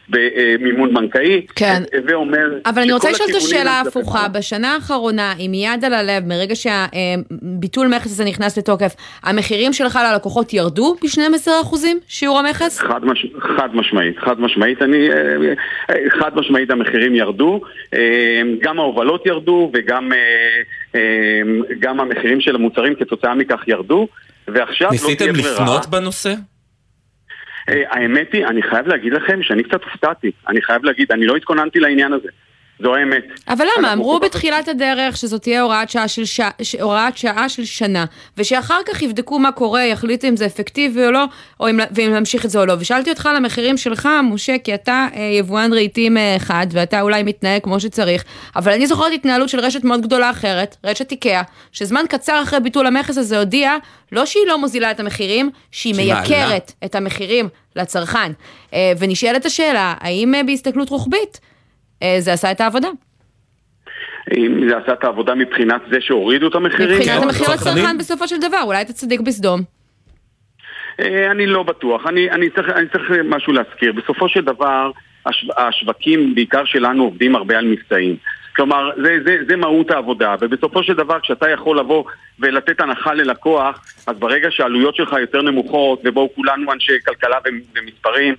במימון 0.08 0.94
בנקאי, 0.94 1.46
כן. 1.56 1.82
הווה 1.98 2.14
אומר 2.14 2.58
אבל 2.66 2.82
אני 2.82 2.92
רוצה 2.92 3.10
לשאול 3.10 3.28
את 3.30 3.34
השאלה 3.34 3.70
ההפוכה. 3.70 4.28
בשנה 4.28 4.74
האחרונה, 4.74 5.34
עם 5.38 5.54
יד 5.54 5.84
על 5.84 5.94
הלב, 5.94 6.26
מרגע 6.26 6.54
שהביטול 6.56 7.88
מכס 7.88 8.06
הזה 8.06 8.24
נכנס 8.24 8.58
לתוקף, 8.58 8.94
המחירים 9.22 9.72
שלך 9.72 9.98
ללקוחות 10.10 10.54
ירדו 10.54 10.94
ב-12% 11.02 11.76
שיעור 12.08 12.38
המכס? 12.38 12.78
חד, 12.78 13.04
מש... 13.04 13.26
חד 13.56 13.68
משמעית, 13.74 14.18
חד 14.18 14.40
משמעית, 14.40 14.82
אני, 14.82 15.10
אה, 15.10 15.16
אה, 15.90 15.94
חד 16.20 16.30
משמעית 16.36 16.70
המחירים 16.70 17.14
ירדו, 17.14 17.60
אה, 17.94 18.42
גם 18.60 18.78
ההובלות 18.78 19.26
ירדו 19.26 19.70
וגם 19.74 20.12
אה, 20.12 20.18
אה, 20.94 21.42
גם 21.78 22.00
המחירים 22.00 22.40
של 22.40 22.54
המוצרים 22.54 22.94
כתוצאה 22.94 23.34
מכך 23.34 23.60
ירדו, 23.68 24.08
ועכשיו 24.48 24.86
לא 24.86 24.92
ניסיתם 24.92 25.16
תהיה 25.16 25.32
ברירה. 25.32 25.52
לפנות 25.52 25.86
בנושא? 25.86 26.34
אה, 27.68 27.82
האמת 27.88 28.32
היא, 28.32 28.46
אני 28.46 28.62
חייב 28.62 28.86
להגיד 28.86 29.12
לכם 29.12 29.42
שאני 29.42 29.62
קצת 29.62 29.84
הופתעתי, 29.84 30.30
אני 30.48 30.62
חייב 30.62 30.84
להגיד, 30.84 31.12
אני 31.12 31.26
לא 31.26 31.36
התכוננתי 31.36 31.80
לעניין 31.80 32.12
הזה, 32.12 32.28
זו 32.82 32.94
האמת. 32.94 33.24
אבל 33.48 33.66
למה? 33.78 33.92
אמרו 33.92 34.20
בתחילת 34.20 34.68
הדרך 34.68 35.16
שזאת 35.16 35.42
תהיה 35.42 35.62
הוראת 35.62 35.90
שעה 35.90 36.08
של, 36.08 36.24
ש... 36.24 36.40
ש... 36.62 36.74
הוראת 36.74 37.16
שעה 37.16 37.48
של 37.48 37.64
שנה, 37.64 38.04
ושאחר 38.38 38.78
כך 38.86 39.02
יבדקו 39.02 39.38
מה 39.38 39.52
קורה, 39.52 39.84
יחליטו 39.84 40.28
אם 40.28 40.36
זה 40.36 40.46
אפקטיבי 40.46 41.06
או 41.06 41.10
לא, 41.10 41.24
או 41.60 41.70
אם... 41.70 41.80
ואם 41.90 42.10
להמשיך 42.12 42.44
את 42.44 42.50
זה 42.50 42.60
או 42.60 42.66
לא. 42.66 42.74
ושאלתי 42.78 43.10
אותך 43.10 43.26
על 43.26 43.36
המחירים 43.36 43.76
שלך, 43.76 44.08
משה, 44.24 44.58
כי 44.58 44.74
אתה 44.74 45.06
אה, 45.16 45.22
יבואן 45.22 45.72
רהיטים 45.72 46.16
אה, 46.16 46.36
אחד, 46.36 46.66
ואתה 46.70 47.00
אולי 47.00 47.22
מתנהג 47.22 47.62
כמו 47.62 47.80
שצריך, 47.80 48.24
אבל 48.56 48.72
אני 48.72 48.86
זוכרת 48.86 49.12
התנהלות 49.12 49.48
של 49.48 49.60
רשת 49.60 49.84
מאוד 49.84 50.00
גדולה 50.02 50.30
אחרת, 50.30 50.76
רשת 50.84 51.10
איקאה, 51.10 51.42
שזמן 51.72 52.04
קצר 52.08 52.42
אחרי 52.42 52.60
ביטול 52.60 52.86
המכס 52.86 53.18
הזה 53.18 53.38
הודיעה, 53.38 53.76
לא 54.12 54.26
שהיא 54.26 54.46
לא 54.46 54.58
מוזילה 54.58 54.90
את 54.90 55.00
המחירים, 55.00 55.50
שהיא. 55.70 55.94
מייקרת 55.94 56.72
את 56.84 56.94
המחירים 56.94 57.48
לצרכן. 57.76 58.32
אה, 58.74 58.92
ונשאלת 58.98 59.46
השאלה, 59.46 59.94
האם 60.00 60.34
אה, 60.34 60.42
בהסתכלות 60.42 60.88
רוחבית 60.88 61.40
זה 62.18 62.32
עשה 62.32 62.50
את 62.50 62.60
העבודה? 62.60 62.88
אם 64.36 64.68
זה 64.68 64.76
עשה 64.76 64.92
את 64.92 65.04
העבודה 65.04 65.34
מבחינת 65.34 65.80
זה 65.90 66.00
שהורידו 66.00 66.48
את 66.48 66.54
המחירים, 66.54 66.98
מבחינת 66.98 67.18
או 67.18 67.22
המחיר? 67.22 67.46
לצרכן 67.54 67.98
בסופו 67.98 68.28
של 68.28 68.40
דבר, 68.40 68.62
אולי 68.62 68.82
אתה 68.82 68.92
צדיק 68.92 69.20
בסדום. 69.20 69.60
אה, 71.00 71.30
אני 71.30 71.46
לא 71.46 71.62
בטוח, 71.62 72.06
אני, 72.06 72.30
אני, 72.30 72.50
צריך, 72.50 72.68
אני 72.68 72.86
צריך 72.88 73.10
משהו 73.24 73.52
להזכיר. 73.52 73.92
בסופו 73.92 74.28
של 74.28 74.44
דבר, 74.44 74.90
הש, 75.26 75.46
השווקים, 75.56 76.34
בעיקר 76.34 76.64
שלנו, 76.64 77.04
עובדים 77.04 77.36
הרבה 77.36 77.58
על 77.58 77.64
מבצעים. 77.64 78.16
כלומר, 78.56 78.90
זה, 79.04 79.18
זה, 79.24 79.36
זה 79.48 79.56
מהות 79.56 79.90
העבודה, 79.90 80.34
ובסופו 80.40 80.82
של 80.82 80.94
דבר, 80.94 81.20
כשאתה 81.20 81.50
יכול 81.50 81.78
לבוא 81.78 82.04
ולתת 82.38 82.80
הנחה 82.80 83.14
ללקוח, 83.14 83.84
אז 84.06 84.16
ברגע 84.18 84.48
שהעלויות 84.50 84.96
שלך 84.96 85.12
יותר 85.20 85.42
נמוכות, 85.42 86.00
ובואו 86.04 86.34
כולנו 86.34 86.72
אנשי 86.72 86.92
כלכלה 87.06 87.36
ומספרים, 87.74 88.34
אה, 88.34 88.38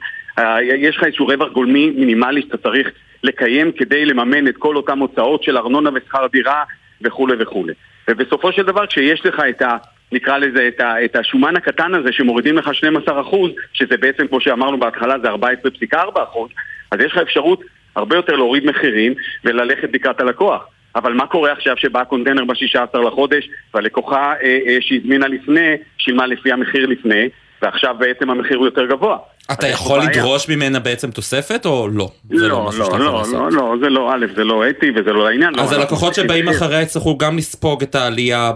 יש 0.76 0.98
לך 0.98 1.04
איזשהו 1.04 1.28
רווח 1.28 1.52
גולמי 1.52 1.90
מינימלי 1.90 2.42
שאתה 2.42 2.58
צריך 2.58 2.88
לקיים 3.24 3.72
כדי 3.72 4.06
לממן 4.06 4.48
את 4.48 4.58
כל 4.58 4.76
אותן 4.76 5.00
הוצאות 5.00 5.44
של 5.44 5.58
ארנונה 5.58 5.90
ושכר 5.94 6.28
דירה 6.28 6.64
וכולי 7.02 7.36
וכולי. 7.40 7.74
ובסופו 8.10 8.52
של 8.52 8.64
דבר, 8.64 8.86
כשיש 8.86 9.26
לך 9.26 9.42
את 9.50 9.62
ה... 9.62 9.78
נקרא 10.12 10.38
לזה, 10.38 10.68
את, 10.68 10.80
ה, 10.80 11.06
את 11.06 11.16
השומן 11.16 11.56
הקטן 11.56 11.94
הזה 11.94 12.12
שמורידים 12.12 12.58
לך 12.58 12.76
12 12.76 13.22
אחוז, 13.22 13.52
שזה 13.74 13.98
בעצם, 13.98 14.28
כמו 14.28 14.42
שאמרנו 14.42 14.80
בהתחלה, 14.80 15.16
זה 15.20 15.30
14.4 15.30 16.24
אחוז, 16.24 16.50
אז 16.92 17.00
יש 17.00 17.12
לך 17.12 17.18
אפשרות 17.18 17.62
הרבה 17.96 18.16
יותר 18.16 18.36
להוריד 18.36 18.66
מחירים 18.66 19.14
וללכת 19.46 19.90
לקראת 19.94 20.22
הלקוח. 20.22 20.68
אבל 20.96 21.14
מה 21.14 21.28
קורה 21.28 21.52
עכשיו 21.52 21.78
שבא 21.78 22.02
הקונטיינר 22.02 22.46
ב-16 22.46 23.00
לחודש 23.00 23.50
והלקוחה 23.74 24.34
אה, 24.44 24.60
אה, 24.68 24.78
שהזמינה 24.82 25.28
לפני, 25.28 25.76
שילמה 25.98 26.28
לפי 26.28 26.52
המחיר 26.52 26.86
לפני, 26.86 27.30
ועכשיו 27.62 27.96
בעצם 28.00 28.30
המחיר 28.30 28.58
הוא 28.58 28.66
יותר 28.66 28.86
גבוה. 28.86 29.18
אתה 29.52 29.68
יכול. 29.68 30.00
לדרוש 30.02 30.50
ממנה 30.50 30.80
בעצם 30.80 31.12
תוספת 31.12 31.66
או 31.66 31.88
לא? 31.88 32.10
לא, 32.30 32.48
לא, 32.48 32.50
לא, 32.50 32.66
לעשות. 32.66 33.34
לא, 33.34 33.52
לא, 33.52 33.76
זה 33.84 33.90
לא, 33.90 34.12
א', 34.14 34.26
זה 34.36 34.44
לא 34.44 34.70
אתי 34.70 34.92
וזה 34.96 35.14
לא 35.14 35.30
לעניין. 35.30 35.60
אז 35.60 35.72
לא, 35.74 35.78
הלקוחות 35.78 36.14
שבאים 36.16 36.48
אחריה 36.50 36.82
יצטרכו 36.82 37.18
גם 37.18 37.38
לספוג 37.38 37.84
את 37.84 37.96
העלייה 37.96 38.52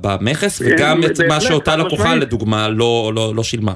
במכס 0.00 0.62
כן, 0.62 0.68
וגם 0.74 1.00
את 1.04 1.20
מה 1.28 1.40
שאותה 1.40 1.76
לקוחה. 1.76 2.14
לדוגמה 2.14 2.68
לא 2.68 3.12
לא- 3.14 3.32
לא 3.36 3.42
שילמה. 3.42 3.72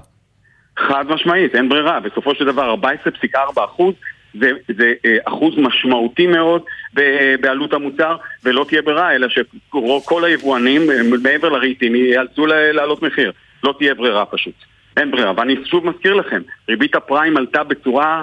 חד 0.78 1.04
משמעית, 1.08 1.54
אין 1.54 1.68
ברירה. 1.68 2.00
בסופו 2.00 2.34
של 2.34 2.44
דבר 2.44 2.74
14.4 2.74 3.36
אחוז 3.64 3.94
זה, 4.40 4.50
זה 4.78 4.92
אה, 5.04 5.16
אחוז 5.24 5.54
משמעותי 5.58 6.26
מאוד 6.26 6.62
בעלות 7.40 7.72
המוצר, 7.72 8.16
ולא 8.44 8.64
תהיה 8.68 8.82
ברירה, 8.82 9.14
אלא 9.14 9.26
שכל 9.28 10.24
היבואנים, 10.24 10.90
אה, 10.90 10.96
מעבר 11.22 11.48
לרהיטים, 11.48 11.94
ייאלצו 11.94 12.46
לה- 12.46 12.72
להעלות 12.72 13.02
מחיר. 13.02 13.32
לא 13.64 13.74
תהיה 13.78 13.94
ברירה 13.94 14.24
פשוט. 14.24 14.54
אין 14.96 15.10
ברירה. 15.10 15.32
ואני 15.36 15.56
שוב 15.64 15.86
מזכיר 15.86 16.14
לכם, 16.14 16.42
ריבית 16.68 16.94
הפריים 16.94 17.36
עלתה 17.36 17.64
בצורה 17.64 18.22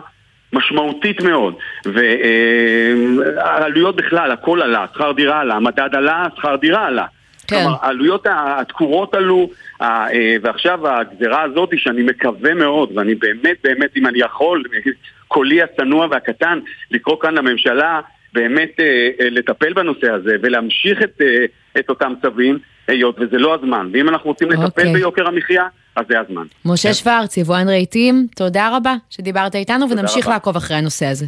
משמעותית 0.53 1.21
מאוד, 1.21 1.55
והעלויות 1.85 3.95
בכלל, 3.95 4.31
הכל 4.31 4.61
עלה, 4.61 4.85
שכר 4.93 5.11
דירה 5.11 5.39
עלה, 5.39 5.55
המדד 5.55 5.95
עלה, 5.95 6.25
שכר 6.35 6.55
דירה 6.55 6.87
עלה. 6.87 7.05
כן. 7.47 7.55
כלומר, 7.55 7.75
העלויות 7.81 8.27
התקורות 8.29 9.15
עלו, 9.15 9.49
אה, 9.81 10.07
ועכשיו 10.41 10.87
הגזרה 10.87 11.41
הזאת 11.41 11.69
שאני 11.75 12.03
מקווה 12.03 12.53
מאוד, 12.53 12.89
ואני 12.95 13.15
באמת 13.15 13.57
באמת, 13.63 13.97
אם 13.97 14.07
אני 14.07 14.19
יכול, 14.19 14.63
קולי 15.27 15.61
הצנוע 15.61 16.07
והקטן, 16.11 16.59
לקרוא 16.91 17.21
כאן 17.21 17.33
לממשלה 17.33 18.01
באמת 18.33 18.79
אה, 18.79 19.09
אה, 19.19 19.29
לטפל 19.29 19.73
בנושא 19.73 20.11
הזה 20.11 20.35
ולהמשיך 20.41 21.01
את, 21.01 21.21
את 21.79 21.89
אותם 21.89 22.13
צווים, 22.21 22.59
היות 22.87 23.15
וזה 23.19 23.37
לא 23.37 23.55
הזמן. 23.55 23.89
ואם 23.93 24.09
אנחנו 24.09 24.29
רוצים 24.29 24.49
לטפל 24.51 24.65
אוקיי. 24.65 24.93
ביוקר 24.93 25.27
המחיה, 25.27 25.63
אז 25.95 26.05
זה 26.09 26.19
הזמן. 26.19 26.45
משה 26.65 26.93
שוורץ, 26.93 27.37
יבואן 27.37 27.69
רהיטים, 27.69 28.27
תודה 28.35 28.77
רבה 28.77 28.95
שדיברת 29.09 29.55
איתנו, 29.55 29.89
ונמשיך 29.89 30.25
רבה. 30.25 30.33
לעקוב 30.33 30.55
אחרי 30.55 30.77
הנושא 30.77 31.05
הזה. 31.05 31.25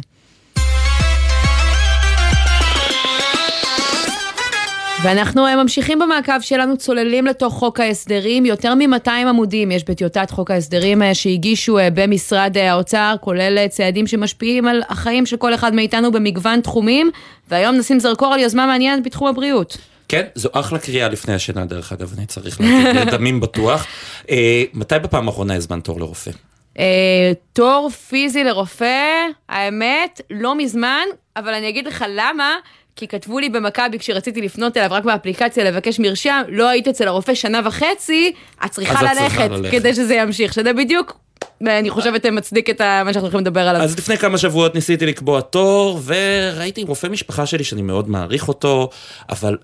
ואנחנו 5.02 5.46
אה, 5.46 5.62
ממשיכים 5.62 5.98
במעקב 5.98 6.40
שלנו, 6.40 6.76
צוללים 6.76 7.26
לתוך 7.26 7.54
חוק 7.54 7.80
ההסדרים, 7.80 8.46
יותר 8.46 8.74
מ-200 8.74 9.10
עמודים 9.28 9.70
יש 9.70 9.84
בטיוטת 9.84 10.30
חוק 10.30 10.50
ההסדרים 10.50 11.02
אה, 11.02 11.14
שהגישו 11.14 11.78
אה, 11.78 11.88
במשרד 11.94 12.58
האוצר, 12.58 13.14
כולל 13.20 13.68
צעדים 13.68 14.06
שמשפיעים 14.06 14.68
על 14.68 14.82
החיים 14.88 15.26
של 15.26 15.36
כל 15.36 15.54
אחד 15.54 15.74
מאיתנו 15.74 16.12
במגוון 16.12 16.60
תחומים, 16.60 17.10
והיום 17.50 17.76
נשים 17.76 18.00
זרקור 18.00 18.34
על 18.34 18.40
יוזמה 18.40 18.66
מעניינת 18.66 19.04
בתחום 19.04 19.28
הבריאות. 19.28 19.95
כן, 20.08 20.22
זו 20.34 20.48
אחלה 20.52 20.78
קריאה 20.78 21.08
לפני 21.08 21.34
השינה 21.34 21.64
דרך 21.64 21.92
אגב, 21.92 22.14
אני 22.16 22.26
צריך 22.26 22.60
להגיד, 22.60 22.86
לדמים 23.06 23.40
בטוח. 23.40 23.86
אה, 24.30 24.64
מתי 24.74 24.98
בפעם 24.98 25.28
האחרונה 25.28 25.54
הזמנת 25.54 25.84
תור 25.84 26.00
לרופא? 26.00 26.30
אה, 26.78 27.32
תור 27.52 27.90
פיזי 28.08 28.44
לרופא, 28.44 29.26
האמת, 29.48 30.20
לא 30.30 30.58
מזמן, 30.58 31.04
אבל 31.36 31.54
אני 31.54 31.68
אגיד 31.68 31.86
לך 31.86 32.04
למה. 32.08 32.56
כי 32.98 33.08
כתבו 33.08 33.38
לי 33.38 33.48
במכבי 33.48 33.98
כשרציתי 33.98 34.42
לפנות 34.42 34.76
אליו 34.76 34.88
רק 34.90 35.04
באפליקציה 35.04 35.64
לבקש 35.64 35.98
מרשם, 35.98 36.42
לא 36.48 36.68
היית 36.68 36.88
אצל 36.88 37.08
הרופא 37.08 37.34
שנה 37.34 37.60
וחצי, 37.64 38.32
את 38.64 38.70
צריכה 38.70 39.02
ללכת 39.02 39.50
ללכת. 39.50 39.70
כדי 39.70 39.94
שזה 39.94 40.14
ימשיך, 40.14 40.52
שזה 40.52 40.72
בדיוק, 40.72 41.18
אני 41.66 41.90
חושבת, 41.90 42.26
מצדיק 42.26 42.70
את 42.70 42.80
מה 42.80 43.04
שאנחנו 43.04 43.20
הולכים 43.20 43.40
לדבר 43.40 43.68
עליו. 43.68 43.82
אז 43.82 43.98
לפני 43.98 44.16
כמה 44.16 44.38
שבועות 44.38 44.74
ניסיתי 44.74 45.06
לקבוע 45.06 45.40
תור, 45.40 46.00
וראיתי 46.04 46.82
רופא 46.82 47.06
משפחה 47.06 47.46
שלי 47.46 47.64
שאני 47.64 47.82
מאוד 47.82 48.08
מעריך 48.08 48.48
אותו, 48.48 48.90
אבל 49.28 49.56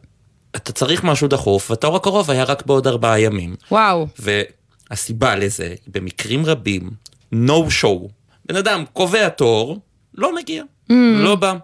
אתה 0.57 0.73
צריך 0.73 1.05
משהו 1.05 1.29
דחוף, 1.29 1.71
והתור 1.71 1.97
הקרוב 1.97 2.31
היה 2.31 2.45
רק 2.45 2.67
בעוד 2.67 2.87
ארבעה 2.87 3.21
ימים. 3.21 3.57
וואו. 3.71 4.07
והסיבה 4.91 5.37
לזה, 5.37 5.75
במקרים 5.87 6.47
רבים, 6.47 6.91
no 7.35 7.53
show. 7.83 8.09
בן 8.47 8.57
אדם 8.57 8.85
קובע 8.93 9.29
תור, 9.29 9.79
לא 10.15 10.35
מגיע, 10.35 10.63
Mm. 10.91 10.95
לא 11.19 11.35
בא. 11.35 11.55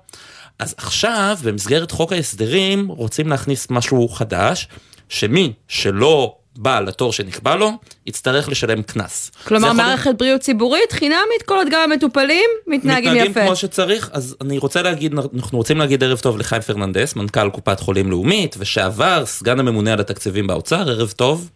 אז 0.58 0.74
עכשיו, 0.76 1.38
במסגרת 1.44 1.90
חוק 1.90 2.12
ההסדרים, 2.12 2.88
רוצים 2.88 3.28
להכניס 3.28 3.70
משהו 3.70 4.08
חדש, 4.08 4.68
שמי 5.08 5.52
שלא 5.68 6.36
בא 6.60 6.80
לתור 6.80 7.12
שנקבע 7.12 7.56
לו, 7.56 7.70
יצטרך 8.06 8.48
לשלם 8.48 8.82
קנס. 8.82 9.30
כלומר, 9.46 9.68
זה 9.68 9.72
יכול 9.74 9.84
מערכת 9.86 10.14
בריאות 10.18 10.40
ציבורית 10.40 10.92
חינמית, 10.92 11.42
כל 11.44 11.54
עוד 11.54 11.66
גם 11.70 11.80
המטופלים 11.92 12.50
מתנהגים 12.66 13.10
מתנהגים 13.10 13.30
יפה. 13.30 13.44
כמו 13.46 13.56
שצריך, 13.56 14.10
אז 14.12 14.36
אני 14.40 14.58
רוצה 14.58 14.82
להגיד, 14.82 15.14
אנחנו 15.36 15.58
רוצים 15.58 15.78
להגיד 15.78 16.04
ערב 16.04 16.18
טוב 16.18 16.38
לחיים 16.38 16.62
פרננדס, 16.62 17.16
מנכ"ל 17.16 17.50
קופת 17.50 17.80
חולים 17.80 18.10
לאומית, 18.10 18.56
ושעבר 18.58 19.26
סגן 19.26 19.60
הממונה 19.60 19.92
על 19.92 20.00
התקציבים 20.00 20.46
באוצר, 20.46 20.90
ערב 20.90 21.10
טוב. 21.10 21.50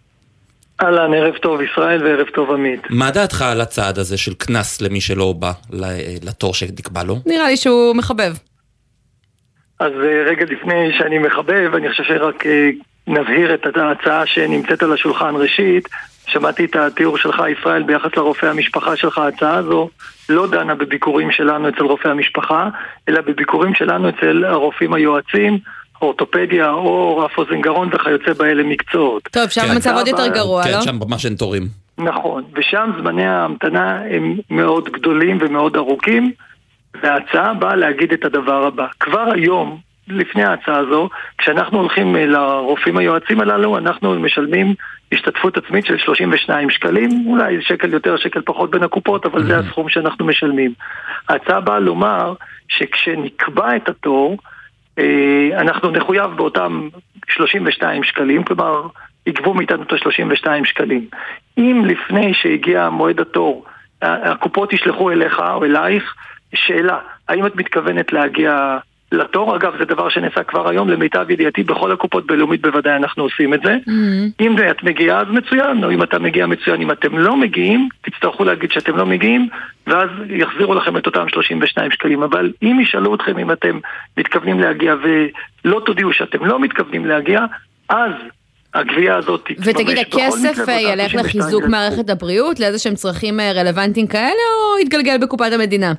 אהלן, 0.82 1.14
ערב 1.14 1.34
טוב 1.36 1.60
ישראל 1.60 2.04
וערב 2.04 2.26
טוב 2.34 2.50
עמית. 2.50 2.80
מה 2.90 3.10
דעתך 3.10 3.42
על 3.42 3.60
הצעד 3.60 3.98
הזה 3.98 4.16
של 4.18 4.34
קנס 4.34 4.80
למי 4.80 5.00
שלא 5.00 5.32
בא 5.32 5.52
ל- 5.72 5.84
לתור 6.28 6.54
שנקבע 6.54 7.02
לו? 7.02 7.18
נראה 7.26 7.48
לי 7.48 7.56
שהוא 7.56 7.96
מחבב. 7.96 8.34
אז 9.80 9.92
אה, 9.92 10.30
רגע 10.30 10.44
לפני 10.44 10.98
שאני 10.98 11.18
מחבב, 11.18 11.70
אני 11.74 11.90
חושב 11.90 12.02
שרק 12.04 12.46
אה, 12.46 12.70
נבהיר 13.06 13.54
את 13.54 13.76
ההצעה 13.76 14.26
שנמצאת 14.26 14.82
על 14.82 14.92
השולחן. 14.92 15.34
ראשית, 15.36 15.88
שמעתי 16.26 16.64
את 16.64 16.76
התיאור 16.76 17.18
שלך, 17.18 17.42
ישראל, 17.52 17.82
ביחס 17.82 18.16
לרופא 18.16 18.46
המשפחה 18.46 18.96
שלך. 18.96 19.18
ההצעה 19.18 19.54
הזו 19.54 19.88
לא 20.28 20.46
דנה 20.46 20.74
בביקורים 20.74 21.30
שלנו 21.30 21.68
אצל 21.68 21.84
רופא 21.84 22.08
המשפחה, 22.08 22.68
אלא 23.08 23.20
בביקורים 23.20 23.74
שלנו 23.74 24.08
אצל 24.08 24.44
הרופאים 24.44 24.94
היועצים, 24.94 25.58
אורתופדיה 26.02 26.70
או 26.70 27.26
אף 27.26 27.38
אוזן 27.38 27.60
גרון 27.60 27.88
וכיוצא 27.92 28.32
באלה 28.32 28.62
מקצועות. 28.62 29.22
טוב, 29.22 29.48
שם 29.48 29.60
כן. 29.60 29.70
המצב 29.70 29.90
עוד 29.94 30.08
יותר 30.08 30.28
גרוע, 30.28 30.64
כן, 30.64 30.72
לא? 30.72 30.80
שם 30.80 30.96
ממש 31.08 31.26
אין 31.26 31.34
תורים. 31.34 31.62
נכון, 31.98 32.44
ושם 32.54 32.90
זמני 32.98 33.26
ההמתנה 33.26 34.00
הם 34.10 34.36
מאוד 34.50 34.88
גדולים 34.88 35.38
ומאוד 35.40 35.76
ארוכים, 35.76 36.32
וההצעה 37.02 37.54
באה 37.54 37.76
להגיד 37.76 38.12
את 38.12 38.24
הדבר 38.24 38.66
הבא. 38.66 38.86
כבר 39.00 39.28
היום, 39.34 39.78
לפני 40.14 40.44
ההצעה 40.44 40.76
הזו, 40.76 41.08
כשאנחנו 41.38 41.78
הולכים 41.78 42.16
אה, 42.16 42.26
לרופאים 42.26 42.98
היועצים 42.98 43.40
הללו, 43.40 43.78
אנחנו 43.78 44.20
משלמים 44.20 44.74
השתתפות 45.12 45.56
עצמית 45.56 45.86
של 45.86 45.98
32 45.98 46.70
שקלים, 46.70 47.10
אולי 47.26 47.62
שקל 47.62 47.92
יותר, 47.92 48.16
שקל 48.16 48.40
פחות 48.44 48.70
בין 48.70 48.82
הקופות, 48.82 49.26
אבל 49.26 49.44
זה 49.44 49.58
הסכום 49.58 49.88
שאנחנו 49.88 50.26
משלמים. 50.26 50.72
ההצעה 51.28 51.60
באה 51.60 51.78
לומר 51.78 52.34
שכשנקבע 52.68 53.76
את 53.76 53.88
התור, 53.88 54.38
אה, 54.98 55.48
אנחנו 55.60 55.90
נחויב 55.90 56.30
באותם 56.36 56.88
32 57.28 58.04
שקלים, 58.04 58.44
כלומר, 58.44 58.86
יגבו 59.26 59.54
מאיתנו 59.54 59.82
את 59.82 59.92
ה-32 59.92 60.64
שקלים. 60.64 61.06
אם 61.58 61.82
לפני 61.86 62.34
שהגיע 62.34 62.88
מועד 62.90 63.20
התור, 63.20 63.64
הקופות 64.02 64.72
ישלחו 64.72 65.10
אליך 65.10 65.40
או 65.40 65.64
אלייך 65.64 66.14
שאלה, 66.54 66.98
האם 67.28 67.46
את 67.46 67.56
מתכוונת 67.56 68.12
להגיע 68.12 68.78
לתור? 69.12 69.56
אגב, 69.56 69.72
זה 69.78 69.84
דבר 69.84 70.08
שנעשה 70.08 70.42
כבר 70.42 70.68
היום, 70.68 70.88
למיטב 70.88 71.30
ידיעתי, 71.30 71.62
בכל 71.62 71.92
הקופות 71.92 72.26
בלאומית 72.26 72.62
בוודאי 72.62 72.96
אנחנו 72.96 73.22
עושים 73.22 73.54
את 73.54 73.60
זה. 73.64 73.76
אם 74.40 74.56
זה 74.58 74.70
את 74.70 74.82
מגיעה 74.82 75.20
אז 75.20 75.26
מצוין, 75.30 75.84
או 75.84 75.90
אם 75.90 76.02
אתה 76.02 76.18
מגיע 76.18 76.46
מצוין. 76.46 76.80
אם 76.82 76.90
אתם 76.90 77.18
לא 77.18 77.36
מגיעים, 77.36 77.88
תצטרכו 78.00 78.44
להגיד 78.44 78.72
שאתם 78.72 78.96
לא 78.96 79.06
מגיעים, 79.06 79.48
ואז 79.86 80.08
יחזירו 80.28 80.74
לכם 80.74 80.96
את 80.96 81.06
אותם 81.06 81.28
32 81.28 81.90
שקלים. 81.90 82.22
אבל 82.22 82.52
אם 82.62 82.80
ישאלו 82.82 83.14
אתכם 83.14 83.38
אם 83.38 83.52
אתם 83.52 83.78
מתכוונים 84.16 84.60
להגיע 84.60 84.94
ולא 85.02 85.80
תודיעו 85.86 86.12
שאתם 86.12 86.44
לא 86.44 86.60
מתכוונים 86.60 87.06
להגיע, 87.06 87.40
אז 87.88 88.12
הגבייה 88.74 89.16
הזאת 89.16 89.40
תתממש 89.44 89.68
ותגיד, 89.68 89.98
הכסף 89.98 90.68
אה, 90.68 90.80
ילך 90.80 91.06
92 91.06 91.24
לחיזוק. 91.24 91.64
מערכת 91.64 92.10
הבריאות, 92.10 92.60
לאיזה 92.60 92.78
שהם 92.78 92.94
צרכים 92.94 93.40
אה, 93.40 93.52
רלוונטיים 93.52 94.06
כאלה, 94.06 94.30
או 94.30 94.78
יתגלגל 94.82 95.18
בקופת 95.18 95.52
המדינה? 95.52 95.92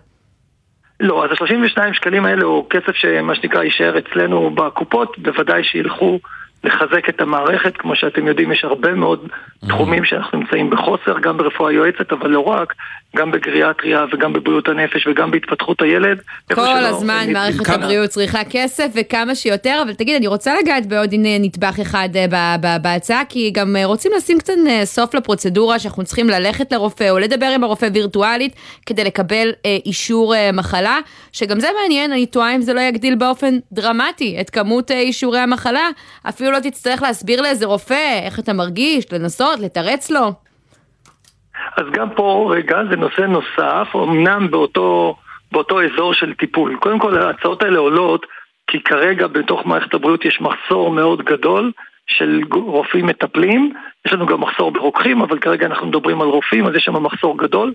לא, 0.99 1.25
אז 1.25 1.31
ה-32 1.31 1.93
שקלים 1.93 2.25
האלה 2.25 2.45
הוא 2.45 2.69
כסף 2.69 2.95
שמה 2.95 3.35
שנקרא 3.35 3.63
יישאר 3.63 3.97
אצלנו 3.97 4.49
בקופות, 4.49 5.19
בוודאי 5.19 5.63
שילכו 5.63 6.19
לחזק 6.63 7.09
את 7.09 7.21
המערכת, 7.21 7.77
כמו 7.77 7.95
שאתם 7.95 8.27
יודעים 8.27 8.51
יש 8.51 8.63
הרבה 8.63 8.93
מאוד 8.93 9.27
תחומים 9.67 10.05
שאנחנו 10.05 10.39
נמצאים 10.39 10.69
בחוסר, 10.69 11.19
גם 11.19 11.37
ברפואה 11.37 11.71
יועצת, 11.71 12.11
אבל 12.11 12.29
לא 12.29 12.39
רק, 12.39 12.73
גם 13.15 13.31
בגריאטריה 13.31 14.05
וגם 14.13 14.33
בבריאות 14.33 14.67
הנפש 14.67 15.07
וגם 15.07 15.31
בהתפתחות 15.31 15.81
הילד. 15.81 16.17
כל 16.53 16.61
הזמן 16.61 17.27
מערכת 17.33 17.65
כמה- 17.65 17.75
הבריאות 17.75 18.09
צריכה 18.09 18.43
כסף 18.49 18.87
וכמה 18.95 19.35
שיותר, 19.35 19.79
אבל 19.85 19.93
תגיד, 19.93 20.15
אני 20.15 20.27
רוצה 20.27 20.53
לגעת 20.61 20.85
בעוד 20.85 21.13
הנה 21.13 21.37
נדבך 21.39 21.79
אחד 21.81 22.09
אה, 22.15 22.25
ב- 22.29 22.65
ב- 22.67 22.81
בהצעה, 22.81 23.21
כי 23.29 23.51
גם 23.53 23.75
אה, 23.75 23.85
רוצים 23.85 24.11
לשים 24.17 24.39
קצת 24.39 24.53
אה, 24.67 24.85
סוף 24.85 25.13
לפרוצדורה 25.15 25.79
שאנחנו 25.79 26.03
צריכים 26.03 26.29
ללכת 26.29 26.71
לרופא 26.73 27.09
או 27.09 27.19
לדבר 27.19 27.45
עם 27.45 27.63
הרופא 27.63 27.87
וירטואלית 27.93 28.53
כדי 28.85 29.03
לקבל 29.03 29.51
אישור 29.85 30.33
מחלה, 30.53 30.99
שגם 31.31 31.59
זה 31.59 31.67
מעניין, 31.81 32.11
אני 32.11 32.25
תוהה 32.25 32.55
אם 32.55 32.61
זה 32.61 32.73
לא 32.73 32.81
יגדיל 32.81 33.15
באופן 33.15 33.57
דרמטי 33.71 34.37
את 34.41 34.49
כמות 34.49 34.91
אישורי 34.91 35.39
המחלה, 35.39 35.89
אפילו 36.29 36.51
לא 36.51 36.59
תצטרך 36.59 37.01
להסביר 37.01 37.41
לאיזה 37.41 37.65
רופא 37.65 38.19
איך 38.23 38.39
אתה 38.39 38.53
מרגיש, 38.53 39.05
לנסות, 39.11 39.59
לתרץ 39.59 40.11
לו. 40.11 40.42
אז 41.77 41.85
גם 41.91 42.09
פה, 42.09 42.53
רגע, 42.55 42.77
זה 42.89 42.95
נושא 42.95 43.21
נוסף, 43.21 43.87
אמנם 43.95 44.51
באותו, 44.51 45.15
באותו 45.51 45.81
אזור 45.81 46.13
של 46.13 46.33
טיפול. 46.33 46.75
קודם 46.75 46.99
כל, 46.99 47.17
ההצעות 47.17 47.63
האלה 47.63 47.79
עולות 47.79 48.25
כי 48.67 48.83
כרגע 48.83 49.27
בתוך 49.27 49.65
מערכת 49.65 49.93
הבריאות 49.93 50.25
יש 50.25 50.41
מחסור 50.41 50.91
מאוד 50.91 51.21
גדול 51.21 51.71
של 52.07 52.41
רופאים 52.51 53.05
מטפלים. 53.05 53.73
יש 54.05 54.13
לנו 54.13 54.25
גם 54.25 54.41
מחסור 54.41 54.71
ברוקחים, 54.71 55.21
אבל 55.21 55.39
כרגע 55.39 55.65
אנחנו 55.65 55.87
מדברים 55.87 56.21
על 56.21 56.27
רופאים, 56.27 56.67
אז 56.67 56.75
יש 56.75 56.83
שם 56.83 57.03
מחסור 57.03 57.37
גדול. 57.37 57.73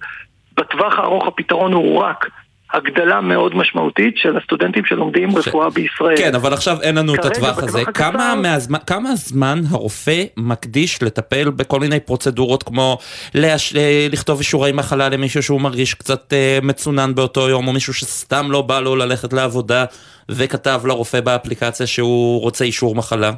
בטווח 0.57 0.99
הארוך 0.99 1.27
הפתרון 1.27 1.73
הוא 1.73 1.99
רק 1.99 2.29
הגדלה 2.73 3.21
מאוד 3.21 3.57
משמעותית 3.57 4.15
של 4.17 4.37
הסטודנטים 4.37 4.85
שלומדים 4.85 5.37
רפואה 5.37 5.71
בישראל. 5.71 6.17
כן, 6.17 6.35
אבל 6.35 6.53
עכשיו 6.53 6.83
אין 6.83 6.95
לנו 6.95 7.15
את 7.15 7.25
הטווח 7.25 7.59
הזה. 7.63 7.85
כמה, 7.85 8.35
מהזמן, 8.35 8.79
כמה 8.87 9.17
זמן 9.17 9.61
הרופא 9.71 10.23
מקדיש 10.37 11.03
לטפל 11.03 11.51
בכל 11.51 11.81
מיני 11.81 12.01
פרוצדורות 12.01 12.63
כמו 12.63 12.99
להש... 13.35 13.77
אה, 13.77 14.07
לכתוב 14.11 14.39
אישורי 14.39 14.73
מחלה 14.73 15.09
למישהו 15.09 15.43
שהוא 15.43 15.61
מרגיש 15.61 15.95
קצת 15.95 16.33
אה, 16.33 16.59
מצונן 16.63 17.15
באותו 17.15 17.49
יום, 17.49 17.69
או 17.69 17.73
מישהו 17.73 17.95
שסתם 17.95 18.51
לא 18.51 18.63
בא 18.63 18.81
לו 18.81 18.97
ללכת 18.97 19.33
לעבודה 19.33 19.85
וכתב 20.29 20.81
לרופא 20.85 21.21
באפליקציה 21.21 21.87
שהוא 21.87 22.41
רוצה 22.41 22.65
אישור 22.65 22.95
מחלה? 22.95 23.33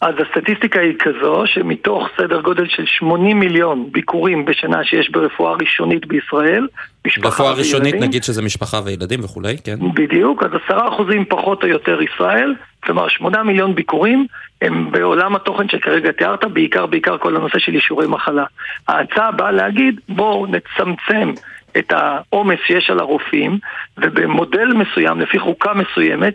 אז 0.00 0.14
הסטטיסטיקה 0.18 0.80
היא 0.80 0.94
כזו 0.98 1.42
שמתוך 1.46 2.08
סדר 2.16 2.40
גודל 2.40 2.68
של 2.68 2.86
80 2.86 3.40
מיליון 3.40 3.88
ביקורים 3.92 4.44
בשנה 4.44 4.84
שיש 4.84 5.10
ברפואה 5.10 5.52
ראשונית 5.52 6.06
בישראל, 6.06 6.66
משפחה 7.06 7.28
רפואה 7.28 7.52
ראשונית 7.52 7.92
וילדים, 7.92 8.08
נגיד 8.08 8.24
שזה 8.24 8.42
משפחה 8.42 8.80
וילדים 8.84 9.24
וכולי, 9.24 9.56
כן? 9.64 9.76
בדיוק, 9.94 10.42
אז 10.42 10.50
עשרה 10.64 10.88
אחוזים 10.88 11.24
פחות 11.24 11.62
או 11.62 11.68
יותר 11.68 11.98
ישראל, 12.02 12.54
כלומר 12.84 13.08
שמונה 13.08 13.42
מיליון 13.42 13.74
ביקורים 13.74 14.26
הם 14.62 14.90
בעולם 14.90 15.36
התוכן 15.36 15.68
שכרגע 15.68 16.12
תיארת, 16.12 16.44
בעיקר 16.44 16.86
בעיקר 16.86 17.18
כל 17.18 17.36
הנושא 17.36 17.58
של 17.58 17.74
אישורי 17.74 18.06
מחלה. 18.06 18.44
ההצעה 18.88 19.32
באה 19.32 19.52
להגיד 19.52 20.00
בואו 20.08 20.46
נצמצם 20.46 21.32
את 21.78 21.92
העומס 21.92 22.58
שיש 22.66 22.90
על 22.90 22.98
הרופאים 22.98 23.58
ובמודל 23.98 24.72
מסוים, 24.72 25.20
לפי 25.20 25.38
חוקה 25.38 25.74
מסוימת, 25.74 26.34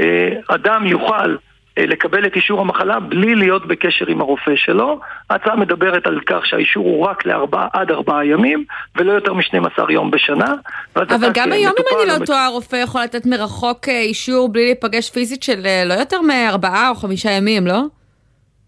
אה, 0.00 0.28
אדם 0.48 0.86
יוכל 0.86 1.36
לקבל 1.78 2.26
את 2.26 2.36
אישור 2.36 2.60
המחלה 2.60 3.00
בלי 3.00 3.34
להיות 3.34 3.66
בקשר 3.66 4.06
עם 4.08 4.20
הרופא 4.20 4.56
שלו. 4.56 5.00
ההצעה 5.30 5.56
מדברת 5.56 6.06
על 6.06 6.20
כך 6.26 6.46
שהאישור 6.46 6.84
הוא 6.84 7.06
רק 7.06 7.26
לארבעה 7.26 7.68
עד 7.72 7.90
ארבעה 7.90 8.26
ימים 8.26 8.64
ולא 8.96 9.12
יותר 9.12 9.32
מ-12 9.32 9.92
יום 9.92 10.10
בשנה. 10.10 10.54
אבל 10.96 11.30
גם 11.34 11.52
היום, 11.52 11.72
אם 11.78 11.98
אני 11.98 12.20
לא 12.20 12.26
טועה, 12.26 12.46
הרופא 12.46 12.76
יכול 12.76 13.02
לתת 13.02 13.26
מרחוק 13.26 13.88
אה, 13.88 14.00
אישור 14.00 14.48
בלי 14.48 14.64
להיפגש 14.64 15.10
פיזית 15.10 15.42
של 15.42 15.66
אה, 15.66 15.82
לא 15.86 15.94
יותר 15.94 16.20
מארבעה 16.20 16.90
או 16.90 16.94
חמישה 16.94 17.30
ימים, 17.30 17.66
לא? 17.66 17.82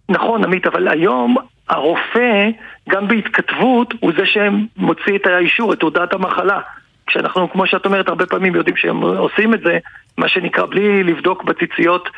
נכון, 0.08 0.44
עמית, 0.44 0.66
אבל 0.66 0.88
היום 0.88 1.36
הרופא, 1.68 2.48
גם 2.88 3.08
בהתכתבות, 3.08 3.94
הוא 4.00 4.12
זה 4.16 4.26
שמוציא 4.26 5.16
את 5.16 5.26
האישור, 5.26 5.72
את 5.72 5.80
תעודת 5.80 6.12
המחלה. 6.12 6.60
כשאנחנו, 7.06 7.50
כמו 7.50 7.66
שאת 7.66 7.86
אומרת, 7.86 8.08
הרבה 8.08 8.26
פעמים 8.26 8.54
יודעים 8.54 8.76
שהם 8.76 9.02
עושים 9.02 9.54
את 9.54 9.60
זה, 9.60 9.78
מה 10.18 10.28
שנקרא, 10.28 10.66
בלי 10.66 11.02
לבדוק 11.02 11.44
בציציות 11.44 12.08
אה, 12.08 12.12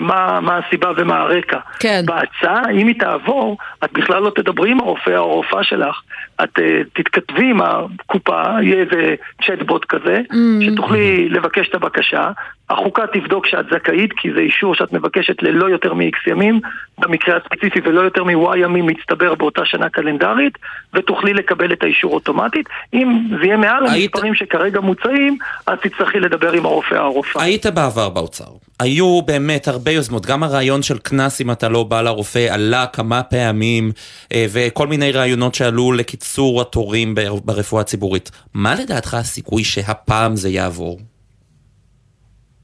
מה, 0.00 0.40
מה 0.40 0.58
הסיבה 0.58 0.90
ומה 0.96 1.20
הרקע. 1.20 1.58
כן. 1.80 2.02
בהצעה, 2.06 2.62
אם 2.70 2.86
היא 2.86 2.98
תעבור, 3.00 3.56
את 3.84 3.92
בכלל 3.92 4.22
לא 4.22 4.30
תדברי 4.34 4.70
עם 4.70 4.80
הרופא 4.80 5.10
או 5.10 5.30
הרופאה 5.30 5.64
שלך. 5.64 6.00
את 6.44 6.58
אה, 6.58 6.80
תתכתבי 6.92 7.50
עם 7.50 7.60
הקופה, 7.60 8.42
יהיה 8.62 8.80
איזה 8.84 9.14
צ'טבוט 9.46 9.84
כזה, 9.84 10.20
Mm. 10.30 10.34
שתוכלי 10.64 11.28
לבקש 11.28 11.68
את 11.68 11.74
הבקשה. 11.74 12.30
החוקה 12.70 13.02
תבדוק 13.12 13.46
שאת 13.46 13.66
זכאית, 13.70 14.10
כי 14.16 14.28
זה 14.34 14.40
אישור 14.40 14.74
שאת 14.74 14.92
מבקשת 14.92 15.42
ללא 15.42 15.66
יותר 15.66 15.94
מ-X 15.94 16.30
ימים, 16.30 16.60
במקרה 16.98 17.36
הספציפי 17.36 17.80
ולא 17.84 18.00
יותר 18.00 18.24
מ-Y 18.24 18.58
ימים 18.58 18.86
מצטבר 18.86 19.34
באותה 19.34 19.62
שנה 19.64 19.88
קלנדרית, 19.88 20.58
ותוכלי 20.94 21.34
לקבל 21.34 21.72
את 21.72 21.82
האישור 21.82 22.14
אוטומטית. 22.14 22.66
אם 22.94 23.28
זה 23.40 23.46
יהיה 23.46 23.56
מעל 23.56 23.86
המספרים 23.86 24.34
שכרגע 24.34 24.80
מוצעים, 24.80 25.38
אז 25.66 25.78
תצטרכי 25.82 26.20
לדבר 26.20 26.52
עם 26.52 26.66
הרופא 26.66 26.94
או 26.94 27.00
הרופאה. 27.00 27.42
היית 27.42 27.66
בעבר 27.66 28.08
באוצר. 28.08 28.44
היו 28.80 29.22
באמת 29.22 29.68
הרבה 29.68 29.90
יוזמות, 29.90 30.26
גם 30.26 30.42
הרעיון 30.42 30.82
של 30.82 30.98
קנס 30.98 31.40
אם 31.40 31.50
אתה 31.50 31.68
לא 31.68 31.82
בא 31.82 32.02
לרופא 32.02 32.46
עלה 32.50 32.86
כמה 32.86 33.22
פעמים, 33.22 33.92
אה, 34.32 34.46
וכל 34.52 34.86
מיני 34.86 35.12
רעיונות 35.12 35.54
שעלו 35.54 35.92
לקיצור 35.92 36.60
התורים 36.60 37.14
בר- 37.14 37.40
ברפואה 37.44 37.80
הציבורית. 37.82 38.30
מה 38.54 38.74
לדעתך 38.74 39.14
הסיכוי 39.14 39.64
שהפעם 39.64 40.36
זה 40.36 40.48
יעבור? 40.48 40.98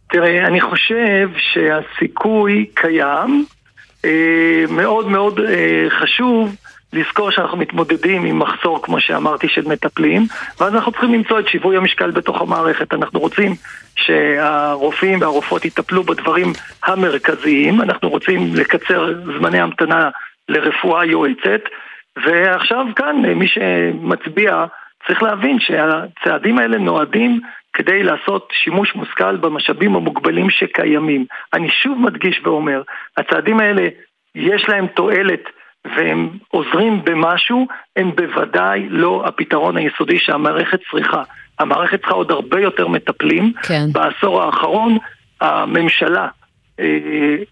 תראה, 0.08 0.46
אני 0.46 0.60
חושב 0.60 1.28
שהסיכוי 1.38 2.66
קיים. 2.74 3.44
אה, 4.04 4.64
מאוד 4.70 5.08
מאוד 5.08 5.40
אה, 5.40 5.86
חשוב 5.90 6.56
לזכור 6.92 7.30
שאנחנו 7.30 7.58
מתמודדים 7.58 8.24
עם 8.24 8.38
מחסור, 8.38 8.82
כמו 8.82 9.00
שאמרתי, 9.00 9.48
של 9.48 9.68
מטפלים, 9.68 10.26
ואז 10.60 10.74
אנחנו 10.74 10.92
צריכים 10.92 11.14
למצוא 11.14 11.40
את 11.40 11.48
שיווי 11.48 11.76
המשקל 11.76 12.10
בתוך 12.10 12.40
המערכת. 12.40 12.94
אנחנו 12.94 13.20
רוצים 13.20 13.54
שהרופאים 13.96 15.20
והרופאות 15.20 15.64
יטפלו 15.64 16.02
בדברים 16.02 16.52
המרכזיים, 16.84 17.80
אנחנו 17.80 18.08
רוצים 18.08 18.54
לקצר 18.54 19.12
זמני 19.38 19.60
המתנה 19.60 20.10
לרפואה 20.48 21.04
יועצת, 21.04 21.60
ועכשיו 22.24 22.86
כאן, 22.96 23.24
אה, 23.24 23.34
מי 23.34 23.48
שמצביע 23.48 24.64
צריך 25.06 25.22
להבין 25.22 25.58
שהצעדים 25.60 26.58
האלה 26.58 26.78
נועדים 26.78 27.40
כדי 27.72 28.02
לעשות 28.02 28.52
שימוש 28.52 28.94
מושכל 28.94 29.36
במשאבים 29.36 29.96
המוגבלים 29.96 30.50
שקיימים. 30.50 31.26
אני 31.52 31.70
שוב 31.70 31.98
מדגיש 31.98 32.40
ואומר, 32.44 32.82
הצעדים 33.16 33.60
האלה 33.60 33.88
יש 34.34 34.68
להם 34.68 34.86
תועלת 34.86 35.42
והם 35.96 36.28
עוזרים 36.48 37.04
במשהו, 37.04 37.66
הם 37.96 38.12
בוודאי 38.16 38.86
לא 38.88 39.22
הפתרון 39.26 39.76
היסודי 39.76 40.18
שהמערכת 40.18 40.80
צריכה. 40.90 41.22
המערכת 41.58 42.00
צריכה 42.00 42.14
עוד 42.14 42.30
הרבה 42.30 42.60
יותר 42.60 42.88
מטפלים. 42.88 43.52
כן. 43.62 43.92
בעשור 43.92 44.42
האחרון 44.42 44.98
הממשלה 45.40 46.28
אה, 46.80 46.84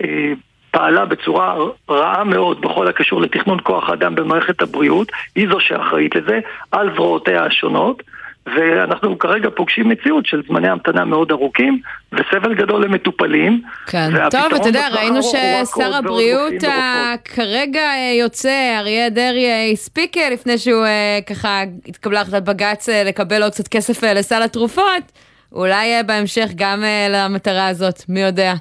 אה, 0.03 0.33
פעלה 0.71 1.05
בצורה 1.05 1.57
רעה 1.91 2.25
מאוד 2.25 2.61
בכל 2.61 2.89
הקשור 2.89 3.21
לתכנון 3.21 3.59
כוח 3.63 3.89
האדם 3.89 4.15
במערכת 4.15 4.63
הבריאות, 4.63 5.13
היא 5.35 5.49
זו 5.49 5.61
שאחראית 5.61 6.15
לזה, 6.15 6.41
על 6.73 6.95
זרועותיה 6.95 7.45
השונות. 7.45 8.03
ואנחנו 8.47 9.19
כרגע 9.19 9.49
פוגשים 9.57 9.89
מציאות 9.89 10.27
של 10.27 10.43
זמני 10.49 10.69
המתנה 10.69 11.05
מאוד 11.05 11.31
ארוכים 11.31 11.81
וסבל 12.13 12.55
גדול 12.55 12.85
למטופלים. 12.85 13.63
כן. 13.87 14.29
טוב, 14.31 14.55
אתה 14.57 14.69
יודע, 14.69 14.89
ראינו 14.93 15.23
ששר 15.23 15.95
הבריאות 15.95 16.53
רופאים 16.53 16.71
אה, 16.71 17.15
כרגע 17.25 17.81
אה, 17.81 18.13
יוצא, 18.19 18.79
אריה 18.79 19.11
דרעי 19.11 19.47
אה, 19.47 19.71
הספיק 19.73 20.17
לפני 20.17 20.59
שהוא 20.59 20.85
ככה 21.27 21.63
התקבלה 21.87 22.21
החלטת 22.21 22.43
בג"ץ 22.43 22.89
לקבל 22.89 23.43
עוד 23.43 23.53
קצת 23.53 23.69
כסף 23.69 24.05
לסל 24.05 24.43
התרופות. 24.43 25.13
אולי 25.53 26.03
בהמשך 26.07 26.49
גם 26.55 26.85
למטרה 27.11 27.69
הזאת, 27.69 28.03
מי 28.09 28.21
יודע. 28.21 28.55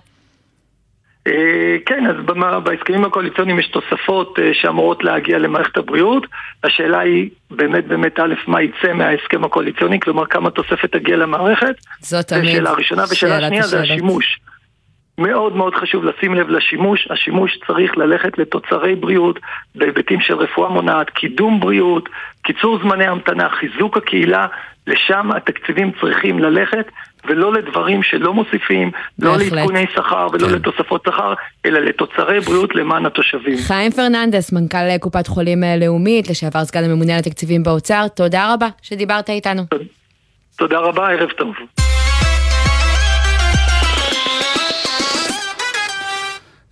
אה, 1.27 1.77
כן, 1.85 2.03
אז 2.07 2.15
בהסכמים 2.63 3.05
הקואליציוניים 3.05 3.59
יש 3.59 3.67
תוספות 3.67 4.39
אה, 4.39 4.51
שאמורות 4.53 5.03
להגיע 5.03 5.37
למערכת 5.37 5.77
הבריאות. 5.77 6.27
השאלה 6.63 6.99
היא 6.99 7.29
באמת 7.51 7.87
באמת 7.87 8.19
א', 8.19 8.33
מה 8.47 8.61
יצא 8.61 8.93
מההסכם 8.93 9.43
הקואליציוני, 9.43 9.99
כלומר 9.99 10.25
כמה 10.25 10.49
תוספת 10.49 10.91
תגיע 10.91 11.17
למערכת. 11.17 11.75
זאת 11.99 12.27
תמיד 12.27 12.55
שאלה 12.55 12.71
ראשונה, 12.71 13.03
ושאלה 13.11 13.47
שנייה 13.47 13.63
זה. 13.63 13.81
השימוש. 13.81 14.39
מאוד 15.17 15.55
מאוד 15.55 15.75
חשוב 15.75 16.05
לשים 16.05 16.35
לב 16.35 16.49
לשימוש, 16.49 17.07
השימוש 17.11 17.59
צריך 17.67 17.97
ללכת 17.97 18.37
לתוצרי 18.37 18.95
בריאות 18.95 19.39
בהיבטים 19.75 20.21
של 20.21 20.33
רפואה 20.33 20.69
מונעת, 20.69 21.09
קידום 21.09 21.59
בריאות, 21.59 22.09
קיצור 22.41 22.79
זמני 22.83 23.07
המתנה, 23.07 23.49
חיזוק 23.49 23.97
הקהילה, 23.97 24.47
לשם 24.87 25.31
התקציבים 25.31 25.91
צריכים 26.01 26.39
ללכת 26.39 26.85
ולא 27.27 27.53
לדברים 27.53 28.03
שלא 28.03 28.33
מוסיפים, 28.33 28.91
לא. 29.19 29.37
לעדכוני 29.37 29.85
שכר 29.93 30.27
ולא 30.33 30.51
לתוספות 30.51 31.03
שכר, 31.07 31.33
אלא 31.65 31.79
לתוצרי 31.79 32.39
בריאות 32.39 32.75
למען 32.75 33.05
התושבים. 33.05 33.57
חיים 33.67 33.91
פרננדס, 33.91 34.51
מנכ"ל 34.53 34.97
קופת 34.99 35.27
חולים 35.27 35.63
אה, 35.63 35.77
לאומית, 35.77 36.29
לשעבר 36.29 36.65
סגן 36.65 36.83
הממונה 36.83 37.13
על 37.13 37.19
התקציבים 37.19 37.63
באוצר, 37.63 38.07
תודה 38.07 38.53
רבה 38.53 38.67
שדיברת 38.81 39.29
איתנו. 39.29 39.63
תודה 40.57 40.79
רבה, 40.79 41.09
ערב 41.09 41.29
טוב. 41.29 41.84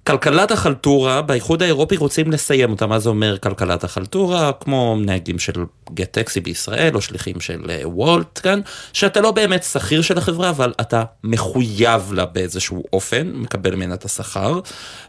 כלכלת 0.08 0.52
החלטורה, 0.52 1.22
באיחוד 1.22 1.64
האירופי 1.64 1.98
רוצים 1.98 2.32
לסיים 2.32 2.72
אותה. 2.72 2.88
מה 2.88 3.00
זה 3.00 3.10
אומר 3.10 3.38
כלכלת 3.38 3.84
החלטורה? 3.84 4.52
כמו 4.60 4.98
נהגים 5.00 5.40
של 5.40 5.64
גט 5.94 6.12
טקסי 6.12 6.42
בישראל, 6.42 6.96
או 6.96 7.02
שליחים 7.02 7.40
של 7.40 7.66
אה, 7.70 7.82
וולט 7.84 8.40
כאן, 8.44 8.60
שאתה 8.94 9.22
לא 9.22 9.32
באמת 9.32 9.64
שכיר 9.64 10.02
של 10.02 10.18
החברה, 10.18 10.50
אבל 10.50 10.74
אתה 10.82 11.04
מחויב 11.24 12.14
לה 12.14 12.26
באיזשהו 12.26 12.84
אופן, 12.94 13.32
מקבל 13.34 13.76
ממנה 13.76 13.94
את 13.94 14.06
השכר. 14.06 14.60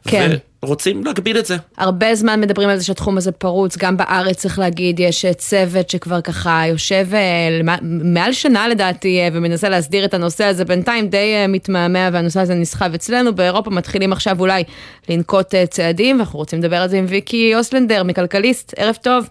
כן. 0.08 0.36
ורוצים 0.64 1.04
להגביל 1.04 1.38
את 1.38 1.46
זה. 1.46 1.56
הרבה 1.76 2.14
זמן 2.14 2.40
מדברים 2.40 2.68
על 2.68 2.76
זה 2.76 2.84
שהתחום 2.84 3.16
הזה 3.16 3.32
פרוץ, 3.32 3.76
גם 3.76 3.96
בארץ 3.96 4.36
צריך 4.36 4.58
להגיד, 4.58 5.00
יש 5.00 5.24
אה, 5.24 5.34
צוות 5.34 5.90
שכבר 5.90 6.20
ככה 6.20 6.62
יושב 6.66 7.06
אה, 7.12 7.76
מעל 7.82 8.32
שנה 8.32 8.68
לדעתי 8.68 9.20
אה, 9.20 9.28
ומנסה 9.32 9.68
להסדיר 9.68 10.04
את 10.04 10.14
הנושא 10.14 10.44
הזה, 10.44 10.64
בינתיים 10.64 11.08
די 11.08 11.34
מתמהמה 11.48 12.08
והנושא 12.12 12.40
הזה 12.40 12.54
נסחב 12.54 12.94
אצלנו, 12.94 13.34
באירופה 13.34 13.70
מתחילים 13.70 14.12
עכשיו 14.12 14.40
אולי 14.40 14.64
לנקוט 15.08 15.54
צעדים, 15.70 16.16
ואנחנו 16.16 16.38
רוצים 16.38 16.58
לדבר 16.58 16.76
על 16.76 16.88
זה 16.88 16.98
עם 16.98 17.04
ויקי 17.08 17.54
אוסלנדר 17.56 18.02
מכלכליסט, 18.02 18.74
ערב 18.76 18.96
טוב. 19.02 19.28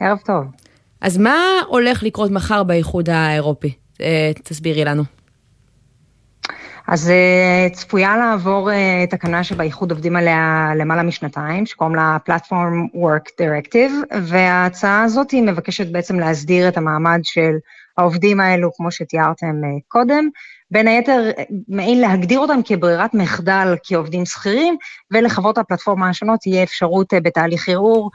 ערב 0.00 0.18
טוב. 0.26 0.44
אז 1.00 1.18
מה 1.18 1.38
הולך 1.68 2.02
לקרות 2.02 2.30
מחר 2.30 2.62
באיחוד 2.62 3.10
האירופי? 3.10 3.72
תסבירי 4.44 4.84
לנו. 4.84 5.21
אז 6.92 7.10
אה, 7.10 7.68
צפויה 7.72 8.16
לעבור 8.16 8.70
אה, 8.72 9.04
תקנה 9.10 9.44
שבאיחוד 9.44 9.90
עובדים 9.90 10.16
עליה 10.16 10.72
למעלה 10.76 11.02
משנתיים, 11.02 11.66
שקוראים 11.66 11.96
לה 11.96 12.16
Platform 12.28 12.94
Work 12.94 13.28
Directive, 13.40 14.16
וההצעה 14.22 15.02
הזאת 15.02 15.30
היא 15.30 15.42
מבקשת 15.42 15.86
בעצם 15.86 16.20
להסדיר 16.20 16.68
את 16.68 16.76
המעמד 16.76 17.20
של 17.22 17.52
העובדים 17.98 18.40
האלו, 18.40 18.70
כמו 18.76 18.90
שתיארתם 18.90 19.56
קודם, 19.88 20.28
בין 20.72 20.88
היתר 20.88 21.30
מעין 21.68 22.00
להגדיר 22.00 22.38
אותם 22.38 22.60
כברירת 22.64 23.14
מחדל 23.14 23.74
כעובדים 23.84 24.24
שכירים, 24.26 24.76
ולחברות 25.10 25.58
הפלטפורמה 25.58 26.08
השונות 26.08 26.40
תהיה 26.40 26.62
אפשרות 26.62 27.14
בתהליך 27.22 27.68
ערעור 27.68 28.10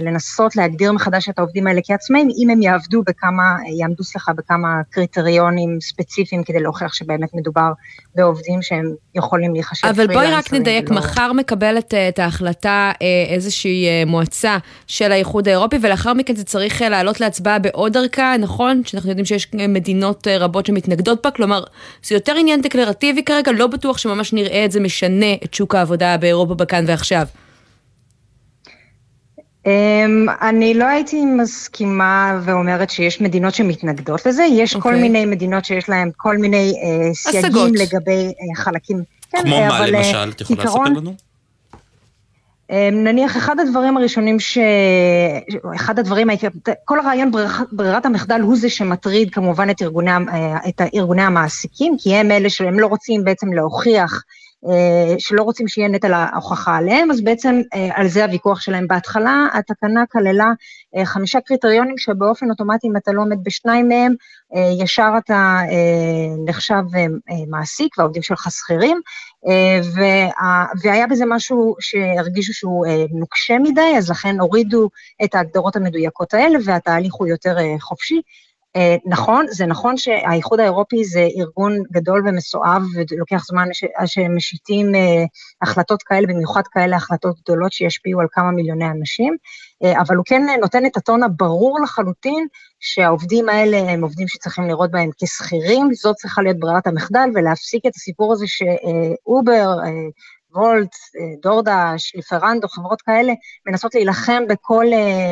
לנסות 0.00 0.56
להגדיר 0.56 0.92
מחדש 0.92 1.28
את 1.28 1.38
העובדים 1.38 1.66
האלה 1.66 1.80
כעצמאים, 1.84 2.28
אם 2.42 2.50
הם 2.50 2.62
יעבדו 2.62 3.02
בכמה, 3.06 3.56
יעמדו 3.78 4.04
סליחה 4.04 4.32
בכמה 4.32 4.80
קריטריונים 4.90 5.80
ספציפיים 5.80 6.44
כדי 6.44 6.60
להוכיח 6.60 6.92
שבאמת 6.92 7.34
מדובר 7.34 7.72
בעובדים 8.14 8.62
שהם 8.62 8.94
יכולים 9.14 9.52
להיחשב 9.54 9.86
אבל 9.86 10.06
בואי 10.06 10.30
רק 10.30 10.52
נדייק, 10.52 10.90
ולא... 10.90 11.00
מחר 11.00 11.32
מקבלת 11.32 11.94
את 11.94 12.18
ההחלטה 12.18 12.92
איזושהי 13.30 14.04
מועצה 14.06 14.58
של 14.86 15.12
האיחוד 15.12 15.48
האירופי, 15.48 15.76
ולאחר 15.82 16.12
מכן 16.12 16.34
זה 16.34 16.44
צריך 16.44 16.82
לעלות 16.82 17.20
להצבעה 17.20 17.58
בעוד 17.58 17.96
ערכה, 17.96 18.34
נכון? 18.38 18.82
שאנחנו 18.84 19.08
יודעים 19.08 19.26
שיש 19.26 19.48
מדינות 19.54 20.26
רבות 20.40 20.66
שמתנגדות 20.66 21.22
בה, 21.24 21.30
כלומר, 21.30 21.64
זה 22.02 22.14
יותר 22.14 22.34
עניין 22.36 22.62
דקלרטיבי 22.62 23.22
כרגע, 23.22 23.52
לא 23.52 23.66
בטוח 23.66 23.98
שממש 23.98 24.32
נראה 24.32 24.64
את 24.64 24.72
זה 24.72 24.80
משנה 24.80 25.32
את 25.44 25.54
שוק 25.54 25.74
העבודה 25.74 26.16
באירופה 26.16 26.54
בכאן 26.54 26.84
ועכשיו. 26.88 27.26
Um, 29.64 30.30
אני 30.40 30.74
לא 30.74 30.84
הייתי 30.84 31.24
מסכימה 31.24 32.40
ואומרת 32.44 32.90
שיש 32.90 33.20
מדינות 33.20 33.54
שמתנגדות 33.54 34.26
לזה, 34.26 34.44
יש 34.44 34.76
okay. 34.76 34.80
כל 34.80 34.88
אוקיי. 34.88 35.02
מיני 35.02 35.24
מדינות 35.24 35.64
שיש 35.64 35.88
להן 35.88 36.10
כל 36.16 36.38
מיני 36.38 36.72
uh, 36.72 37.14
סייגים 37.14 37.74
לגבי 37.74 38.30
uh, 38.30 38.62
חלקים. 38.62 39.02
כן, 39.30 39.38
כמו 39.42 39.56
כן, 39.56 39.68
מה 39.68 39.86
למשל? 39.86 40.30
את 40.30 40.40
יכולה 40.40 40.64
לספר 40.64 40.84
לנו? 40.84 41.14
אמ, 42.72 43.04
נניח 43.04 43.36
אחד 43.36 43.60
הדברים 43.60 43.96
הראשונים 43.96 44.40
ש... 44.40 44.58
אחד 45.76 45.98
הדברים, 45.98 46.28
כל 46.84 47.00
הרעיון 47.00 47.30
ברירת 47.72 48.06
המחדל 48.06 48.40
הוא 48.40 48.56
זה 48.56 48.70
שמטריד 48.70 49.30
כמובן 49.34 49.70
את 49.70 49.82
ארגוני, 49.82 50.10
את 50.68 50.80
ארגוני 50.94 51.22
המעסיקים, 51.22 51.96
כי 51.98 52.14
הם 52.14 52.30
אלה 52.30 52.50
שהם 52.50 52.78
לא 52.78 52.86
רוצים 52.86 53.24
בעצם 53.24 53.52
להוכיח, 53.52 54.12
אה, 54.12 54.18
שלא 55.18 55.42
רוצים 55.42 55.68
שיהיה 55.68 55.88
נטל 55.88 56.12
ההוכחה 56.12 56.76
עליהם, 56.76 57.10
אז 57.10 57.20
בעצם 57.20 57.60
אה, 57.74 57.88
על 57.94 58.08
זה 58.08 58.24
הוויכוח 58.24 58.60
שלהם. 58.60 58.88
בהתחלה 58.88 59.46
התקנה 59.52 60.04
כללה 60.12 60.52
אה, 60.96 61.04
חמישה 61.04 61.40
קריטריונים 61.40 61.98
שבאופן 61.98 62.50
אוטומטי 62.50 62.86
אם 62.86 62.96
אתה 62.96 63.12
לא 63.12 63.22
עומד 63.22 63.38
בשניים 63.44 63.88
מהם, 63.88 64.14
ישר 64.82 65.12
אתה 65.18 65.60
נחשב 66.46 66.82
מעסיק 67.48 67.98
והעובדים 67.98 68.22
שלך 68.22 68.50
שכירים. 68.50 69.00
אה, 69.48 69.80
והיה 70.82 71.06
בזה 71.06 71.24
משהו 71.26 71.76
שהרגישו 71.80 72.54
שהוא 72.54 72.86
אה, 72.86 73.04
נוקשה 73.10 73.58
מדי, 73.58 73.94
אז 73.98 74.10
לכן 74.10 74.40
הורידו 74.40 74.88
את 75.24 75.34
ההגדרות 75.34 75.76
המדויקות 75.76 76.34
האלה, 76.34 76.58
והתהליך 76.64 77.14
הוא 77.14 77.26
יותר 77.26 77.58
אה, 77.58 77.74
חופשי. 77.80 78.20
נכון, 79.06 79.46
זה 79.50 79.66
נכון 79.66 79.96
שהאיחוד 79.96 80.60
האירופי 80.60 81.04
זה 81.04 81.28
ארגון 81.38 81.78
גדול 81.92 82.22
ומסואב, 82.28 82.82
ולוקח 83.10 83.44
זמן 83.46 83.68
עד 83.96 84.06
שהם 84.06 84.36
משיתים 84.36 84.92
החלטות 85.62 86.02
כאלה, 86.02 86.26
במיוחד 86.26 86.62
כאלה 86.72 86.96
החלטות 86.96 87.40
גדולות 87.40 87.72
שישפיעו 87.72 88.20
על 88.20 88.26
כמה 88.32 88.50
מיליוני 88.50 88.90
אנשים, 88.90 89.36
אבל 90.00 90.16
הוא 90.16 90.24
כן 90.26 90.42
נותן 90.60 90.86
את 90.86 90.96
הטון 90.96 91.22
הברור 91.22 91.80
לחלוטין 91.82 92.46
שהעובדים 92.80 93.48
האלה 93.48 93.78
הם 93.78 94.02
עובדים 94.02 94.28
שצריכים 94.28 94.64
לראות 94.68 94.90
בהם 94.90 95.10
כשכירים, 95.22 95.94
זאת 95.94 96.16
צריכה 96.16 96.42
להיות 96.42 96.58
ברירת 96.58 96.86
המחדל, 96.86 97.28
ולהפסיק 97.34 97.86
את 97.86 97.94
הסיפור 97.94 98.32
הזה 98.32 98.44
שאובר, 98.46 99.68
וולט, 100.54 100.96
דורדש, 101.42 102.12
ליפרנדו, 102.14 102.68
חברות 102.68 103.02
כאלה, 103.02 103.32
מנסות 103.66 103.94
להילחם 103.94 104.42
בכל 104.48 104.86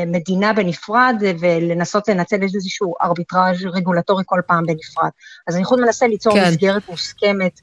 מדינה 0.06 0.52
בנפרד 0.52 1.16
ולנסות 1.40 2.08
לנצל 2.08 2.42
איזשהו 2.42 2.94
ארביטראז' 3.02 3.64
רגולטורי 3.64 4.22
כל 4.26 4.40
פעם 4.46 4.66
בנפרד. 4.66 5.10
אז 5.48 5.56
חושבת 5.64 5.80
מנסה 5.80 6.06
ליצור 6.06 6.34
כן. 6.34 6.48
מסגרת 6.48 6.88
מוסכמת 6.88 7.60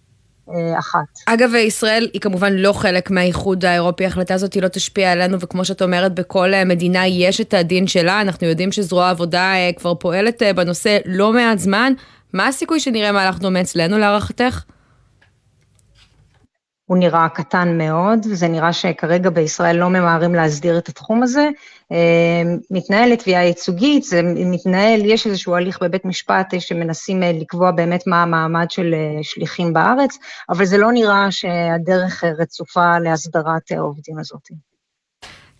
אה, 0.49 0.79
אחת. 0.79 1.19
אגב, 1.25 1.55
ישראל 1.55 2.09
היא 2.13 2.21
כמובן 2.21 2.53
לא 2.53 2.73
חלק 2.73 3.11
מהאיחוד 3.11 3.65
האירופי, 3.65 4.05
ההחלטה 4.05 4.33
הזאת 4.33 4.53
היא 4.53 4.63
לא 4.63 4.67
תשפיע 4.67 5.11
עלינו, 5.11 5.39
וכמו 5.39 5.65
שאת 5.65 5.81
אומרת, 5.81 6.13
בכל 6.13 6.53
אה, 6.53 6.65
מדינה 6.65 7.07
יש 7.07 7.41
את 7.41 7.53
הדין 7.53 7.87
שלה, 7.87 8.21
אנחנו 8.21 8.47
יודעים 8.47 8.71
שזרוע 8.71 9.05
העבודה 9.05 9.53
אה, 9.53 9.69
כבר 9.75 9.95
פועלת 9.95 10.43
בנושא 10.55 10.97
לא 11.05 11.33
מעט 11.33 11.59
זמן. 11.59 11.93
מה 12.33 12.47
הסיכוי 12.47 12.79
שנראה 12.79 13.11
מהלך 13.11 13.39
דומה 13.39 13.61
אצלנו 13.61 13.97
להערכתך? 13.97 14.63
הוא 16.87 16.97
נראה 16.97 17.29
קטן 17.29 17.77
מאוד, 17.77 18.19
וזה 18.31 18.47
נראה 18.47 18.73
שכרגע 18.73 19.29
בישראל 19.29 19.75
לא 19.75 19.89
ממהרים 19.89 20.35
להסדיר 20.35 20.77
את 20.77 20.89
התחום 20.89 21.23
הזה. 21.23 21.49
אה, 21.91 22.43
מתנהלת 22.71 23.19
תביעה 23.19 23.43
ייצוגית, 23.43 24.03
זה 24.03 24.21
מתנהל, 24.23 25.05
יש 25.05 25.27
איזשהו 25.27 25.55
הליך 25.55 25.83
בבית 25.83 26.05
משפט 26.05 26.53
שמנסים 26.59 27.23
אה, 27.23 27.31
לקבוע 27.31 27.71
באמת 27.71 28.07
מה 28.07 28.23
המעמד 28.23 28.71
של 28.71 28.93
אה, 28.93 29.23
שליחים 29.23 29.73
בארץ, 29.73 30.17
אבל 30.49 30.65
זה 30.65 30.77
לא 30.77 30.91
נראה 30.91 31.31
שהדרך 31.31 32.23
רצופה 32.23 32.99
להסדרת 32.99 33.71
העובדים 33.71 34.19
הזאת. 34.19 34.66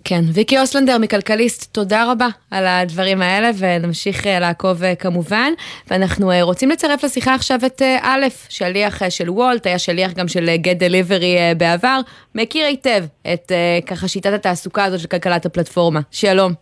כן, 0.04 0.22
ויקי 0.34 0.60
אוסלנדר 0.60 0.98
מכלכליסט, 0.98 1.74
תודה 1.74 2.12
רבה 2.12 2.28
על 2.52 2.66
הדברים 2.68 3.22
האלה, 3.22 3.50
ונמשיך 3.58 4.28
אה, 4.28 4.40
לעקוב 4.40 4.84
אה, 4.84 4.96
כמובן. 4.96 5.54
ואנחנו 5.88 6.32
אה, 6.32 6.42
רוצים 6.44 6.70
לצרף 6.70 7.04
לשיחה 7.04 7.34
עכשיו 7.34 7.60
את 7.66 7.82
א', 8.02 8.26
שליח 8.50 9.10
של 9.10 9.30
וולט, 9.30 9.68
היה 9.68 9.80
שליח 9.80 10.12
גם 10.12 10.28
של 10.28 10.56
גט 10.56 10.78
דליברי 10.78 11.38
בעבר, 11.58 12.00
מכיר 12.36 12.66
היטב 12.66 13.06
את 13.34 13.52
ככה 13.88 14.08
שיטת 14.08 14.34
התעסוקה 14.34 14.86
הזאת 14.86 15.00
של 15.00 15.08
כלכלת 15.08 15.46
הפלטפורמה. 15.46 16.00
שלום. 16.12 16.54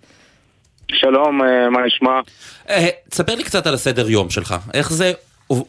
שלום, 0.92 1.38
מה 1.72 1.80
נשמע? 1.86 2.20
תספר 3.10 3.36
לי 3.36 3.44
קצת 3.44 3.68
על 3.68 3.74
הסדר 3.74 4.10
יום 4.10 4.30
שלך. 4.30 4.56
איך 4.74 4.94
זה 4.94 5.12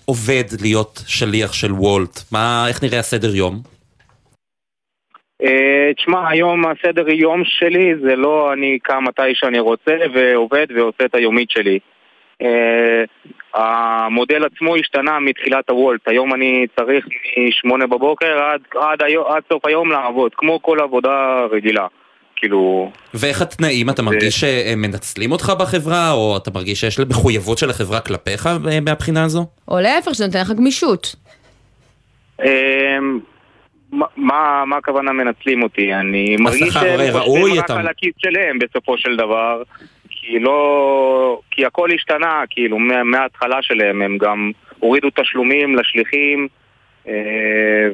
עובד 0.04 0.44
להיות 0.60 1.02
שליח 1.06 1.52
של 1.52 1.72
וולט? 1.72 2.20
מה, 2.30 2.68
איך 2.68 2.82
נראה 2.82 2.98
הסדר 2.98 3.34
יום? 3.34 3.75
אה, 5.42 5.90
תשמע, 5.96 6.28
היום 6.28 6.64
הסדר 6.66 7.10
יום 7.10 7.42
שלי 7.44 7.94
זה 8.02 8.16
לא 8.16 8.52
אני 8.52 8.78
קם 8.82 9.04
מתי 9.04 9.34
שאני 9.34 9.58
רוצה 9.58 9.96
ועובד 10.14 10.66
ועושה 10.76 11.04
את 11.04 11.14
היומית 11.14 11.50
שלי. 11.50 11.78
אה, 12.42 13.04
המודל 13.54 14.44
עצמו 14.44 14.76
השתנה 14.76 15.20
מתחילת 15.20 15.70
הוולט, 15.70 16.08
היום 16.08 16.34
אני 16.34 16.66
צריך 16.80 17.06
מ-8 17.66 17.86
בבוקר 17.86 18.38
עד, 18.42 18.60
עד, 18.74 19.02
עד 19.28 19.42
סוף 19.52 19.66
היום 19.66 19.92
לעבוד, 19.92 20.32
כמו 20.34 20.62
כל 20.62 20.80
עבודה 20.80 21.44
רגילה. 21.50 21.86
כאילו... 22.36 22.90
ואיך 23.14 23.42
התנאים? 23.42 23.90
אתה 23.90 24.02
מרגיש 24.02 24.40
שהם 24.40 24.82
מנצלים 24.82 25.32
אותך 25.32 25.52
בחברה, 25.60 26.12
או 26.12 26.36
אתה 26.36 26.50
מרגיש 26.54 26.80
שיש 26.80 27.00
מחויבות 27.00 27.58
של 27.58 27.70
החברה 27.70 28.00
כלפיך 28.00 28.46
אה, 28.46 28.80
מהבחינה 28.80 29.24
הזו? 29.24 29.46
או 29.68 29.80
להפך, 29.80 30.14
שזה 30.14 30.26
נותן 30.26 30.40
לך 30.40 30.52
גמישות. 30.52 31.16
מה, 33.92 34.64
מה 34.66 34.76
הכוונה 34.76 35.12
מנצלים 35.12 35.62
אותי? 35.62 35.94
אני 35.94 36.36
מרגיש 36.36 36.74
שהם 36.74 37.20
חושבים 37.20 37.58
רק 37.58 37.70
על 37.70 37.88
הכיס 37.88 38.14
שלהם 38.18 38.58
בסופו 38.58 38.98
של 38.98 39.16
דבר 39.16 39.62
כי 40.10 40.38
לא... 40.38 41.40
כי 41.50 41.64
הכל 41.66 41.88
השתנה, 41.94 42.42
כאילו, 42.50 42.78
מההתחלה 42.78 43.62
שלהם 43.62 44.02
הם 44.02 44.18
גם 44.18 44.50
הורידו 44.78 45.08
תשלומים 45.20 45.76
לשליחים 45.76 46.48
אה, 47.08 47.12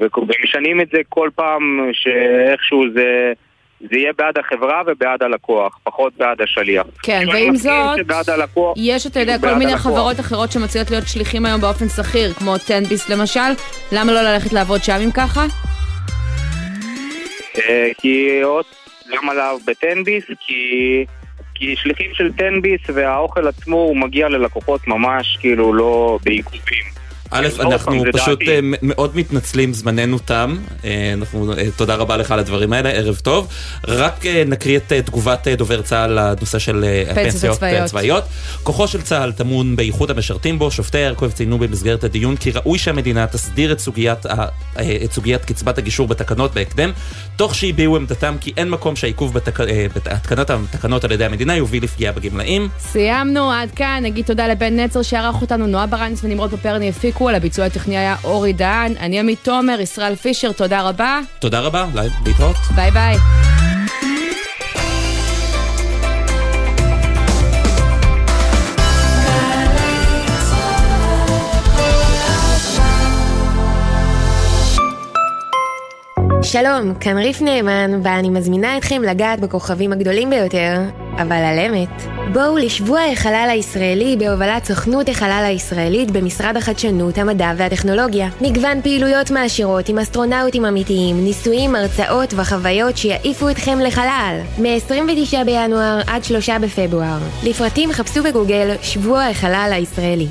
ומשנים 0.00 0.80
את 0.80 0.88
זה 0.92 0.98
כל 1.08 1.30
פעם 1.34 1.90
שאיכשהו 1.92 2.84
זה... 2.94 3.32
זה 3.90 3.98
יהיה 3.98 4.12
בעד 4.18 4.38
החברה 4.38 4.82
ובעד 4.86 5.22
הלקוח, 5.22 5.78
פחות 5.82 6.12
בעד 6.16 6.42
השליח. 6.42 6.86
כן, 7.02 7.24
ועם 7.32 7.56
זאת, 7.56 7.98
יש, 8.76 9.06
אתה 9.06 9.20
יודע, 9.20 9.38
כל 9.38 9.54
מיני 9.54 9.76
חברות 9.76 10.20
אחרות 10.20 10.52
שמציעות 10.52 10.90
להיות 10.90 11.04
שליחים 11.06 11.46
היום 11.46 11.60
באופן 11.60 11.88
שכיר, 11.88 12.32
כמו 12.32 12.58
טנביס 12.58 13.10
למשל, 13.10 13.40
למה 13.92 14.12
לא 14.12 14.22
ללכת 14.22 14.52
לעבוד 14.52 14.82
שם 14.82 14.98
אם 15.04 15.10
ככה? 15.10 15.71
אה, 17.58 17.90
כי 17.98 18.40
עוד, 18.42 18.64
למה 19.06 19.34
לאו 19.34 19.58
בטנביס? 19.66 20.24
כי... 20.40 21.04
כי 21.54 21.76
שליחים 21.76 22.10
של 22.14 22.32
טנביס 22.32 22.80
והאוכל 22.94 23.48
עצמו 23.48 23.76
הוא 23.76 23.96
מגיע 23.96 24.28
ללקוחות 24.28 24.88
ממש 24.88 25.36
כאילו 25.40 25.74
לא 25.74 26.18
בעיכובים. 26.24 26.84
א', 27.32 27.48
אנחנו 27.60 28.04
פשוט 28.12 28.40
אה, 28.48 28.58
מאוד 28.82 29.16
מתנצלים, 29.16 29.74
זמננו 29.74 30.18
תם. 30.18 30.56
אה, 30.84 31.12
אנחנו, 31.14 31.52
אה, 31.52 31.64
תודה 31.76 31.94
רבה 31.94 32.16
לך 32.16 32.30
על 32.30 32.38
הדברים 32.38 32.72
האלה, 32.72 32.90
ערב 32.90 33.20
טוב. 33.22 33.48
רק 33.88 34.26
נקריא 34.46 34.76
את 34.76 34.92
תגובת 34.92 35.48
דובר 35.48 35.82
צה"ל 35.82 36.10
לנושא 36.10 36.58
של 36.58 36.84
פנסיות 37.14 37.58
צבאיות. 37.84 38.24
כוחו 38.62 38.88
של 38.88 39.02
צה"ל 39.02 39.32
טמון 39.32 39.76
בייחוד 39.76 40.10
המשרתים 40.10 40.58
בו. 40.58 40.70
שופטי 40.70 40.98
יעקב 40.98 41.30
ציינו 41.30 41.58
במסגרת 41.58 42.04
הדיון 42.04 42.36
כי 42.36 42.50
ראוי 42.50 42.78
שהמדינה 42.78 43.26
תסדיר 43.26 43.72
את 43.72 43.80
סוגיית, 43.80 44.26
את 45.04 45.12
סוגיית 45.12 45.44
קצבת 45.44 45.78
הגישור 45.78 46.08
בתקנות 46.08 46.54
בהקדם, 46.54 46.90
תוך 47.36 47.54
שהביעו 47.54 47.96
עמדתם 47.96 48.34
כי 48.40 48.52
אין 48.56 48.70
מקום 48.70 48.96
שהעיכוב 48.96 49.34
בהתקנת 49.34 50.50
התקנות 50.50 51.04
על 51.04 51.12
ידי 51.12 51.24
המדינה 51.24 51.56
יוביל 51.56 51.84
לפגיעה 51.84 52.12
בגמלאים. 52.12 52.68
סיימנו, 52.78 53.52
עד 53.52 53.70
כאן. 53.70 54.00
נגיד 54.02 54.24
תודה 54.24 54.48
לבן 54.48 54.80
נצר 54.80 55.02
שערך 55.02 55.40
אותנו, 55.42 55.66
נועה 55.66 55.86
ברנס 55.86 56.24
ונמרוד 56.24 56.50
פפרני 56.50 56.88
הפיקו. 56.88 57.21
על 57.28 57.34
הביצוע 57.34 57.64
הטכני 57.64 57.96
היה 57.96 58.16
אורי 58.24 58.52
דהן, 58.52 58.94
אני 59.00 59.20
עמית 59.20 59.38
תומר, 59.42 59.80
ישראל 59.80 60.14
פישר, 60.14 60.52
תודה 60.52 60.82
רבה. 60.82 61.20
תודה 61.38 61.60
רבה, 61.60 61.86
להתראות. 62.24 62.56
ביי 62.74 62.90
ביי. 62.90 63.16
שלום, 76.52 76.94
כאן 76.94 77.18
ריף 77.18 77.42
נאמן, 77.42 78.00
ואני 78.02 78.28
מזמינה 78.30 78.76
אתכם 78.76 79.02
לגעת 79.02 79.40
בכוכבים 79.40 79.92
הגדולים 79.92 80.30
ביותר, 80.30 80.80
אבל 81.16 81.36
על 81.36 81.58
אמת. 81.58 82.02
בואו 82.32 82.56
לשבוע 82.58 83.00
החלל 83.12 83.48
הישראלי 83.50 84.16
בהובלת 84.18 84.64
סוכנות 84.64 85.08
החלל 85.08 85.44
הישראלית 85.46 86.10
במשרד 86.10 86.56
החדשנות, 86.56 87.18
המדע 87.18 87.52
והטכנולוגיה. 87.56 88.28
מגוון 88.40 88.82
פעילויות 88.82 89.30
מעשירות 89.30 89.88
עם 89.88 89.98
אסטרונאוטים 89.98 90.64
אמיתיים, 90.64 91.24
ניסויים, 91.24 91.74
הרצאות 91.74 92.34
וחוויות 92.36 92.96
שיעיפו 92.96 93.50
אתכם 93.50 93.78
לחלל. 93.80 94.40
מ-29 94.58 95.44
בינואר 95.44 96.00
עד 96.06 96.24
3 96.24 96.50
בפברואר. 96.50 97.18
לפרטים 97.42 97.92
חפשו 97.92 98.22
בגוגל 98.22 98.74
שבוע 98.82 99.24
החלל 99.24 99.70
הישראלי. 99.72 100.26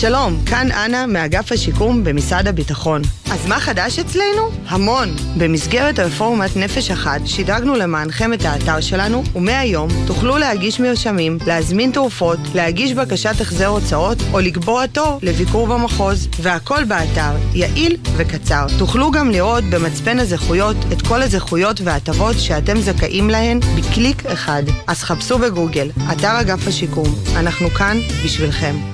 שלום, 0.00 0.44
כאן 0.46 0.68
אנה 0.72 1.06
מאגף 1.06 1.52
השיקום 1.52 2.04
במשרד 2.04 2.48
הביטחון. 2.48 3.02
אז 3.32 3.46
מה 3.46 3.60
חדש 3.60 3.98
אצלנו? 3.98 4.50
המון. 4.66 5.08
במסגרת 5.38 5.98
רפורמת 5.98 6.56
נפש 6.56 6.90
אחת 6.90 7.20
שידרגנו 7.26 7.74
למענכם 7.74 8.32
את 8.32 8.44
האתר 8.44 8.80
שלנו, 8.80 9.22
ומהיום 9.34 9.88
תוכלו 10.06 10.38
להגיש 10.38 10.80
מרשמים, 10.80 11.38
להזמין 11.46 11.92
תרופות, 11.92 12.38
להגיש 12.54 12.92
בקשת 12.92 13.40
החזר 13.40 13.66
הוצאות 13.66 14.18
או 14.32 14.40
לקבוע 14.40 14.86
תור 14.86 15.18
לביקור 15.22 15.66
במחוז. 15.66 16.28
והכל 16.42 16.84
באתר, 16.84 17.32
יעיל 17.52 17.96
וקצר. 18.16 18.66
תוכלו 18.78 19.10
גם 19.10 19.30
לראות 19.30 19.64
במצפן 19.64 20.18
הזכויות 20.18 20.76
את 20.92 21.02
כל 21.02 21.22
הזכויות 21.22 21.80
וההטבות 21.80 22.36
שאתם 22.38 22.80
זכאים 22.80 23.30
להן 23.30 23.60
בקליק 23.60 24.26
אחד. 24.26 24.62
אז 24.86 25.02
חפשו 25.02 25.38
בגוגל, 25.38 25.90
אתר 26.12 26.40
אגף 26.40 26.68
השיקום. 26.68 27.14
אנחנו 27.36 27.70
כאן 27.70 27.98
בשבילכם. 28.24 28.93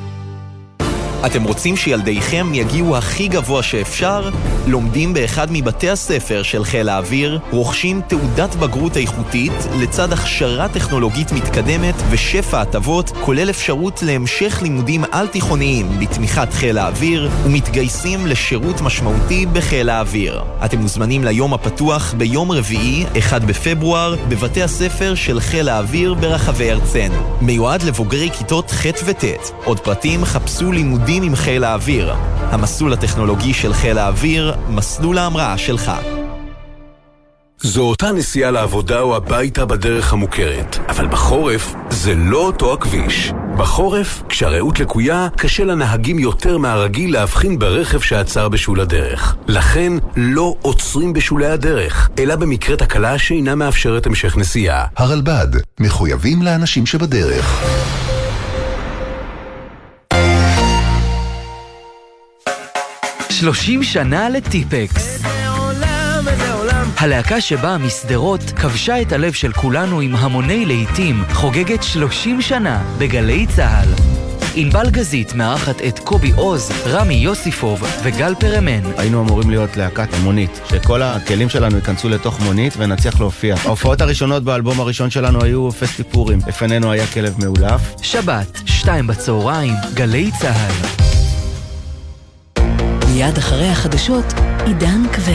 אתם 1.27 1.43
רוצים 1.43 1.77
שילדיכם 1.77 2.55
יגיעו 2.55 2.97
הכי 2.97 3.29
גבוה 3.29 3.62
שאפשר? 3.62 4.31
לומדים 4.66 5.14
באחד 5.14 5.47
מבתי 5.51 5.91
הספר 5.91 6.43
של 6.43 6.64
חיל 6.64 6.89
האוויר, 6.89 7.39
רוכשים 7.51 8.01
תעודת 8.09 8.55
בגרות 8.55 8.97
איכותית 8.97 9.53
לצד 9.81 10.12
הכשרה 10.12 10.68
טכנולוגית 10.68 11.33
מתקדמת 11.33 11.95
ושפע 12.11 12.61
הטבות, 12.61 13.12
כולל 13.21 13.51
אפשרות 13.51 14.03
להמשך 14.03 14.59
לימודים 14.62 15.05
על-תיכוניים 15.12 15.99
בתמיכת 16.01 16.53
חיל 16.53 16.79
האוויר, 16.79 17.31
ומתגייסים 17.45 18.27
לשירות 18.27 18.81
משמעותי 18.81 19.47
בחיל 19.47 19.89
האוויר. 19.89 20.43
אתם 20.64 20.79
מוזמנים 20.79 21.25
ליום 21.25 21.55
הפתוח 21.55 22.14
ביום 22.16 22.53
רביעי, 22.53 23.05
1 23.18 23.43
בפברואר, 23.43 24.14
בבתי 24.29 24.62
הספר 24.62 25.14
של 25.14 25.41
חיל 25.41 25.68
האוויר 25.68 26.14
ברחבי 26.14 26.71
ארצנו. 26.71 27.37
מיועד 27.41 27.83
לבוגרי 27.83 28.31
כיתות 28.39 28.71
ח' 28.71 28.87
וט'. 29.05 29.25
עוד 29.64 29.81
פרטים 29.81 30.25
חפשו 30.25 30.73
לימודים 30.73 31.10
עם 31.11 31.37
חיל 31.37 31.65
האוויר. 31.65 32.15
המסלול 32.41 32.93
הטכנולוגי 32.93 33.55
של 33.55 33.73
חיל 33.73 33.99
האוויר, 33.99 34.55
מסלול 34.69 35.19
ההמראה 35.19 35.59
שלך. 35.59 35.93
זו 37.63 37.83
אותה 37.83 38.13
נסיעה 38.13 38.51
לעבודה 38.51 39.01
או 39.01 39.17
הביתה 39.17 39.67
בדרך 39.67 40.13
המוכרת, 40.13 40.79
אבל 40.89 41.07
בחורף 41.07 41.75
זה 41.91 42.15
לא 42.15 42.39
אותו 42.39 42.73
הכביש. 42.73 43.33
בחורף, 43.57 44.23
כשהרעות 44.29 44.81
לקויה, 44.81 45.29
קשה 45.37 45.65
לנהגים 45.65 46.19
יותר 46.19 46.59
מהרגיל 46.59 47.13
להבחין 47.13 47.59
ברכב 47.59 48.01
שעצר 48.01 48.49
בשול 48.49 48.81
הדרך. 48.81 49.37
לכן, 49.49 49.93
לא 50.17 50.55
עוצרים 50.63 51.13
בשולי 51.13 51.47
הדרך, 51.47 52.11
אלא 52.19 52.37
במקרה 52.37 52.77
תקלה 52.77 53.19
שאינה 53.19 53.55
מאפשרת 53.55 54.07
המשך 54.07 54.37
נסיעה. 54.37 54.87
הרלב"ד, 54.97 55.49
מחויבים 55.81 56.43
לאנשים 56.43 56.87
שבדרך. 56.87 57.65
שלושים 63.41 63.82
שנה 63.82 64.28
לטיפקס. 64.28 65.22
הלהקה 66.99 67.41
שבאה 67.41 67.78
משדרות 67.78 68.41
כבשה 68.41 69.03
את 69.03 69.12
הלב 69.12 69.32
של 69.32 69.53
כולנו 69.53 70.01
עם 70.01 70.16
המוני 70.16 70.66
להיטים, 70.66 71.22
חוגגת 71.32 71.82
30 71.82 72.43
שנה 72.43 72.82
בגלי 72.99 73.47
צה"ל. 73.47 73.88
ענבל 74.55 74.91
גזית 74.91 75.34
מארחת 75.34 75.80
את 75.88 75.99
קובי 75.99 76.32
עוז, 76.36 76.70
רמי 76.86 77.14
יוסיפוב 77.14 77.82
וגל 78.03 78.34
פרמן. 78.34 78.93
היינו 78.97 79.22
אמורים 79.22 79.51
להיות 79.51 79.76
להקת 79.76 80.09
מונית, 80.22 80.61
שכל 80.68 81.03
הכלים 81.03 81.49
שלנו 81.49 81.76
ייכנסו 81.76 82.09
לתוך 82.09 82.41
מונית 82.41 82.74
ונצליח 82.76 83.20
להופיע. 83.20 83.57
ההופעות 83.64 84.01
הראשונות 84.01 84.45
באלבום 84.45 84.80
הראשון 84.80 85.11
שלנו 85.11 85.45
היו 85.45 85.70
פסטי 85.70 86.03
פורים. 86.03 86.38
לפנינו 86.47 86.93
היה 86.93 87.07
כלב 87.07 87.34
מאולף. 87.38 87.80
שבת, 88.03 88.61
שתיים 88.66 89.07
בצהריים, 89.07 89.74
גלי 89.95 90.30
צה"ל. 90.41 91.20
מיד 93.13 93.39
אחרי 93.39 93.69
החדשות, 93.69 94.25
עידן 94.67 95.03
קבל. 95.13 95.33